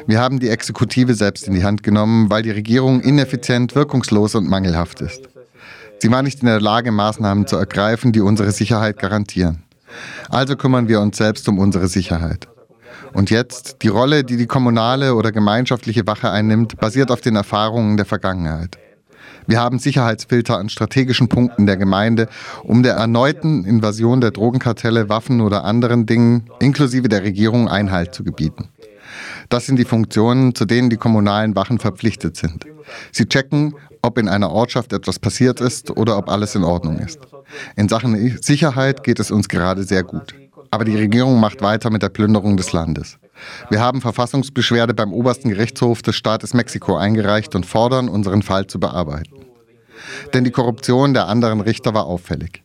Wir 0.08 0.20
haben 0.20 0.40
die 0.40 0.50
Exekutive 0.50 1.14
selbst 1.16 1.48
in 1.48 1.54
die 1.54 1.64
Hand 1.64 1.84
genommen, 1.84 2.30
weil 2.30 2.44
die 2.44 2.52
Regierung 2.52 3.02
ineffizient, 3.02 3.76
wirkungslos 3.76 4.36
und 4.36 4.48
mangelhaft 4.48 5.02
ist. 5.02 5.30
Sie 6.00 6.12
war 6.12 6.24
nicht 6.24 6.42
in 6.42 6.48
der 6.48 6.62
Lage, 6.62 6.92
Maßnahmen 6.92 7.48
zu 7.48 7.58
ergreifen, 7.58 8.12
die 8.12 8.22
unsere 8.22 8.52
Sicherheit 8.52 8.98
garantieren. 8.98 9.64
Also 10.30 10.56
kümmern 10.56 10.88
wir 10.88 11.00
uns 11.00 11.18
selbst 11.18 11.48
um 11.48 11.60
unsere 11.60 11.88
Sicherheit. 11.88 12.48
Und 13.14 13.30
jetzt, 13.30 13.78
die 13.82 13.90
Rolle, 13.90 14.24
die 14.24 14.38
die 14.38 14.48
kommunale 14.48 15.16
oder 15.16 15.32
gemeinschaftliche 15.32 16.08
Wache 16.08 16.32
einnimmt, 16.32 16.80
basiert 16.80 17.12
auf 17.12 17.22
den 17.22 17.36
Erfahrungen 17.36 17.98
der 17.98 18.06
Vergangenheit. 18.06 18.78
Wir 19.48 19.60
haben 19.60 19.80
Sicherheitsfilter 19.80 20.58
an 20.58 20.70
strategischen 20.70 21.28
Punkten 21.28 21.66
der 21.66 21.78
Gemeinde, 21.78 22.28
um 22.64 22.84
der 22.84 22.94
erneuten 22.94 23.66
Invasion 23.66 24.22
der 24.22 24.32
Drogenkartelle, 24.32 25.10
Waffen 25.10 25.42
oder 25.42 25.64
anderen 25.64 26.06
Dingen, 26.06 26.50
inklusive 26.60 27.10
der 27.10 27.24
Regierung, 27.24 27.68
Einhalt 27.68 28.14
zu 28.14 28.24
gebieten. 28.24 28.70
Das 29.50 29.66
sind 29.66 29.78
die 29.78 29.86
Funktionen, 29.86 30.56
zu 30.56 30.66
denen 30.66 30.90
die 30.90 30.98
kommunalen 30.98 31.56
Wachen 31.56 31.80
verpflichtet 31.80 32.38
sind. 32.38 32.66
Sie 33.12 33.26
checken, 33.26 33.76
ob 34.02 34.18
in 34.18 34.28
einer 34.28 34.52
Ortschaft 34.52 34.94
etwas 34.94 35.20
passiert 35.20 35.62
ist 35.62 35.92
oder 35.92 36.18
ob 36.18 36.30
alles 36.30 36.56
in 36.56 36.64
Ordnung 36.64 37.00
ist. 37.00 37.20
In 37.76 37.90
Sachen 37.90 38.38
Sicherheit 38.42 39.04
geht 39.04 39.20
es 39.20 39.32
uns 39.32 39.50
gerade 39.50 39.84
sehr 39.84 40.04
gut. 40.04 40.34
Aber 40.72 40.86
die 40.86 40.96
Regierung 40.96 41.40
macht 41.40 41.62
weiter 41.62 41.90
mit 41.90 42.02
der 42.02 42.10
Plünderung 42.10 42.56
des 42.56 42.72
Landes. 42.72 43.18
Wir 43.70 43.80
haben 43.80 44.02
Verfassungsbeschwerde 44.02 44.94
beim 44.94 45.14
obersten 45.14 45.50
Gerichtshof 45.50 46.02
des 46.02 46.16
Staates 46.16 46.54
Mexiko 46.54 46.96
eingereicht 46.96 47.56
und 47.56 47.66
fordern, 47.66 48.10
unseren 48.10 48.42
Fall 48.42 48.68
zu 48.68 48.80
bearbeiten. 48.80 49.36
Denn 50.34 50.44
die 50.44 50.52
Korruption 50.52 51.14
der 51.14 51.28
anderen 51.28 51.62
Richter 51.62 51.94
war 51.94 52.06
auffällig. 52.06 52.62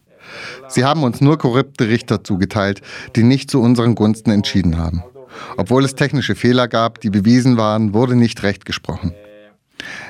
Sie 0.69 0.85
haben 0.85 1.03
uns 1.03 1.21
nur 1.21 1.39
korrupte 1.39 1.89
Richter 1.89 2.25
zugeteilt, 2.25 2.83
die 3.15 3.23
nicht 3.23 3.51
zu 3.51 3.61
unseren 3.61 3.95
Gunsten 3.95 4.31
entschieden 4.31 4.79
haben. 4.79 5.03
Obwohl 5.57 5.85
es 5.85 5.95
technische 5.95 6.35
Fehler 6.35 6.69
gab, 6.69 7.01
die 7.01 7.11
bewiesen 7.11 7.57
waren, 7.57 7.95
wurde 7.95 8.17
nicht 8.17 8.43
recht 8.43 8.65
gesprochen. 8.65 9.15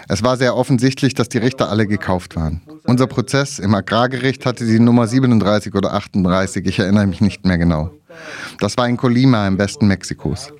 Es 0.09 0.23
war 0.23 0.37
sehr 0.37 0.57
offensichtlich, 0.57 1.15
dass 1.15 1.29
die 1.29 1.39
Richter 1.39 1.69
alle 1.69 1.87
gekauft 1.87 2.37
waren. 2.37 2.63
Unser 2.85 3.09
Prozess 3.09 3.59
im 3.59 3.75
Agrargericht 3.75 4.47
hatte 4.47 4.65
die 4.65 4.79
Nummer 4.79 5.07
37 5.09 5.75
oder 5.75 5.93
38, 5.95 6.65
ich 6.67 6.79
erinnere 6.79 7.07
mich 7.07 7.21
nicht 7.21 7.45
mehr 7.45 7.59
genau. 7.59 7.91
Das 8.61 8.77
war 8.77 8.89
in 8.89 8.97
Colima 8.97 9.47
im 9.47 9.59
Westen 9.59 9.87
Mexikos. 9.87 10.53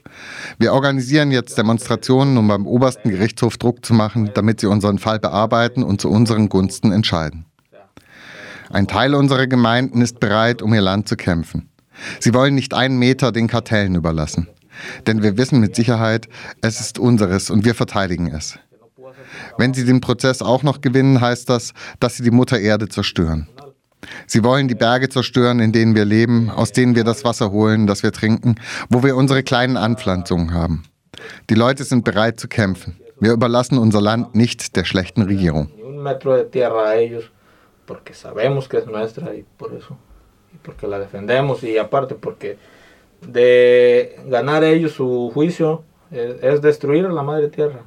Wir 0.59 0.73
organisieren 0.73 1.31
jetzt 1.31 1.59
Demonstrationen, 1.59 2.37
um 2.37 2.49
beim 2.49 2.67
obersten 2.67 3.11
Gerichtshof 3.11 3.59
Druck 3.59 3.85
zu 3.85 3.95
machen, 3.95 4.31
damit 4.35 4.61
sie 4.61 4.67
unseren 4.67 4.99
Fall 4.99 5.19
bearbeiten 5.19 5.83
und 5.83 6.01
zu 6.01 6.11
unseren 6.11 6.49
Gunsten 6.49 6.93
entscheiden. 6.93 7.47
Ein 8.71 8.87
Teil 8.89 9.15
unserer 9.15 9.47
Gemeinden 9.47 10.03
ist 10.03 10.19
bereit, 10.21 10.63
um 10.63 10.75
ihr 10.75 10.81
Land 10.81 11.09
zu 11.09 11.17
kämpfen. 11.17 11.69
Sie 12.21 12.35
wollen 12.35 12.55
nicht 12.55 12.75
einen 12.75 12.99
Meter 12.99 13.33
den 13.33 13.47
Kartellen 13.47 13.95
überlassen. 13.95 14.49
Denn 15.07 15.23
wir 15.23 15.39
wissen 15.39 15.61
mit 15.61 15.75
Sicherheit, 15.75 16.29
es 16.61 16.81
ist 16.81 16.99
unseres 16.99 17.51
und 17.51 17.65
wir 17.65 17.75
verteidigen 17.75 18.29
es. 18.29 18.59
Wenn 19.59 19.73
sie 19.73 19.85
den 19.85 20.01
Prozess 20.01 20.43
auch 20.43 20.63
noch 20.63 20.81
gewinnen, 20.81 21.21
heißt 21.21 21.49
das, 21.49 21.73
dass 22.01 22.17
sie 22.17 22.23
die 22.23 22.31
Mutter 22.31 22.59
Erde 22.59 22.89
zerstören. 22.89 23.49
Sie 24.27 24.45
wollen 24.45 24.69
die 24.69 24.75
Berge 24.75 25.09
zerstören, 25.09 25.61
in 25.61 25.73
denen 25.73 25.95
wir 25.95 26.05
leben, 26.05 26.51
aus 26.51 26.73
denen 26.73 26.95
wir 26.95 27.05
das 27.05 27.25
Wasser 27.25 27.51
holen, 27.51 27.87
das 27.87 28.03
wir 28.03 28.13
trinken, 28.13 28.57
wo 28.89 29.03
wir 29.03 29.17
unsere 29.17 29.43
kleinen 29.43 29.77
Anpflanzungen 29.77 30.53
haben. 30.53 30.85
Die 31.51 31.55
Leute 31.55 31.85
sind 31.85 32.05
bereit 32.05 32.39
zu 32.39 32.49
kämpfen. 32.49 32.97
Wir 33.19 33.33
überlassen 33.33 33.79
unser 33.79 34.01
Land 34.01 34.35
nicht 34.35 34.77
der 34.77 34.85
schlechten 34.85 35.23
Regierung. 35.23 35.71
de 43.21 44.17
ganar 44.29 44.65
ellos 44.65 44.93
su 44.93 45.31
juicio 45.35 45.85
es, 46.11 46.37
es 46.43 46.61
destruir 46.61 47.09
la 47.11 47.23
madre 47.23 47.49
tierra. 47.49 47.83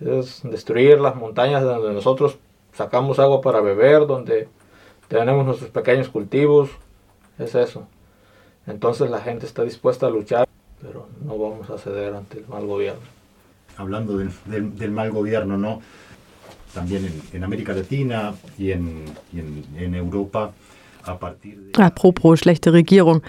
es 0.00 0.42
destruir 0.42 1.00
las 1.00 1.14
montañas 1.14 1.62
donde 1.62 1.92
nosotros 1.92 2.38
sacamos 2.72 3.18
agua 3.18 3.40
para 3.40 3.60
beber, 3.60 4.06
donde 4.06 4.48
tenemos 5.12 5.44
nuestros 5.44 5.70
pequeños 5.70 6.08
cultivos, 6.08 6.70
es 7.38 7.54
eso. 7.54 7.86
Entonces 8.66 9.10
la 9.10 9.20
gente 9.20 9.44
está 9.44 9.62
dispuesta 9.62 10.06
a 10.06 10.10
luchar, 10.10 10.48
pero 10.80 11.06
no 11.24 11.36
vamos 11.36 11.68
a 11.70 11.78
ceder 11.78 12.14
ante 12.14 12.38
el 12.38 12.48
mal 12.48 12.66
gobierno. 12.66 13.02
Hablando 13.76 14.16
del, 14.16 14.30
del, 14.46 14.76
del 14.78 14.90
mal 14.90 15.10
gobierno, 15.10 15.58
¿no? 15.58 15.82
También 16.72 17.04
en, 17.04 17.22
en 17.36 17.44
América 17.44 17.74
Latina 17.74 18.34
y 18.56 18.70
en, 18.70 19.04
y 19.32 19.40
en, 19.40 19.64
en 19.76 19.94
Europa, 19.94 20.52
Apropos 21.74 22.38
schlechte 22.38 22.70
Regierung. 22.70 23.22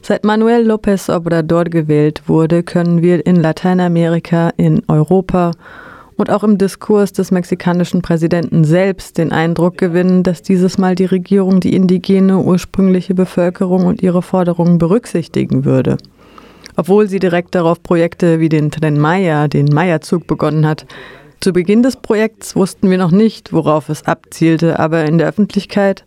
Seit 0.00 0.24
Manuel 0.24 0.66
López 0.66 1.08
Obrador 1.08 1.70
gewählt 1.70 2.22
wurde, 2.26 2.64
können 2.64 3.00
wir 3.00 3.24
in 3.24 3.40
Lateinamerika, 3.40 4.52
in 4.56 4.82
Europa 4.88 5.52
und 6.16 6.30
auch 6.30 6.44
im 6.44 6.58
Diskurs 6.58 7.12
des 7.12 7.30
mexikanischen 7.30 8.02
Präsidenten 8.02 8.64
selbst 8.64 9.18
den 9.18 9.32
Eindruck 9.32 9.78
gewinnen, 9.78 10.22
dass 10.22 10.42
dieses 10.42 10.78
Mal 10.78 10.94
die 10.94 11.04
Regierung 11.04 11.60
die 11.60 11.74
indigene 11.74 12.38
ursprüngliche 12.38 13.14
Bevölkerung 13.14 13.86
und 13.86 14.02
ihre 14.02 14.22
Forderungen 14.22 14.78
berücksichtigen 14.78 15.64
würde. 15.64 15.96
Obwohl 16.76 17.08
sie 17.08 17.18
direkt 17.18 17.54
darauf 17.54 17.82
Projekte 17.82 18.40
wie 18.40 18.48
den 18.48 18.70
Tren 18.70 18.98
Maya, 18.98 19.48
den 19.48 19.66
Maya-Zug 19.66 20.26
begonnen 20.26 20.66
hat. 20.66 20.86
Zu 21.40 21.52
Beginn 21.52 21.82
des 21.82 21.96
Projekts 21.96 22.56
wussten 22.56 22.88
wir 22.88 22.98
noch 22.98 23.10
nicht, 23.10 23.52
worauf 23.52 23.88
es 23.88 24.04
abzielte, 24.04 24.78
aber 24.78 25.04
in 25.04 25.18
der 25.18 25.28
Öffentlichkeit, 25.28 26.04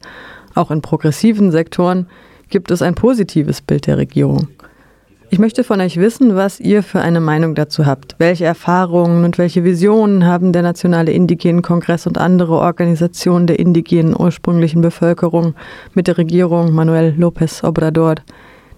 auch 0.56 0.72
in 0.72 0.82
progressiven 0.82 1.51
Sektoren, 1.51 2.08
gibt 2.49 2.72
es 2.72 2.82
ein 2.82 2.95
positives 2.95 3.62
Bild 3.62 3.88
der 3.88 3.97
Regierung. 3.97 4.47
Ich 5.36 5.39
möchte 5.39 5.65
von 5.65 5.81
euch 5.81 5.97
wissen, 5.97 6.38
was 6.38 6.61
ihr 6.61 6.81
für 6.81 7.01
eine 7.01 7.19
Meinung 7.19 7.55
dazu 7.55 7.86
habt. 7.86 8.15
Welche 8.19 8.45
Erfahrungen 8.45 9.25
und 9.25 9.38
welche 9.38 9.65
Visionen 9.65 10.25
haben 10.25 10.53
der 10.53 10.61
Nationale 10.61 11.11
Indigenen 11.11 11.61
Kongress 11.61 12.07
und 12.07 12.17
andere 12.17 12.53
Organisationen 12.53 13.45
der 13.45 13.59
indigenen 13.59 14.15
ursprünglichen 14.17 14.79
Bevölkerung 14.79 15.53
mit 15.93 16.07
der 16.07 16.17
Regierung 16.17 16.71
Manuel 16.71 17.13
López 17.19 17.65
Obrador? 17.65 18.15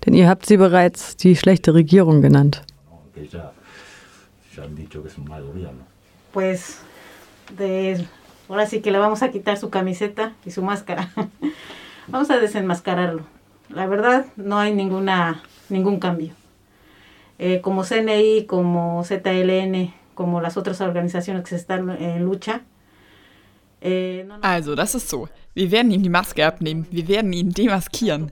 Denn 0.04 0.16
ihr 0.16 0.28
habt 0.28 0.48
sie 0.48 0.58
bereits 0.58 1.16
die 1.16 1.36
schlechte 1.36 1.76
Regierung 1.76 2.24
genannt. 2.24 2.64
Pues 6.34 6.80
de 7.56 8.04
ahora 8.50 8.66
sí 8.66 8.82
que 8.82 8.90
le 8.90 8.98
vamos 8.98 9.22
a 9.22 9.30
quitar 9.30 9.58
su 9.58 9.70
camiseta 9.70 10.32
y 10.44 10.50
su 10.50 10.64
máscara. 10.64 11.08
vamos 12.08 12.32
a 12.32 12.40
desenmascararlo. 12.40 13.22
La 13.70 13.86
verdad, 13.86 14.26
no 14.38 14.58
hay 14.58 14.74
ninguna 14.74 15.44
ningún 15.70 16.00
cambio. 16.00 16.34
Eh, 17.40 17.62
como 17.62 17.84
CNI, 17.84 18.46
como 18.48 19.04
ZLN, 19.04 19.94
como 20.16 20.42
las 20.42 20.58
otras 20.58 20.82
organizaciones 20.82 21.44
que 21.44 21.56
están 21.56 21.90
en 21.90 22.24
lucha. 22.24 22.62
Eh, 23.82 24.28
also, 24.42 24.76
das 24.76 24.96
ist 24.96 25.10
so. 25.10 25.30
Wir 25.54 25.72
werden 25.72 25.92
ihm 25.92 26.02
die 26.02 26.10
Maske 26.10 26.46
abnehmen. 26.46 26.88
Wir 26.90 27.08
werden 27.08 27.34
ihn 27.34 27.52
demaskieren. 27.52 28.32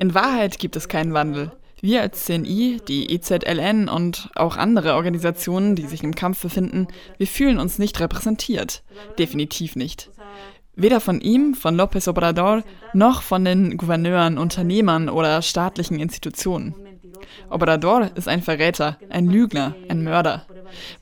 In 0.00 0.14
Wahrheit 0.14 0.58
gibt 0.58 0.76
es 0.76 0.88
keinen 0.88 1.12
Wandel. 1.12 1.52
Wir 1.82 2.02
als 2.02 2.24
CNI, 2.26 2.80
die 2.86 3.12
EZLN 3.14 3.88
und 3.88 4.30
auch 4.34 4.56
andere 4.56 4.94
Organisationen, 4.94 5.76
die 5.76 5.86
sich 5.86 6.02
im 6.02 6.14
Kampf 6.14 6.42
befinden, 6.42 6.88
wir 7.16 7.26
fühlen 7.26 7.58
uns 7.58 7.78
nicht 7.78 8.00
repräsentiert. 8.00 8.82
Definitiv 9.18 9.76
nicht. 9.76 10.10
Weder 10.76 11.00
von 11.00 11.20
ihm, 11.20 11.54
von 11.54 11.78
López 11.78 12.08
Obrador, 12.08 12.62
noch 12.92 13.22
von 13.22 13.44
den 13.44 13.76
Gouverneuren, 13.76 14.38
Unternehmern 14.38 15.08
oder 15.08 15.40
staatlichen 15.42 15.98
Institutionen. 15.98 16.74
Obrador 17.48 18.10
ist 18.14 18.28
ein 18.28 18.42
Verräter, 18.42 18.98
ein 19.08 19.26
Lügner, 19.26 19.74
ein 19.88 20.02
Mörder. 20.02 20.46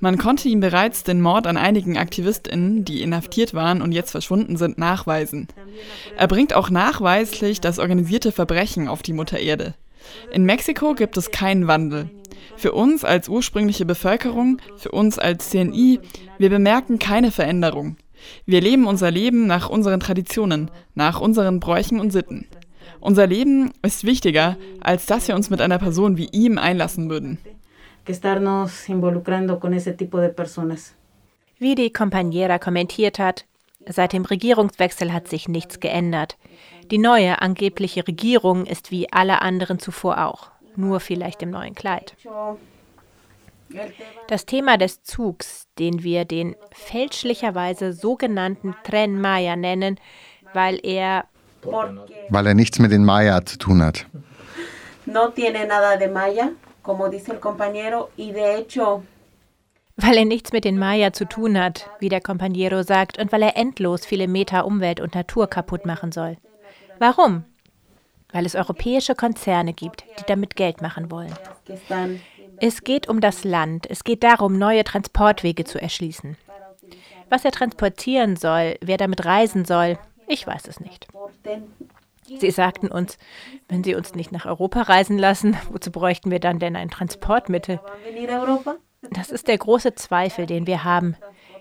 Man 0.00 0.18
konnte 0.18 0.48
ihm 0.48 0.60
bereits 0.60 1.04
den 1.04 1.20
Mord 1.20 1.46
an 1.46 1.56
einigen 1.56 1.98
AktivistInnen, 1.98 2.84
die 2.84 3.02
inhaftiert 3.02 3.54
waren 3.54 3.82
und 3.82 3.92
jetzt 3.92 4.10
verschwunden 4.10 4.56
sind, 4.56 4.78
nachweisen. 4.78 5.48
Er 6.16 6.28
bringt 6.28 6.54
auch 6.54 6.70
nachweislich 6.70 7.60
das 7.60 7.78
organisierte 7.78 8.32
Verbrechen 8.32 8.88
auf 8.88 9.02
die 9.02 9.12
Mutter 9.12 9.38
Erde. 9.38 9.74
In 10.32 10.44
Mexiko 10.44 10.94
gibt 10.94 11.16
es 11.16 11.30
keinen 11.30 11.66
Wandel. 11.66 12.10
Für 12.56 12.72
uns 12.72 13.04
als 13.04 13.28
ursprüngliche 13.28 13.84
Bevölkerung, 13.84 14.58
für 14.76 14.90
uns 14.90 15.18
als 15.18 15.50
CNI, 15.50 16.00
wir 16.38 16.50
bemerken 16.50 16.98
keine 16.98 17.30
Veränderung. 17.30 17.96
Wir 18.46 18.60
leben 18.60 18.86
unser 18.86 19.10
Leben 19.10 19.46
nach 19.46 19.68
unseren 19.68 20.00
Traditionen, 20.00 20.70
nach 20.94 21.20
unseren 21.20 21.60
Bräuchen 21.60 22.00
und 22.00 22.10
Sitten. 22.10 22.46
Unser 23.00 23.26
Leben 23.26 23.72
ist 23.82 24.04
wichtiger, 24.04 24.56
als 24.80 25.06
dass 25.06 25.28
wir 25.28 25.34
uns 25.34 25.50
mit 25.50 25.60
einer 25.60 25.78
Person 25.78 26.16
wie 26.16 26.28
ihm 26.32 26.58
einlassen 26.58 27.08
würden. 27.10 27.38
Wie 31.58 31.74
die 31.74 31.90
Compañera 31.90 32.58
kommentiert 32.58 33.18
hat, 33.18 33.44
seit 33.86 34.12
dem 34.12 34.24
Regierungswechsel 34.24 35.12
hat 35.12 35.28
sich 35.28 35.48
nichts 35.48 35.80
geändert. 35.80 36.36
Die 36.90 36.98
neue 36.98 37.40
angebliche 37.42 38.06
Regierung 38.06 38.66
ist 38.66 38.90
wie 38.90 39.12
alle 39.12 39.42
anderen 39.42 39.78
zuvor 39.78 40.26
auch, 40.26 40.50
nur 40.76 41.00
vielleicht 41.00 41.42
im 41.42 41.50
neuen 41.50 41.74
Kleid. 41.74 42.14
Das 44.28 44.46
Thema 44.46 44.78
des 44.78 45.02
Zugs, 45.02 45.68
den 45.78 46.02
wir 46.02 46.24
den 46.24 46.56
fälschlicherweise 46.72 47.92
sogenannten 47.92 48.74
Tren 48.84 49.20
Maya 49.20 49.56
nennen, 49.56 50.00
weil 50.54 50.80
er 50.82 51.26
weil 52.30 52.46
er 52.46 52.54
nichts 52.54 52.78
mit 52.78 52.92
den 52.92 53.04
Maya 53.04 53.44
zu 53.44 53.58
tun 53.58 53.82
hat. 53.82 54.06
No 55.06 55.28
tiene 55.30 55.66
nada 55.66 55.96
de 55.96 56.08
Maya, 56.08 56.50
como 56.82 57.08
dice 57.08 57.32
el 57.32 57.40
compañero, 57.40 58.10
y 58.16 58.32
de 58.32 58.56
hecho 58.56 59.02
weil 60.00 60.16
er 60.16 60.24
nichts 60.24 60.52
mit 60.52 60.64
den 60.64 60.78
Maya 60.78 61.12
zu 61.12 61.24
tun 61.24 61.58
hat, 61.58 61.90
wie 61.98 62.08
der 62.08 62.20
Companiero 62.20 62.84
sagt, 62.84 63.18
und 63.18 63.32
weil 63.32 63.42
er 63.42 63.56
endlos 63.56 64.06
viele 64.06 64.28
Meter 64.28 64.64
Umwelt 64.64 65.00
und 65.00 65.16
Natur 65.16 65.48
kaputt 65.48 65.86
machen 65.86 66.12
soll. 66.12 66.36
Warum? 67.00 67.44
Weil 68.30 68.46
es 68.46 68.54
europäische 68.54 69.16
Konzerne 69.16 69.72
gibt, 69.72 70.04
die 70.20 70.24
damit 70.28 70.54
Geld 70.54 70.82
machen 70.82 71.10
wollen. 71.10 71.34
Es 72.60 72.84
geht 72.84 73.08
um 73.08 73.20
das 73.20 73.42
Land, 73.42 73.90
es 73.90 74.04
geht 74.04 74.22
darum, 74.22 74.56
neue 74.56 74.84
Transportwege 74.84 75.64
zu 75.64 75.82
erschließen. 75.82 76.36
Was 77.28 77.44
er 77.44 77.50
transportieren 77.50 78.36
soll, 78.36 78.76
wer 78.80 78.98
damit 78.98 79.24
reisen 79.24 79.64
soll, 79.64 79.98
ich 80.28 80.46
weiß 80.46 80.68
es 80.68 80.80
nicht. 80.80 81.08
Sie 82.38 82.50
sagten 82.50 82.88
uns, 82.88 83.16
wenn 83.68 83.82
sie 83.82 83.94
uns 83.94 84.14
nicht 84.14 84.32
nach 84.32 84.44
Europa 84.44 84.82
reisen 84.82 85.18
lassen, 85.18 85.56
wozu 85.70 85.90
bräuchten 85.90 86.30
wir 86.30 86.40
dann 86.40 86.58
denn 86.58 86.76
ein 86.76 86.90
Transportmittel? 86.90 87.80
Das 89.10 89.30
ist 89.30 89.48
der 89.48 89.58
große 89.58 89.94
Zweifel, 89.94 90.46
den 90.46 90.66
wir 90.66 90.84
haben. 90.84 91.16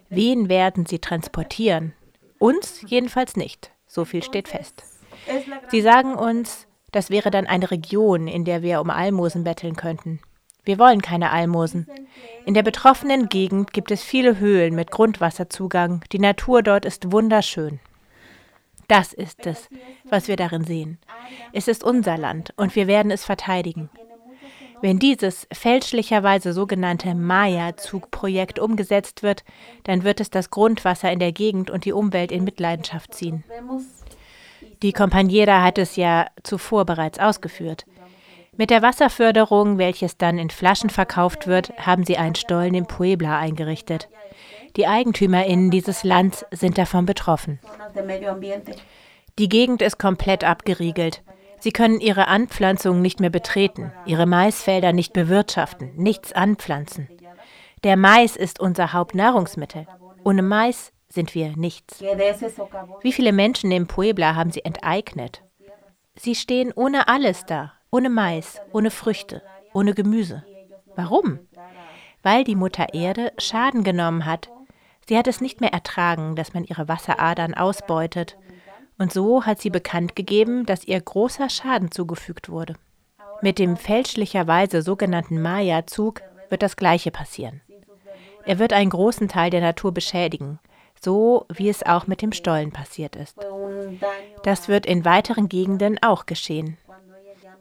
Wen 0.10 0.50
werden 0.50 0.86
sie 0.86 1.00
transportieren? 1.00 1.94
Uns 2.40 2.84
jedenfalls 2.86 3.36
nicht. 3.36 3.72
So 3.88 4.06
viel 4.06 4.24
steht 4.24 4.48
fest. 4.48 4.84
Sie 5.70 5.82
sagen 5.82 6.16
uns, 6.16 6.68
das 6.92 7.10
wäre 7.10 7.32
dann 7.32 7.48
eine 7.48 7.72
Region, 7.72 8.28
in 8.28 8.46
der 8.46 8.62
wir 8.62 8.82
um 8.82 8.90
Almosen 8.90 9.44
betteln 9.44 9.76
könnten. 9.76 10.20
Wir 10.64 10.80
wollen 10.80 11.02
keine 11.02 11.32
Almosen. 11.32 11.88
In 12.46 12.54
der 12.54 12.64
betroffenen 12.64 13.30
Gegend 13.30 13.72
gibt 13.72 13.90
es 13.92 14.04
viele 14.04 14.40
Höhlen 14.40 14.76
mit 14.76 14.92
Grundwasserzugang. 14.92 16.04
Die 16.12 16.20
Natur 16.20 16.62
dort 16.62 16.84
ist 16.84 17.12
wunderschön. 17.12 17.80
Das 18.88 19.14
ist 19.14 19.46
es, 19.46 19.70
was 20.06 20.28
wir 20.28 20.38
darin 20.38 20.64
sehen. 20.64 20.98
Es 21.52 21.68
ist 21.68 21.84
unser 21.84 22.18
Land 22.18 22.54
und 22.56 22.76
wir 22.76 22.88
werden 22.88 23.12
es 23.12 23.26
verteidigen. 23.26 23.90
Wenn 24.82 25.00
dieses 25.00 25.48
fälschlicherweise 25.52 26.54
sogenannte 26.54 27.16
Maya-Zugprojekt 27.16 28.60
umgesetzt 28.60 29.24
wird, 29.24 29.44
dann 29.84 30.04
wird 30.04 30.20
es 30.20 30.30
das 30.30 30.52
Grundwasser 30.52 31.12
in 31.12 31.20
der 31.20 31.32
Gegend 31.32 31.72
und 31.72 31.86
die 31.86 31.94
Umwelt 31.94 32.32
in 32.32 32.44
Mitleidenschaft 32.44 33.14
ziehen. 33.14 33.44
Die 34.84 34.94
Companiera 34.94 35.64
hat 35.64 35.80
es 35.80 35.96
ja 35.96 36.28
zuvor 36.44 36.86
bereits 36.86 37.18
ausgeführt. 37.18 37.86
Mit 38.56 38.70
der 38.70 38.84
Wasserförderung, 38.84 39.78
welches 39.78 40.18
dann 40.18 40.38
in 40.38 40.50
Flaschen 40.50 40.90
verkauft 40.90 41.48
wird, 41.48 41.74
haben 41.78 42.04
sie 42.04 42.18
einen 42.18 42.36
Stollen 42.36 42.74
im 42.76 42.86
Puebla 42.86 43.38
eingerichtet. 43.38 44.10
Die 44.78 44.86
EigentümerInnen 44.86 45.72
dieses 45.72 46.04
Lands 46.04 46.46
sind 46.52 46.78
davon 46.78 47.08
betroffen. 47.08 47.60
Die 49.40 49.50
Gegend 49.50 49.82
ist 49.82 49.98
komplett 49.98 50.44
abgeriegelt. 50.44 51.24
Sie 51.60 51.72
können 51.72 52.00
ihre 52.00 52.28
Anpflanzungen 52.28 53.02
nicht 53.02 53.20
mehr 53.20 53.32
betreten, 53.32 53.92
ihre 54.06 54.28
Maisfelder 54.28 54.94
nicht 54.94 55.14
bewirtschaften, 55.14 55.96
nichts 55.96 56.32
anpflanzen. 56.32 57.10
Der 57.84 57.98
Mais 57.98 58.36
ist 58.36 58.60
unser 58.60 58.94
Hauptnahrungsmittel. 58.94 59.88
Ohne 60.24 60.44
Mais 60.44 60.92
sind 61.10 61.34
wir 61.34 61.58
nichts. 61.58 62.00
Wie 63.02 63.14
viele 63.14 63.34
Menschen 63.34 63.72
im 63.72 63.88
Puebla 63.88 64.36
haben 64.36 64.52
sie 64.52 64.64
enteignet? 64.64 65.42
Sie 66.16 66.36
stehen 66.36 66.72
ohne 66.76 67.08
alles 67.08 67.46
da, 67.46 67.74
ohne 67.90 68.10
Mais, 68.10 68.62
ohne 68.74 68.92
Früchte, 68.92 69.42
ohne 69.74 69.96
Gemüse. 69.96 70.44
Warum? 70.96 71.40
Weil 72.22 72.44
die 72.44 72.56
Mutter 72.56 72.94
Erde 72.94 73.32
Schaden 73.38 73.84
genommen 73.84 74.26
hat. 74.26 74.50
Sie 75.08 75.18
hat 75.18 75.28
es 75.28 75.42
nicht 75.42 75.62
mehr 75.62 75.72
ertragen, 75.72 76.36
dass 76.36 76.54
man 76.54 76.66
ihre 76.66 76.88
Wasseradern 76.88 77.54
ausbeutet 77.54 78.38
und 78.98 79.14
so 79.14 79.46
hat 79.46 79.62
sie 79.62 79.70
bekannt 79.70 80.16
gegeben, 80.16 80.66
dass 80.66 80.84
ihr 80.84 81.00
großer 81.00 81.50
Schaden 81.50 81.92
zugefügt 81.92 82.50
wurde. 82.50 82.76
Mit 83.42 83.60
dem 83.60 83.78
fälschlicherweise 83.78 84.82
sogenannten 84.82 85.42
Maya-Zug 85.42 86.22
wird 86.50 86.64
das 86.64 86.76
Gleiche 86.76 87.12
passieren. 87.12 87.62
Er 88.46 88.60
wird 88.60 88.74
einen 88.74 88.90
großen 88.90 89.28
Teil 89.28 89.50
der 89.50 89.62
Natur 89.62 89.94
beschädigen, 89.94 90.60
so 91.00 91.46
wie 91.54 91.70
es 91.70 91.86
auch 91.86 92.08
mit 92.08 92.22
dem 92.22 92.32
Stollen 92.32 92.72
passiert 92.72 93.16
ist. 93.16 93.38
Das 94.44 94.68
wird 94.68 94.86
in 94.86 95.06
weiteren 95.06 95.48
Gegenden 95.48 96.02
auch 96.02 96.26
geschehen. 96.26 96.78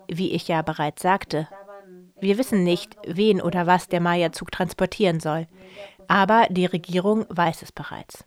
Wie 0.09 0.33
ich 0.33 0.49
ja 0.49 0.63
bereits 0.63 1.03
sagte, 1.03 1.49
wir 2.19 2.39
wissen 2.39 2.65
nicht, 2.65 2.97
wen 3.07 3.43
oder 3.43 3.67
was 3.67 3.89
der 3.89 4.01
Maya-Zug 4.01 4.51
transportieren 4.51 5.21
soll, 5.21 5.47
aber 6.09 6.47
die 6.51 6.67
Regierung 6.67 7.27
weiß 7.29 7.63
es 7.63 7.73
bereits. 7.73 8.25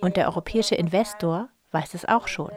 Und 0.00 0.16
der 0.16 0.26
europäische 0.26 0.74
Investor 0.74 1.48
weiß 1.70 1.94
es 1.94 2.04
auch 2.04 2.28
schon. 2.28 2.50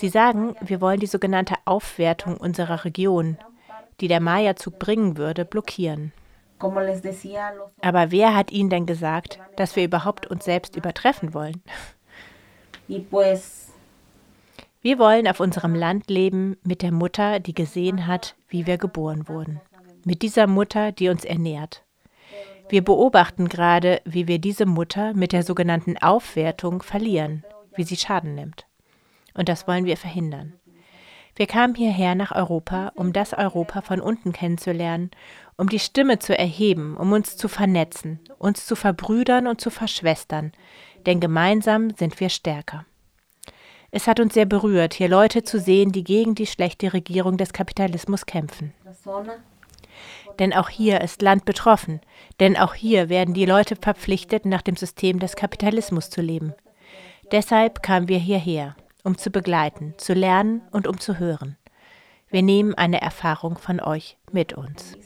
Sie 0.00 0.08
sagen, 0.08 0.54
wir 0.60 0.80
wollen 0.80 1.00
die 1.00 1.06
sogenannte 1.06 1.54
Aufwertung 1.64 2.36
unserer 2.36 2.84
Region, 2.84 3.36
die 4.00 4.08
der 4.08 4.20
Maya-Zug 4.20 4.78
bringen 4.78 5.16
würde, 5.16 5.44
blockieren. 5.44 6.12
Aber 6.60 8.10
wer 8.10 8.34
hat 8.34 8.50
Ihnen 8.50 8.70
denn 8.70 8.86
gesagt, 8.86 9.38
dass 9.56 9.76
wir 9.76 9.84
überhaupt 9.84 10.26
uns 10.26 10.44
selbst 10.44 10.76
übertreffen 10.76 11.34
wollen? 11.34 11.62
Wir 14.80 14.98
wollen 14.98 15.28
auf 15.28 15.40
unserem 15.40 15.74
Land 15.74 16.08
leben 16.08 16.56
mit 16.62 16.82
der 16.82 16.92
Mutter, 16.92 17.40
die 17.40 17.54
gesehen 17.54 18.06
hat, 18.06 18.36
wie 18.48 18.66
wir 18.66 18.78
geboren 18.78 19.28
wurden. 19.28 19.60
Mit 20.04 20.22
dieser 20.22 20.46
Mutter, 20.46 20.92
die 20.92 21.08
uns 21.08 21.24
ernährt. 21.24 21.84
Wir 22.68 22.84
beobachten 22.84 23.48
gerade, 23.48 24.00
wie 24.04 24.28
wir 24.28 24.38
diese 24.38 24.66
Mutter 24.66 25.14
mit 25.14 25.32
der 25.32 25.42
sogenannten 25.42 25.96
Aufwertung 25.98 26.82
verlieren 26.82 27.44
wie 27.78 27.84
sie 27.84 27.96
Schaden 27.96 28.34
nimmt. 28.34 28.66
Und 29.32 29.48
das 29.48 29.66
wollen 29.66 29.86
wir 29.86 29.96
verhindern. 29.96 30.54
Wir 31.36 31.46
kamen 31.46 31.76
hierher 31.76 32.16
nach 32.16 32.32
Europa, 32.32 32.90
um 32.96 33.12
das 33.12 33.32
Europa 33.32 33.80
von 33.80 34.00
unten 34.00 34.32
kennenzulernen, 34.32 35.12
um 35.56 35.68
die 35.68 35.78
Stimme 35.78 36.18
zu 36.18 36.36
erheben, 36.36 36.96
um 36.96 37.12
uns 37.12 37.36
zu 37.36 37.46
vernetzen, 37.48 38.18
uns 38.38 38.66
zu 38.66 38.74
verbrüdern 38.74 39.46
und 39.46 39.60
zu 39.60 39.70
verschwestern, 39.70 40.52
denn 41.06 41.20
gemeinsam 41.20 41.90
sind 41.96 42.18
wir 42.18 42.28
stärker. 42.28 42.84
Es 43.92 44.08
hat 44.08 44.18
uns 44.18 44.34
sehr 44.34 44.46
berührt, 44.46 44.94
hier 44.94 45.08
Leute 45.08 45.44
zu 45.44 45.60
sehen, 45.60 45.92
die 45.92 46.04
gegen 46.04 46.34
die 46.34 46.46
schlechte 46.46 46.92
Regierung 46.92 47.36
des 47.36 47.52
Kapitalismus 47.52 48.26
kämpfen. 48.26 48.74
Denn 50.38 50.52
auch 50.52 50.68
hier 50.68 51.00
ist 51.00 51.22
Land 51.22 51.44
betroffen, 51.44 52.00
denn 52.38 52.56
auch 52.56 52.74
hier 52.74 53.08
werden 53.08 53.34
die 53.34 53.46
Leute 53.46 53.76
verpflichtet, 53.76 54.46
nach 54.46 54.62
dem 54.62 54.76
System 54.76 55.18
des 55.18 55.34
Kapitalismus 55.34 56.10
zu 56.10 56.20
leben. 56.20 56.54
Deshalb 57.32 57.82
kamen 57.82 58.08
wir 58.08 58.18
hierher, 58.18 58.76
um 59.04 59.18
zu 59.18 59.30
begleiten, 59.30 59.94
zu 59.96 60.14
lernen 60.14 60.62
und 60.70 60.86
um 60.86 60.98
zu 60.98 61.18
hören. 61.18 61.56
Wir 62.30 62.42
nehmen 62.42 62.74
eine 62.74 63.00
Erfahrung 63.00 63.58
von 63.58 63.80
euch 63.80 64.16
mit 64.32 64.52
uns. 64.52 64.96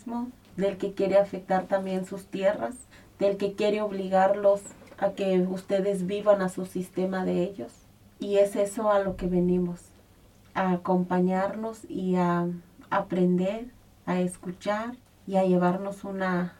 Del 0.55 0.76
que 0.76 0.93
quiere 0.93 1.18
afectar 1.18 1.66
también 1.66 2.05
sus 2.05 2.26
tierras, 2.26 2.74
del 3.18 3.39
que 3.39 3.55
quiere 3.55 3.80
obligarlos 3.80 4.61
a 4.99 5.09
que 5.09 5.47
ustedes 5.49 6.07
vivan 6.07 6.43
a 6.43 6.51
su 6.51 6.66
sistema 6.66 7.24
de 7.24 7.43
ellos. 7.43 7.72
Y 8.20 8.37
es 8.37 8.55
eso 8.55 8.91
a 8.91 9.01
lo 9.01 9.16
que 9.16 9.26
venimos, 9.26 9.80
a 10.53 10.72
acompañarnos 10.72 11.85
y 11.89 12.16
a 12.16 12.49
aprender, 12.91 13.68
a 14.05 14.20
escuchar 14.20 14.93
y 15.27 15.37
a 15.37 15.45
llevarnos 15.45 16.05
una 16.05 16.55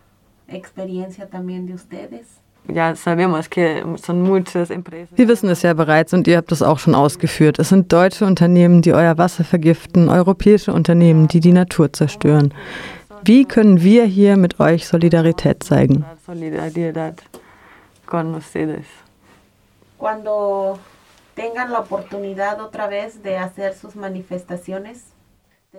experiencia 0.49 1.29
también 1.29 1.67
de 1.67 1.75
ustedes 1.75 2.43
ja, 2.69 2.95
sabemos 2.95 3.49
que 3.49 3.83
son 4.01 4.23
muchas 4.23 4.71
empresas. 4.71 5.17
Wir 5.17 5.27
wissen 5.29 5.51
es 5.51 5.63
ja 5.63 5.75
bereits 5.75 6.13
und 6.13 6.29
ihr 6.29 6.37
habt 6.37 6.53
es 6.53 6.63
auch 6.63 6.79
schon 6.79 6.95
ausgeführt. 6.95 7.59
Es 7.59 7.71
sind 7.71 7.93
deutsche 7.93 8.25
Unternehmen, 8.25 8.83
die 8.83 8.93
euer 8.93 9.19
Wasser 9.19 9.45
vergiften, 9.45 10.09
europäische 10.09 10.73
Unternehmen, 10.73 11.27
die 11.27 11.41
die 11.41 11.53
Natur 11.53 11.93
zerstören. 11.93 12.55
Wie 13.25 13.45
können 13.45 13.83
wir 13.83 14.05
hier 14.05 14.37
mit 14.37 14.61
euch 14.61 14.87
Solidarität 14.87 15.63
zeigen? 15.63 16.05
Solidaridad 16.25 17.23
con 18.07 18.35
ustedes. 18.35 18.87
Cuando 19.99 20.79
tengan 21.35 21.71
la 21.71 21.81
oportunidad 21.81 22.61
otra 22.61 22.89
vez 22.89 23.23
de 23.23 23.39
hacer 23.39 23.75
sus 23.75 23.95
manifestaciones. 23.95 25.12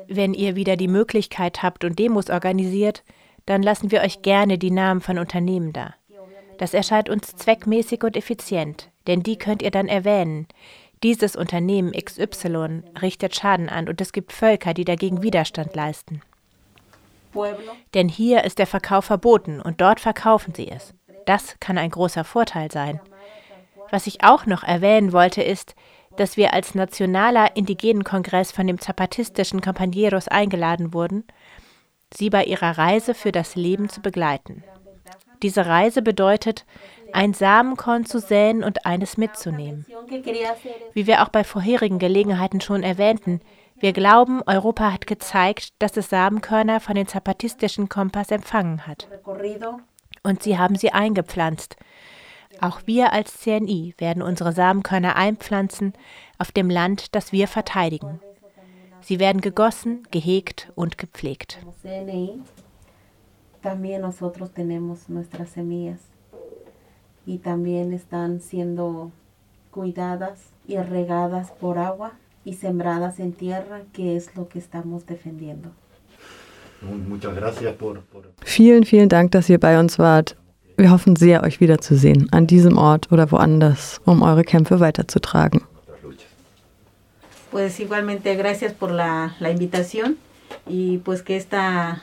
Wenn 0.08 0.34
ihr 0.34 0.56
wieder 0.56 0.76
die 0.76 0.88
Möglichkeit 0.88 1.64
habt 1.64 1.84
und 1.84 2.00
Demos 2.00 2.30
organisiert, 2.30 3.04
dann 3.46 3.62
lassen 3.62 3.92
wir 3.92 4.02
euch 4.02 4.22
gerne 4.22 4.58
die 4.58 4.72
Namen 4.72 5.02
von 5.02 5.18
Unternehmen 5.18 5.74
da. 5.74 5.94
Das 6.58 6.74
erscheint 6.74 7.10
uns 7.10 7.36
zweckmäßig 7.36 8.04
und 8.04 8.16
effizient, 8.16 8.90
denn 9.08 9.24
die 9.24 9.38
könnt 9.38 9.62
ihr 9.62 9.72
dann 9.72 9.88
erwähnen. 9.88 10.48
Dieses 11.04 11.36
Unternehmen 11.36 11.92
XY 11.92 12.84
richtet 13.02 13.36
Schaden 13.36 13.70
an 13.70 13.90
und 13.90 14.00
es 14.00 14.14
gibt 14.14 14.32
Völker, 14.32 14.74
die 14.74 14.86
dagegen 14.86 15.22
Widerstand 15.22 15.76
leisten. 15.76 16.22
Denn 17.94 18.08
hier 18.08 18.44
ist 18.44 18.60
der 18.60 18.68
Verkauf 18.68 19.06
verboten 19.06 19.60
und 19.60 19.82
dort 19.82 20.00
verkaufen 20.00 20.54
sie 20.56 20.70
es. 20.70 20.94
Das 21.26 21.58
kann 21.60 21.78
ein 21.78 21.90
großer 21.90 22.24
Vorteil 22.24 22.72
sein. 22.72 23.00
Was 23.92 24.08
ich 24.08 24.24
auch 24.24 24.46
noch 24.46 24.64
erwähnen 24.64 25.12
wollte, 25.14 25.42
ist, 25.44 25.76
dass 26.18 26.38
wir 26.38 26.54
als 26.54 26.76
nationaler 26.76 27.56
Indigenenkongress 27.56 28.52
von 28.52 28.68
dem 28.68 28.80
zapatistischen 28.80 29.62
Compañeros 29.62 30.28
eingeladen 30.28 30.94
wurden, 30.94 31.26
sie 32.14 32.30
bei 32.30 32.44
ihrer 32.46 32.78
Reise 32.78 33.14
für 33.14 33.32
das 33.32 33.56
Leben 33.56 33.90
zu 33.90 34.02
begleiten. 34.02 34.64
Diese 35.42 35.66
Reise 35.66 36.02
bedeutet, 36.02 36.66
ein 37.12 37.34
Samenkorn 37.34 38.06
zu 38.06 38.20
säen 38.20 38.64
und 38.64 38.86
eines 38.86 39.18
mitzunehmen. 39.18 39.86
Wie 40.94 41.06
wir 41.06 41.22
auch 41.22 41.30
bei 41.30 41.44
vorherigen 41.44 42.00
Gelegenheiten 42.00 42.62
schon 42.62 42.82
erwähnten, 42.82 43.42
wir 43.76 43.92
glauben, 43.92 44.42
Europa 44.46 44.94
hat 44.94 45.08
gezeigt, 45.08 45.70
dass 45.80 45.98
es 45.98 46.10
Samenkörner 46.10 46.80
von 46.80 46.96
den 46.96 47.08
zapatistischen 47.08 47.90
Kompass 47.90 48.32
empfangen 48.32 48.88
hat. 48.88 49.10
Und 50.24 50.42
sie 50.42 50.58
haben 50.58 50.78
sie 50.78 50.92
eingepflanzt. 50.92 51.76
Auch 52.60 52.82
wir 52.86 53.14
als 53.14 53.40
CNI 53.40 53.94
werden 53.98 54.24
unsere 54.24 54.54
Samenkörner 54.54 55.16
einpflanzen 55.16 55.94
auf 56.38 56.52
dem 56.52 56.70
Land, 56.70 57.16
das 57.16 57.32
wir 57.32 57.48
verteidigen. 57.48 58.20
Sie 59.02 59.20
werden 59.20 59.42
gegossen, 59.42 60.04
gehegt 60.12 60.72
und 60.76 60.98
gepflegt. 60.98 61.60
También 63.62 64.02
nosotros 64.02 64.52
tenemos 64.52 65.08
nuestras 65.08 65.52
semillas 65.52 66.00
y 67.26 67.38
también 67.38 67.94
están 67.94 68.42
siendo 68.42 69.12
cuidadas 69.72 70.40
y 70.68 70.78
regadas 70.78 71.52
por 71.52 71.78
agua 71.78 72.12
y 72.44 72.56
sembradas 72.56 73.20
en 73.20 73.32
tierra, 73.32 73.82
que 73.94 74.18
es 74.18 74.36
lo 74.36 74.50
que 74.50 74.60
estamos 74.60 75.06
defendiendo. 75.06 75.70
Vielen, 78.44 78.84
vielen 78.84 79.08
Dank, 79.08 79.32
dass 79.32 79.50
ihr 79.50 79.60
bei 79.60 79.80
uns 79.80 79.98
wart. 79.98 80.36
Wir 80.78 80.92
hoffen 80.92 81.16
sehr, 81.16 81.44
euch 81.44 81.60
wiederzusehen, 81.60 82.28
an 82.32 82.48
diesem 82.48 82.78
Ort 82.78 83.12
oder 83.12 83.32
woanders, 83.32 84.02
um 84.06 84.22
eure 84.22 84.44
Kämpfe 84.44 84.80
weiterzutragen. 84.80 85.62
Pues 87.52 87.80
igualmente 87.80 88.36
gracias 88.36 88.74
por 88.74 88.90
la, 88.90 89.36
la 89.40 89.52
invitación 89.52 90.18
y 90.68 90.98
pues 90.98 91.22
que 91.22 91.38
esta 91.38 92.02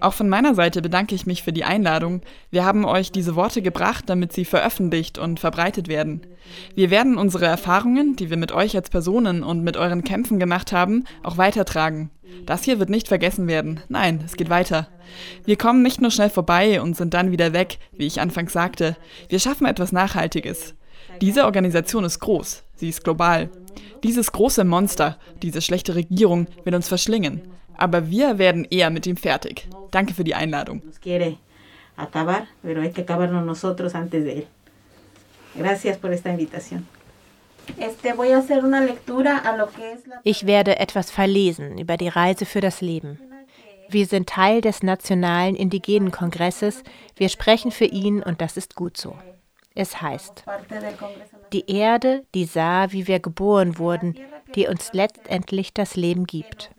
Auch 0.00 0.12
von 0.12 0.28
meiner 0.28 0.54
Seite 0.54 0.82
bedanke 0.82 1.14
ich 1.14 1.26
mich 1.26 1.42
für 1.42 1.52
die 1.52 1.64
Einladung. 1.64 2.22
Wir 2.50 2.64
haben 2.64 2.84
euch 2.84 3.12
diese 3.12 3.36
Worte 3.36 3.62
gebracht, 3.62 4.04
damit 4.08 4.32
sie 4.32 4.44
veröffentlicht 4.44 5.18
und 5.18 5.40
verbreitet 5.40 5.88
werden. 5.88 6.26
Wir 6.74 6.90
werden 6.90 7.16
unsere 7.16 7.46
Erfahrungen, 7.46 8.16
die 8.16 8.30
wir 8.30 8.36
mit 8.36 8.52
euch 8.52 8.76
als 8.76 8.90
Personen 8.90 9.42
und 9.42 9.62
mit 9.62 9.76
euren 9.76 10.02
Kämpfen 10.02 10.38
gemacht 10.38 10.72
haben, 10.72 11.04
auch 11.22 11.36
weitertragen. 11.36 12.10
Das 12.46 12.64
hier 12.64 12.78
wird 12.78 12.90
nicht 12.90 13.08
vergessen 13.08 13.46
werden. 13.46 13.80
Nein, 13.88 14.22
es 14.24 14.36
geht 14.36 14.50
weiter. 14.50 14.88
Wir 15.44 15.56
kommen 15.56 15.82
nicht 15.82 16.00
nur 16.00 16.10
schnell 16.10 16.30
vorbei 16.30 16.80
und 16.80 16.96
sind 16.96 17.14
dann 17.14 17.30
wieder 17.30 17.52
weg, 17.52 17.78
wie 17.92 18.06
ich 18.06 18.20
anfangs 18.20 18.52
sagte. 18.52 18.96
Wir 19.28 19.38
schaffen 19.38 19.66
etwas 19.66 19.92
Nachhaltiges. 19.92 20.74
Diese 21.20 21.44
Organisation 21.44 22.04
ist 22.04 22.18
groß, 22.18 22.64
sie 22.74 22.88
ist 22.88 23.04
global. 23.04 23.50
Dieses 24.02 24.32
große 24.32 24.64
Monster, 24.64 25.18
diese 25.42 25.62
schlechte 25.62 25.94
Regierung 25.94 26.46
wird 26.64 26.74
uns 26.74 26.88
verschlingen. 26.88 27.42
Aber 27.76 28.08
wir 28.10 28.38
werden 28.38 28.66
eher 28.70 28.90
mit 28.90 29.06
ihm 29.06 29.16
fertig. 29.16 29.68
Danke 29.90 30.14
für 30.14 30.24
die 30.24 30.34
Einladung. 30.34 30.82
Ich 40.24 40.46
werde 40.46 40.78
etwas 40.78 41.10
verlesen 41.10 41.78
über 41.78 41.96
die 41.96 42.08
Reise 42.08 42.46
für 42.46 42.60
das 42.60 42.80
Leben. 42.80 43.18
Wir 43.88 44.06
sind 44.06 44.28
Teil 44.28 44.60
des 44.60 44.82
Nationalen 44.82 45.54
Indigenen 45.54 46.10
Kongresses. 46.10 46.82
Wir 47.16 47.28
sprechen 47.28 47.70
für 47.70 47.84
ihn 47.84 48.22
und 48.22 48.40
das 48.40 48.56
ist 48.56 48.74
gut 48.74 48.96
so. 48.96 49.16
Es 49.74 50.00
heißt, 50.00 50.44
die 51.52 51.70
Erde, 51.70 52.24
die 52.34 52.44
sah, 52.44 52.92
wie 52.92 53.06
wir 53.08 53.18
geboren 53.18 53.78
wurden, 53.78 54.16
die 54.54 54.68
uns 54.68 54.92
letztendlich 54.92 55.74
das 55.74 55.96
Leben 55.96 56.26
gibt. 56.26 56.70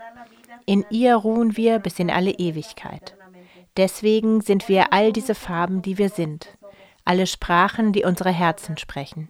In 0.65 0.85
ihr 0.89 1.15
ruhen 1.15 1.57
wir 1.57 1.79
bis 1.79 1.99
in 1.99 2.09
alle 2.09 2.31
Ewigkeit. 2.31 3.15
Deswegen 3.77 4.41
sind 4.41 4.67
wir 4.69 4.93
all 4.93 5.11
diese 5.11 5.35
Farben, 5.35 5.81
die 5.81 5.97
wir 5.97 6.09
sind, 6.09 6.57
alle 7.03 7.27
Sprachen, 7.27 7.91
die 7.91 8.03
unsere 8.03 8.31
Herzen 8.31 8.77
sprechen. 8.77 9.29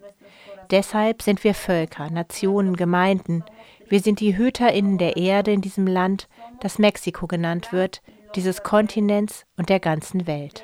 Deshalb 0.71 1.21
sind 1.21 1.43
wir 1.43 1.53
Völker, 1.53 2.09
Nationen, 2.09 2.75
Gemeinden. 2.75 3.43
Wir 3.87 3.99
sind 3.99 4.19
die 4.19 4.37
HüterInnen 4.37 4.97
der 4.97 5.17
Erde 5.17 5.51
in 5.51 5.61
diesem 5.61 5.87
Land, 5.87 6.27
das 6.61 6.79
Mexiko 6.79 7.27
genannt 7.27 7.71
wird, 7.71 8.01
dieses 8.35 8.63
Kontinents 8.63 9.45
und 9.57 9.69
der 9.69 9.79
ganzen 9.79 10.27
Welt. 10.27 10.63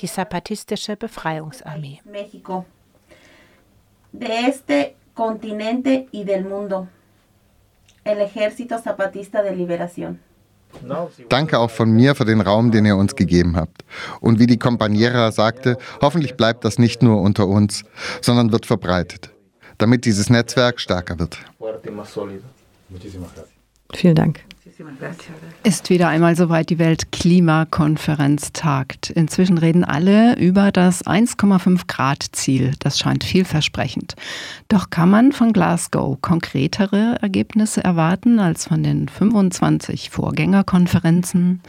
Die 0.00 0.06
Zapatistische 0.06 0.96
Befreiungsarmee. 0.96 2.00
De 4.12 4.28
este 4.48 4.94
continente 5.14 6.06
y 6.12 6.24
del 6.24 6.44
mundo 6.44 6.88
el 8.04 8.20
Ejército 8.20 8.78
Zapatista 8.78 9.42
de 9.42 9.54
Liberación. 9.54 10.18
Danke 11.28 11.58
auch 11.58 11.70
von 11.70 11.92
mir 11.92 12.14
für 12.14 12.24
den 12.24 12.40
Raum, 12.40 12.72
den 12.72 12.84
ihr 12.84 12.96
uns 12.96 13.14
gegeben 13.14 13.56
habt. 13.56 13.84
Und 14.20 14.38
wie 14.40 14.46
die 14.46 14.58
Compañera 14.58 15.30
sagte, 15.30 15.78
hoffentlich 16.00 16.34
bleibt 16.34 16.64
das 16.64 16.78
nicht 16.78 17.02
nur 17.02 17.20
unter 17.20 17.46
uns, 17.46 17.84
sondern 18.20 18.50
wird 18.50 18.66
verbreitet, 18.66 19.30
damit 19.78 20.04
dieses 20.04 20.30
Netzwerk 20.30 20.80
stärker 20.80 21.18
wird. 21.18 21.38
Vielen 23.92 24.14
Dank. 24.16 24.40
Ist 25.62 25.90
wieder 25.90 26.08
einmal 26.08 26.34
soweit 26.34 26.70
die 26.70 26.78
Weltklimakonferenz 26.78 28.52
tagt. 28.52 29.10
Inzwischen 29.10 29.58
reden 29.58 29.84
alle 29.84 30.36
über 30.36 30.72
das 30.72 31.04
1,5 31.04 31.86
Grad 31.86 32.24
Ziel. 32.32 32.72
Das 32.80 32.98
scheint 32.98 33.22
vielversprechend. 33.22 34.16
Doch 34.68 34.90
kann 34.90 35.10
man 35.10 35.32
von 35.32 35.52
Glasgow 35.52 36.20
konkretere 36.20 37.18
Ergebnisse 37.20 37.84
erwarten 37.84 38.40
als 38.40 38.66
von 38.66 38.82
den 38.82 39.08
25 39.08 40.10
Vorgängerkonferenzen? 40.10 41.62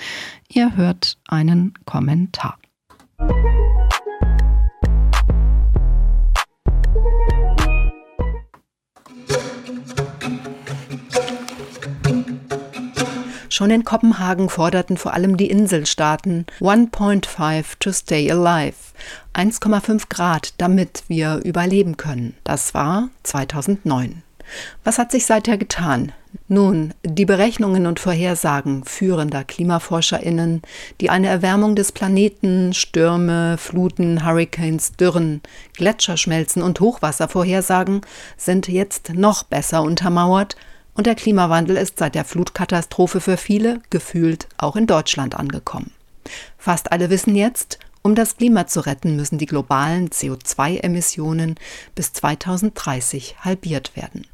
Ihr 0.50 0.76
hört 0.76 1.18
einen 1.28 1.74
Kommentar. 1.86 2.58
Schon 13.56 13.72
in 13.72 13.86
Kopenhagen 13.86 14.50
forderten 14.50 14.98
vor 14.98 15.14
allem 15.14 15.38
die 15.38 15.50
Inselstaaten 15.50 16.46
1.5 16.60 17.64
to 17.80 17.94
stay 17.94 18.30
alive, 18.30 18.76
1,5 19.34 20.10
Grad, 20.10 20.54
damit 20.58 21.04
wir 21.08 21.38
überleben 21.38 21.96
können. 21.96 22.36
Das 22.44 22.74
war 22.74 23.08
2009. 23.24 24.24
Was 24.84 24.98
hat 24.98 25.14
sich 25.14 25.26
seither 25.26 25.58
getan? 25.58 26.12
Nun, 26.50 26.94
die 27.06 27.24
Berechnungen 27.24 27.88
und 27.88 28.02
Vorhersagen 28.02 28.84
führender 28.84 29.46
Klimaforscherinnen, 29.46 30.62
die 31.00 31.10
eine 31.10 31.28
Erwärmung 31.28 31.78
des 31.78 31.94
Planeten, 31.94 32.74
Stürme, 32.74 33.58
Fluten, 33.58 34.26
Hurricanes, 34.26 34.98
Dürren, 34.98 35.40
Gletscherschmelzen 35.76 36.62
und 36.62 36.82
Hochwasser 36.82 37.30
vorhersagen, 37.30 38.02
sind 38.36 38.68
jetzt 38.68 39.14
noch 39.14 39.44
besser 39.44 39.82
untermauert 39.82 40.58
und 40.96 41.06
der 41.06 41.16
Klimawandel 41.16 41.78
ist 41.78 42.00
seit 42.00 42.16
der 42.16 42.26
Flutkatastrophe 42.26 43.22
für 43.22 43.38
viele 43.38 43.82
gefühlt 43.90 44.48
auch 44.58 44.76
in 44.76 44.88
Deutschland 44.88 45.36
angekommen. 45.36 45.92
Fast 46.58 46.92
alle 46.92 47.10
wissen 47.10 47.36
jetzt, 47.36 47.80
um 48.02 48.16
das 48.16 48.38
Klima 48.38 48.68
zu 48.68 48.86
retten, 48.86 49.16
müssen 49.16 49.38
die 49.38 49.46
globalen 49.46 50.10
CO2-Emissionen 50.10 51.56
bis 51.96 52.14
2030 52.14 53.38
halbiert 53.42 53.96
werden. 53.96 54.28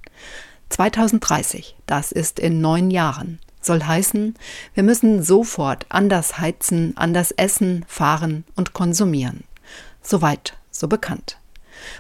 2030, 0.70 1.76
das 1.86 2.12
ist 2.12 2.40
in 2.40 2.62
neun 2.62 2.92
Jahren, 2.92 3.40
soll 3.62 3.84
heißen, 3.84 4.36
wir 4.74 4.84
müssen 4.84 5.24
sofort 5.24 5.86
anders 5.90 6.38
heizen, 6.40 6.96
anders 6.96 7.32
essen, 7.32 7.86
fahren 7.88 8.46
und 8.56 8.74
konsumieren. 8.74 9.44
Soweit, 10.02 10.58
so 10.72 10.88
bekannt. 10.88 11.41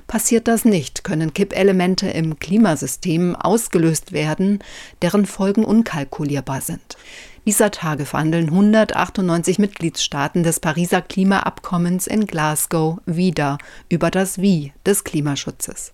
Passiert 0.07 0.47
das 0.47 0.65
nicht, 0.65 1.03
können 1.03 1.33
Kippelemente 1.33 2.09
im 2.09 2.39
Klimasystem 2.39 3.35
ausgelöst 3.35 4.11
werden, 4.11 4.59
deren 5.01 5.25
Folgen 5.25 5.63
unkalkulierbar 5.63 6.61
sind. 6.61 6.97
Dieser 7.45 7.71
Tage 7.71 8.05
verhandeln 8.05 8.49
198 8.49 9.57
Mitgliedstaaten 9.57 10.43
des 10.43 10.59
Pariser 10.59 11.01
Klimaabkommens 11.01 12.05
in 12.05 12.27
Glasgow 12.27 12.99
wieder 13.07 13.57
über 13.89 14.11
das 14.11 14.39
Wie 14.39 14.73
des 14.85 15.03
Klimaschutzes. 15.03 15.93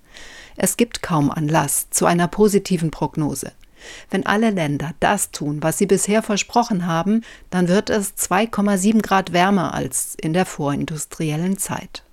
Es 0.57 0.75
gibt 0.75 1.01
kaum 1.01 1.31
Anlass 1.31 1.89
zu 1.89 2.05
einer 2.05 2.27
positiven 2.27 2.91
Prognose. 2.91 3.53
Wenn 4.09 4.25
alle 4.25 4.49
Länder 4.49 4.91
das 4.99 5.31
tun, 5.31 5.61
was 5.61 5.77
sie 5.77 5.85
bisher 5.85 6.21
versprochen 6.21 6.85
haben, 6.85 7.23
dann 7.49 7.67
wird 7.67 7.89
es 7.89 8.15
2,7 8.17 9.01
Grad 9.01 9.33
wärmer 9.33 9.73
als 9.73 10.15
in 10.19 10.33
der 10.33 10.45
vorindustriellen 10.45 11.57
Zeit. 11.57 12.03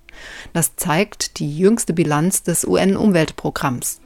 Das 0.53 0.75
zeigt 0.75 1.39
die 1.39 1.57
jüngste 1.57 1.93
Bilanz 1.93 2.43
des 2.43 2.65
UN-Umweltprogramms. 2.65 4.01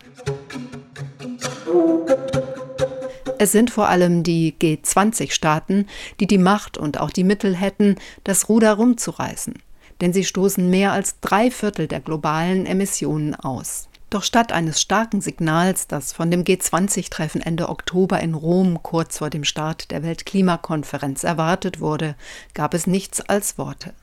Es 3.38 3.54
sind 3.54 3.72
vor 3.72 3.88
allem 3.88 4.24
die 4.24 4.54
G20-Staaten, 4.60 5.88
die 6.20 6.28
die 6.28 6.38
Macht 6.38 6.78
und 6.78 7.00
auch 7.00 7.10
die 7.10 7.24
Mittel 7.24 7.56
hätten, 7.56 7.96
das 8.26 8.50
Ruder 8.50 8.74
rumzureißen. 8.74 9.54
Denn 10.02 10.12
sie 10.12 10.26
stoßen 10.26 10.70
mehr 10.70 10.92
als 10.92 11.20
drei 11.22 11.50
Viertel 11.50 11.88
der 11.88 12.02
globalen 12.02 12.66
Emissionen 12.66 13.36
aus. 13.36 13.88
Doch 14.10 14.24
statt 14.24 14.52
eines 14.52 14.82
starken 14.82 15.22
Signals, 15.22 15.88
das 15.88 16.14
von 16.14 16.32
dem 16.32 16.44
G20-Treffen 16.44 17.42
Ende 17.42 17.70
Oktober 17.70 18.20
in 18.20 18.34
Rom 18.34 18.82
kurz 18.82 19.20
vor 19.20 19.30
dem 19.30 19.44
Start 19.44 19.92
der 19.92 20.04
Weltklimakonferenz 20.04 21.24
erwartet 21.24 21.80
wurde, 21.80 22.16
gab 22.54 22.74
es 22.74 22.88
nichts 22.88 23.22
als 23.22 23.58
Worte. 23.58 23.94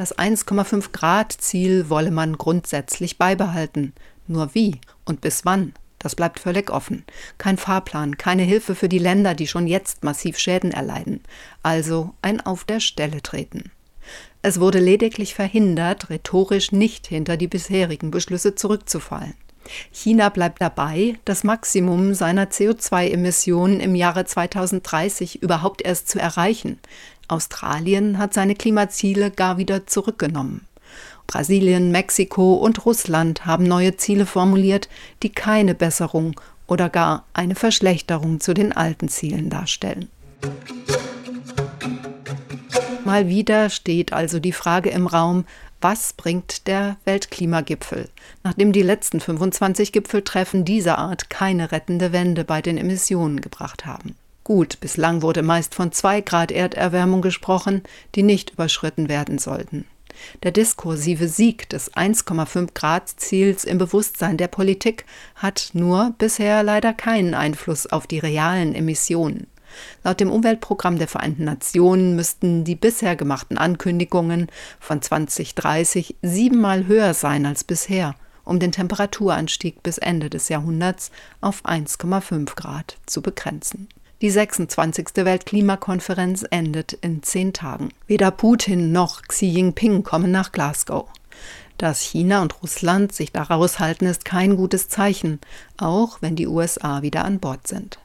Das 0.00 0.16
1,5 0.16 0.92
Grad 0.92 1.30
Ziel 1.30 1.90
wolle 1.90 2.10
man 2.10 2.38
grundsätzlich 2.38 3.18
beibehalten. 3.18 3.92
Nur 4.26 4.54
wie 4.54 4.80
und 5.04 5.20
bis 5.20 5.44
wann, 5.44 5.74
das 5.98 6.16
bleibt 6.16 6.40
völlig 6.40 6.70
offen. 6.70 7.04
Kein 7.36 7.58
Fahrplan, 7.58 8.16
keine 8.16 8.42
Hilfe 8.42 8.74
für 8.74 8.88
die 8.88 8.98
Länder, 8.98 9.34
die 9.34 9.46
schon 9.46 9.66
jetzt 9.66 10.02
massiv 10.02 10.38
Schäden 10.38 10.70
erleiden. 10.70 11.20
Also 11.62 12.14
ein 12.22 12.40
Auf 12.40 12.64
der 12.64 12.80
Stelle 12.80 13.20
treten. 13.20 13.72
Es 14.40 14.58
wurde 14.58 14.78
lediglich 14.78 15.34
verhindert, 15.34 16.08
rhetorisch 16.08 16.72
nicht 16.72 17.06
hinter 17.06 17.36
die 17.36 17.48
bisherigen 17.48 18.10
Beschlüsse 18.10 18.54
zurückzufallen. 18.54 19.34
China 19.92 20.28
bleibt 20.28 20.60
dabei, 20.60 21.16
das 21.24 21.44
Maximum 21.44 22.14
seiner 22.14 22.46
CO2-Emissionen 22.46 23.80
im 23.80 23.94
Jahre 23.94 24.24
2030 24.24 25.42
überhaupt 25.42 25.82
erst 25.82 26.08
zu 26.08 26.18
erreichen. 26.18 26.78
Australien 27.28 28.18
hat 28.18 28.34
seine 28.34 28.54
Klimaziele 28.54 29.30
gar 29.30 29.58
wieder 29.58 29.86
zurückgenommen. 29.86 30.66
Brasilien, 31.26 31.92
Mexiko 31.92 32.54
und 32.54 32.84
Russland 32.84 33.46
haben 33.46 33.64
neue 33.64 33.96
Ziele 33.96 34.26
formuliert, 34.26 34.88
die 35.22 35.30
keine 35.30 35.76
Besserung 35.76 36.40
oder 36.66 36.88
gar 36.88 37.24
eine 37.32 37.54
Verschlechterung 37.54 38.40
zu 38.40 38.54
den 38.54 38.72
alten 38.72 39.08
Zielen 39.08 39.50
darstellen. 39.50 40.08
Mal 43.04 43.28
wieder 43.28 43.70
steht 43.70 44.12
also 44.12 44.40
die 44.40 44.52
Frage 44.52 44.90
im 44.90 45.06
Raum, 45.06 45.44
was 45.80 46.12
bringt 46.12 46.66
der 46.66 46.96
Weltklimagipfel, 47.04 48.08
nachdem 48.42 48.72
die 48.72 48.82
letzten 48.82 49.20
25 49.20 49.92
Gipfeltreffen 49.92 50.64
dieser 50.64 50.98
Art 50.98 51.30
keine 51.30 51.72
rettende 51.72 52.12
Wende 52.12 52.44
bei 52.44 52.60
den 52.62 52.76
Emissionen 52.76 53.40
gebracht 53.40 53.86
haben? 53.86 54.16
Gut, 54.44 54.80
bislang 54.80 55.22
wurde 55.22 55.42
meist 55.42 55.74
von 55.74 55.92
2 55.92 56.22
Grad 56.22 56.50
Erderwärmung 56.50 57.22
gesprochen, 57.22 57.82
die 58.14 58.22
nicht 58.22 58.50
überschritten 58.50 59.08
werden 59.08 59.38
sollten. 59.38 59.86
Der 60.42 60.50
diskursive 60.50 61.28
Sieg 61.28 61.68
des 61.68 61.92
1,5 61.94 62.74
Grad 62.74 63.08
Ziels 63.08 63.64
im 63.64 63.78
Bewusstsein 63.78 64.36
der 64.36 64.48
Politik 64.48 65.04
hat 65.36 65.70
nur 65.72 66.14
bisher 66.18 66.62
leider 66.62 66.92
keinen 66.92 67.34
Einfluss 67.34 67.86
auf 67.86 68.06
die 68.06 68.18
realen 68.18 68.74
Emissionen. 68.74 69.46
Laut 70.04 70.20
dem 70.20 70.30
Umweltprogramm 70.30 70.98
der 70.98 71.08
Vereinten 71.08 71.44
Nationen 71.44 72.16
müssten 72.16 72.64
die 72.64 72.74
bisher 72.74 73.16
gemachten 73.16 73.58
Ankündigungen 73.58 74.48
von 74.78 75.02
2030 75.02 76.16
siebenmal 76.22 76.86
höher 76.86 77.14
sein 77.14 77.46
als 77.46 77.64
bisher, 77.64 78.14
um 78.44 78.58
den 78.58 78.72
Temperaturanstieg 78.72 79.82
bis 79.82 79.98
Ende 79.98 80.30
des 80.30 80.48
Jahrhunderts 80.48 81.10
auf 81.40 81.64
1,5 81.64 82.54
Grad 82.54 82.96
zu 83.06 83.22
begrenzen. 83.22 83.88
Die 84.22 84.30
26. 84.30 85.08
Weltklimakonferenz 85.16 86.44
endet 86.50 86.92
in 86.92 87.22
zehn 87.22 87.54
Tagen. 87.54 87.88
Weder 88.06 88.30
Putin 88.30 88.92
noch 88.92 89.22
Xi 89.22 89.46
Jinping 89.46 90.02
kommen 90.02 90.30
nach 90.30 90.52
Glasgow. 90.52 91.08
Dass 91.78 92.02
China 92.02 92.42
und 92.42 92.62
Russland 92.62 93.14
sich 93.14 93.32
daraus 93.32 93.78
halten, 93.78 94.04
ist 94.04 94.26
kein 94.26 94.56
gutes 94.56 94.90
Zeichen, 94.90 95.40
auch 95.78 96.18
wenn 96.20 96.36
die 96.36 96.46
USA 96.46 97.00
wieder 97.00 97.24
an 97.24 97.38
Bord 97.40 97.66
sind. 97.66 97.98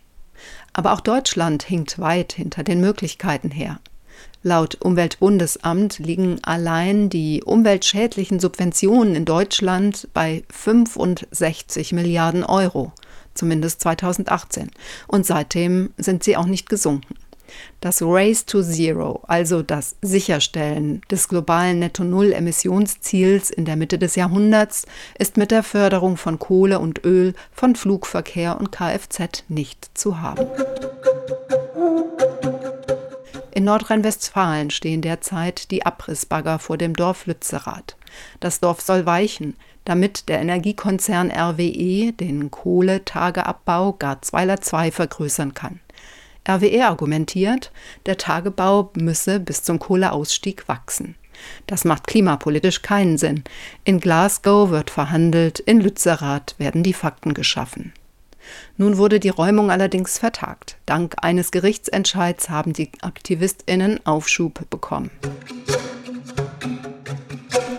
Aber 0.77 0.91
auch 0.91 0.99
Deutschland 0.99 1.63
hinkt 1.63 1.99
weit 1.99 2.33
hinter 2.33 2.61
den 2.61 2.81
Möglichkeiten 2.81 3.49
her. 3.49 3.79
Laut 4.43 4.75
Umweltbundesamt 4.81 5.99
liegen 5.99 6.43
allein 6.43 7.09
die 7.09 7.41
umweltschädlichen 7.45 8.41
Subventionen 8.41 9.15
in 9.15 9.23
Deutschland 9.23 10.09
bei 10.13 10.43
65 10.49 11.93
Milliarden 11.93 12.43
Euro, 12.43 12.91
zumindest 13.35 13.79
2018. 13.79 14.69
Und 15.07 15.25
seitdem 15.25 15.93
sind 15.95 16.25
sie 16.25 16.35
auch 16.35 16.45
nicht 16.45 16.67
gesunken. 16.67 17.15
Das 17.81 18.01
Race 18.01 18.45
to 18.45 18.61
Zero, 18.61 19.21
also 19.27 19.61
das 19.61 19.95
Sicherstellen 20.01 21.01
des 21.09 21.27
globalen 21.27 21.79
Netto-Null-Emissionsziels 21.79 23.49
in 23.49 23.65
der 23.65 23.75
Mitte 23.75 23.97
des 23.97 24.15
Jahrhunderts, 24.15 24.85
ist 25.17 25.37
mit 25.37 25.51
der 25.51 25.63
Förderung 25.63 26.17
von 26.17 26.39
Kohle 26.39 26.79
und 26.79 27.05
Öl, 27.05 27.33
von 27.51 27.75
Flugverkehr 27.75 28.57
und 28.59 28.71
Kfz 28.71 29.43
nicht 29.47 29.97
zu 29.97 30.19
haben. 30.21 30.47
In 33.55 33.63
Nordrhein-Westfalen 33.63 34.69
stehen 34.69 35.01
derzeit 35.01 35.71
die 35.71 35.85
Abrissbagger 35.85 36.59
vor 36.59 36.77
dem 36.77 36.93
Dorf 36.93 37.25
Lützerath. 37.25 37.95
Das 38.41 38.59
Dorf 38.59 38.81
soll 38.81 39.05
weichen, 39.05 39.55
damit 39.85 40.27
der 40.27 40.39
Energiekonzern 40.39 41.31
RWE 41.31 42.11
den 42.11 42.51
Kohletageabbau 42.51 43.93
Garzweiler 43.93 44.59
2 44.59 44.91
vergrößern 44.91 45.53
kann. 45.53 45.79
RWE 46.47 46.85
argumentiert, 46.85 47.71
der 48.05 48.17
Tagebau 48.17 48.91
müsse 48.95 49.39
bis 49.39 49.63
zum 49.63 49.79
Kohleausstieg 49.79 50.67
wachsen. 50.67 51.15
Das 51.67 51.85
macht 51.85 52.07
klimapolitisch 52.07 52.81
keinen 52.81 53.17
Sinn. 53.17 53.43
In 53.83 53.99
Glasgow 53.99 54.69
wird 54.69 54.89
verhandelt, 54.89 55.59
in 55.59 55.81
Lützerath 55.81 56.55
werden 56.57 56.83
die 56.83 56.93
Fakten 56.93 57.33
geschaffen. 57.33 57.93
Nun 58.77 58.97
wurde 58.97 59.19
die 59.19 59.29
Räumung 59.29 59.71
allerdings 59.71 60.19
vertagt. 60.19 60.77
Dank 60.85 61.15
eines 61.21 61.51
Gerichtsentscheids 61.51 62.49
haben 62.49 62.73
die 62.73 62.91
Aktivistinnen 63.01 64.05
Aufschub 64.05 64.69
bekommen. 64.69 65.09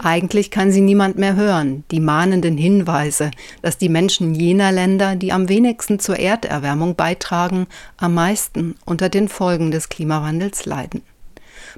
Eigentlich 0.02 0.50
kann 0.50 0.70
sie 0.70 0.80
niemand 0.80 1.18
mehr 1.18 1.36
hören, 1.36 1.84
die 1.90 2.00
mahnenden 2.00 2.56
Hinweise, 2.56 3.30
dass 3.62 3.78
die 3.78 3.88
Menschen 3.88 4.34
jener 4.34 4.72
Länder, 4.72 5.16
die 5.16 5.32
am 5.32 5.48
wenigsten 5.48 5.98
zur 5.98 6.18
Erderwärmung 6.18 6.96
beitragen, 6.96 7.66
am 7.96 8.14
meisten 8.14 8.76
unter 8.84 9.08
den 9.08 9.28
Folgen 9.28 9.70
des 9.70 9.88
Klimawandels 9.88 10.66
leiden. 10.66 11.02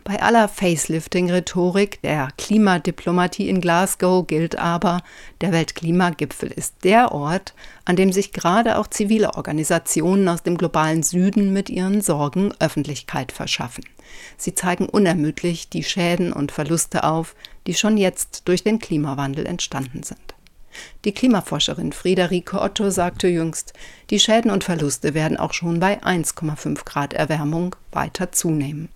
Bei 0.05 0.23
aller 0.23 0.49
Facelifting-Rhetorik 0.49 2.01
der 2.03 2.29
Klimadiplomatie 2.37 3.49
in 3.49 3.61
Glasgow 3.61 4.27
gilt 4.27 4.57
aber, 4.57 5.03
der 5.41 5.53
Weltklimagipfel 5.53 6.51
ist 6.51 6.85
der 6.85 7.13
Ort, 7.13 7.55
an 7.85 7.97
dem 7.97 8.13
sich 8.13 8.33
gerade 8.33 8.79
auch 8.79 8.87
zivile 8.87 9.35
Organisationen 9.35 10.29
aus 10.29 10.43
dem 10.43 10.57
globalen 10.57 11.03
Süden 11.03 11.53
mit 11.53 11.69
ihren 11.69 12.01
Sorgen 12.01 12.53
Öffentlichkeit 12.61 13.33
verschaffen. 13.33 13.85
Sie 14.37 14.55
zeigen 14.55 14.89
unermüdlich 14.89 15.69
die 15.69 15.85
Schäden 15.85 16.33
und 16.33 16.53
Verluste 16.53 17.05
auf, 17.05 17.35
die 17.69 17.75
schon 17.75 17.99
jetzt 17.99 18.49
durch 18.49 18.65
den 18.65 18.79
Klimawandel 18.79 19.47
entstanden 19.47 20.03
sind. 20.03 20.35
Die 21.05 21.13
Klimaforscherin 21.13 21.93
Friederike 21.93 22.59
Otto 22.61 22.89
sagte 22.89 23.29
jüngst, 23.29 23.75
die 24.09 24.19
Schäden 24.19 24.51
und 24.51 24.65
Verluste 24.65 25.13
werden 25.13 25.37
auch 25.37 25.53
schon 25.53 25.79
bei 25.79 26.03
1,5 26.03 26.85
Grad 26.87 27.13
Erwärmung 27.13 27.77
weiter 27.93 28.33
zunehmen. 28.33 28.89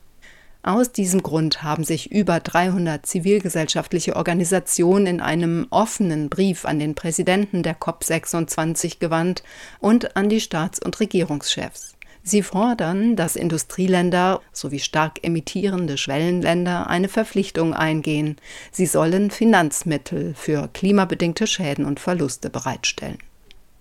Aus 0.62 0.90
diesem 0.90 1.22
Grund 1.22 1.62
haben 1.62 1.84
sich 1.84 2.10
über 2.10 2.40
300 2.40 3.04
zivilgesellschaftliche 3.04 4.16
Organisationen 4.16 5.06
in 5.06 5.20
einem 5.20 5.66
offenen 5.68 6.30
Brief 6.30 6.64
an 6.64 6.78
den 6.78 6.94
Präsidenten 6.94 7.62
der 7.62 7.78
COP26 7.78 9.00
gewandt 9.00 9.42
und 9.80 10.16
an 10.16 10.30
die 10.30 10.40
Staats- 10.40 10.80
und 10.80 10.98
Regierungschefs. 10.98 11.91
Sie 12.24 12.42
fordern, 12.42 13.16
dass 13.16 13.34
Industrieländer 13.34 14.40
sowie 14.52 14.78
stark 14.78 15.18
emittierende 15.22 15.98
Schwellenländer 15.98 16.88
eine 16.88 17.08
Verpflichtung 17.08 17.74
eingehen. 17.74 18.36
Sie 18.70 18.86
sollen 18.86 19.32
Finanzmittel 19.32 20.34
für 20.34 20.68
klimabedingte 20.72 21.48
Schäden 21.48 21.84
und 21.84 21.98
Verluste 21.98 22.48
bereitstellen. 22.48 23.18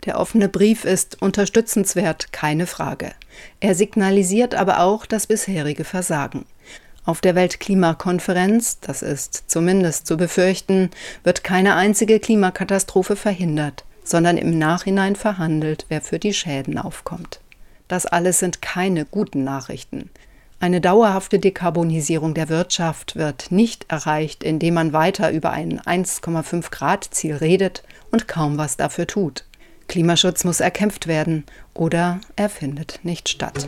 Der 0.05 0.19
offene 0.19 0.49
Brief 0.49 0.85
ist 0.85 1.21
unterstützenswert, 1.21 2.33
keine 2.33 2.65
Frage. 2.65 3.11
Er 3.59 3.75
signalisiert 3.75 4.55
aber 4.55 4.79
auch 4.79 5.05
das 5.05 5.27
bisherige 5.27 5.83
Versagen. 5.83 6.45
Auf 7.05 7.21
der 7.21 7.35
Weltklimakonferenz, 7.35 8.79
das 8.79 9.03
ist 9.03 9.43
zumindest 9.47 10.07
zu 10.07 10.17
befürchten, 10.17 10.89
wird 11.23 11.43
keine 11.43 11.75
einzige 11.75 12.19
Klimakatastrophe 12.19 13.15
verhindert, 13.15 13.85
sondern 14.03 14.37
im 14.37 14.57
Nachhinein 14.57 15.15
verhandelt, 15.15 15.85
wer 15.89 16.01
für 16.01 16.17
die 16.17 16.33
Schäden 16.33 16.79
aufkommt. 16.79 17.39
Das 17.91 18.05
alles 18.05 18.39
sind 18.39 18.61
keine 18.61 19.03
guten 19.03 19.43
Nachrichten. 19.43 20.11
Eine 20.61 20.79
dauerhafte 20.79 21.39
Dekarbonisierung 21.39 22.33
der 22.33 22.47
Wirtschaft 22.47 23.17
wird 23.17 23.51
nicht 23.51 23.91
erreicht, 23.91 24.45
indem 24.45 24.75
man 24.75 24.93
weiter 24.93 25.29
über 25.29 25.49
ein 25.49 25.81
1,5 25.81 26.71
Grad 26.71 27.03
Ziel 27.11 27.35
redet 27.35 27.83
und 28.09 28.29
kaum 28.29 28.57
was 28.57 28.77
dafür 28.77 29.07
tut. 29.07 29.43
Klimaschutz 29.89 30.45
muss 30.45 30.61
erkämpft 30.61 31.07
werden 31.07 31.43
oder 31.73 32.21
er 32.37 32.47
findet 32.47 33.01
nicht 33.03 33.27
statt. 33.27 33.67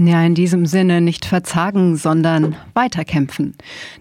Ja, 0.00 0.24
in 0.24 0.36
diesem 0.36 0.64
Sinne 0.64 1.00
nicht 1.00 1.24
verzagen, 1.24 1.96
sondern 1.96 2.54
weiterkämpfen. 2.72 3.56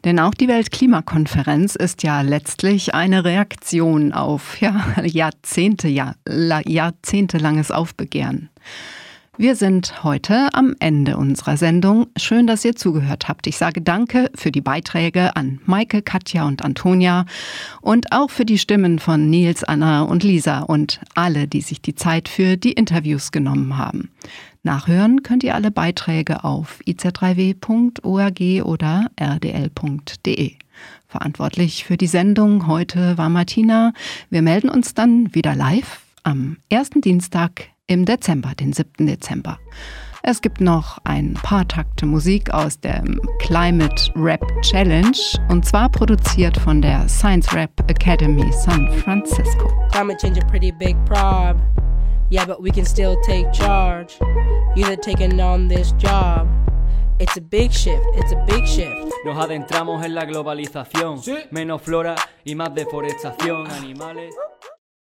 Denn 0.06 0.20
auch 0.20 0.36
die 0.36 0.48
Weltklimakonferenz 0.48 1.76
ist 1.76 2.04
ja 2.04 2.22
letztlich 2.22 2.94
eine 2.94 3.26
Reaktion 3.26 4.14
auf 4.14 4.62
ja, 4.62 4.94
Jahrzehnte, 5.04 5.88
ja, 5.88 6.14
jahrzehntelanges 6.28 7.72
Aufbegehren. 7.72 8.50
Wir 9.40 9.56
sind 9.56 10.04
heute 10.04 10.50
am 10.54 10.76
Ende 10.80 11.18
unserer 11.18 11.58
Sendung. 11.58 12.08
Schön, 12.16 12.46
dass 12.46 12.66
ihr 12.66 12.76
zugehört 12.76 13.28
habt. 13.28 13.48
Ich 13.48 13.58
sage 13.58 13.82
Danke 13.82 14.30
für 14.36 14.52
die 14.52 14.62
Beiträge 14.62 15.36
an 15.36 15.62
Maike, 15.66 16.04
Katja 16.04 16.48
und 16.48 16.64
Antonia 16.64 17.26
und 17.82 18.12
auch 18.12 18.30
für 18.30 18.46
die 18.46 18.58
Stimmen 18.60 19.00
von 19.00 19.30
Nils, 19.30 19.64
Anna 19.64 20.04
und 20.04 20.24
Lisa 20.24 20.62
und 20.62 21.00
alle, 21.16 21.48
die 21.48 21.62
sich 21.62 21.82
die 21.82 21.94
Zeit 21.96 22.30
für 22.30 22.58
die 22.58 22.72
Interviews 22.72 23.32
genommen 23.32 23.78
haben. 23.78 24.10
Nachhören 24.68 25.24
könnt 25.24 25.46
ihr 25.46 25.56
alle 25.56 25.72
Beiträge 25.72 26.44
auf 26.44 26.82
iz3w.org 26.86 28.66
oder 28.66 29.10
rdl.de. 29.18 30.52
Verantwortlich 31.08 31.86
für 31.86 31.96
die 31.96 32.08
Sendung 32.08 32.68
heute 32.68 33.18
war 33.18 33.30
Martina. 33.30 33.94
Wir 34.30 34.42
melden 34.42 34.70
uns 34.70 34.94
dann 34.94 35.34
wieder 35.34 35.56
live 35.56 36.02
am 36.24 36.58
ersten 36.68 37.00
Dienstag 37.00 37.70
im 37.88 38.04
Dezember, 38.04 38.56
den 38.60 38.74
7. 38.74 39.08
Dezember. 39.08 39.58
Es 40.22 40.42
gibt 40.42 40.60
noch 40.60 40.98
ein 41.06 41.36
paar 41.36 41.66
Takte 41.66 42.06
Musik 42.06 42.54
aus 42.54 42.78
dem 42.82 43.22
Climate 43.40 44.12
Rap 44.18 44.46
Challenge 44.64 45.18
und 45.48 45.66
zwar 45.66 45.88
produziert 45.88 46.58
von 46.58 46.82
der 46.82 47.08
Science 47.08 47.54
Rap 47.54 47.72
Academy 47.90 48.52
San 48.52 48.92
Francisco. 48.92 49.72
Climate 49.94 50.18
change 50.18 50.42
a 50.42 50.46
pretty 50.46 50.74
big 50.74 50.98
problem. 51.06 51.87
Yeah, 52.30 52.46
but 52.46 52.62
we 52.62 52.72
can 52.72 52.84
still 52.84 53.16
take 53.22 53.54
charge. 53.54 54.18
You're 54.76 54.98
taking 54.98 55.40
on 55.40 55.70
this 55.70 55.94
job. 55.94 56.48
It's 57.20 57.38
a 57.38 57.42
big 57.42 57.72
shift, 57.72 58.06
it's 58.16 58.34
a 58.34 58.44
big 58.46 58.68
shift. 58.68 59.14
Nos 59.26 59.38
adentramos 59.38 60.06
en 60.06 60.14
la 60.14 60.26
globalización. 60.26 61.24
¿Sí? 61.24 61.38
Menos 61.52 61.82
flora 61.82 62.16
y 62.44 62.54
más 62.54 62.76
deforestación, 62.76 63.72
animales. 63.72 64.36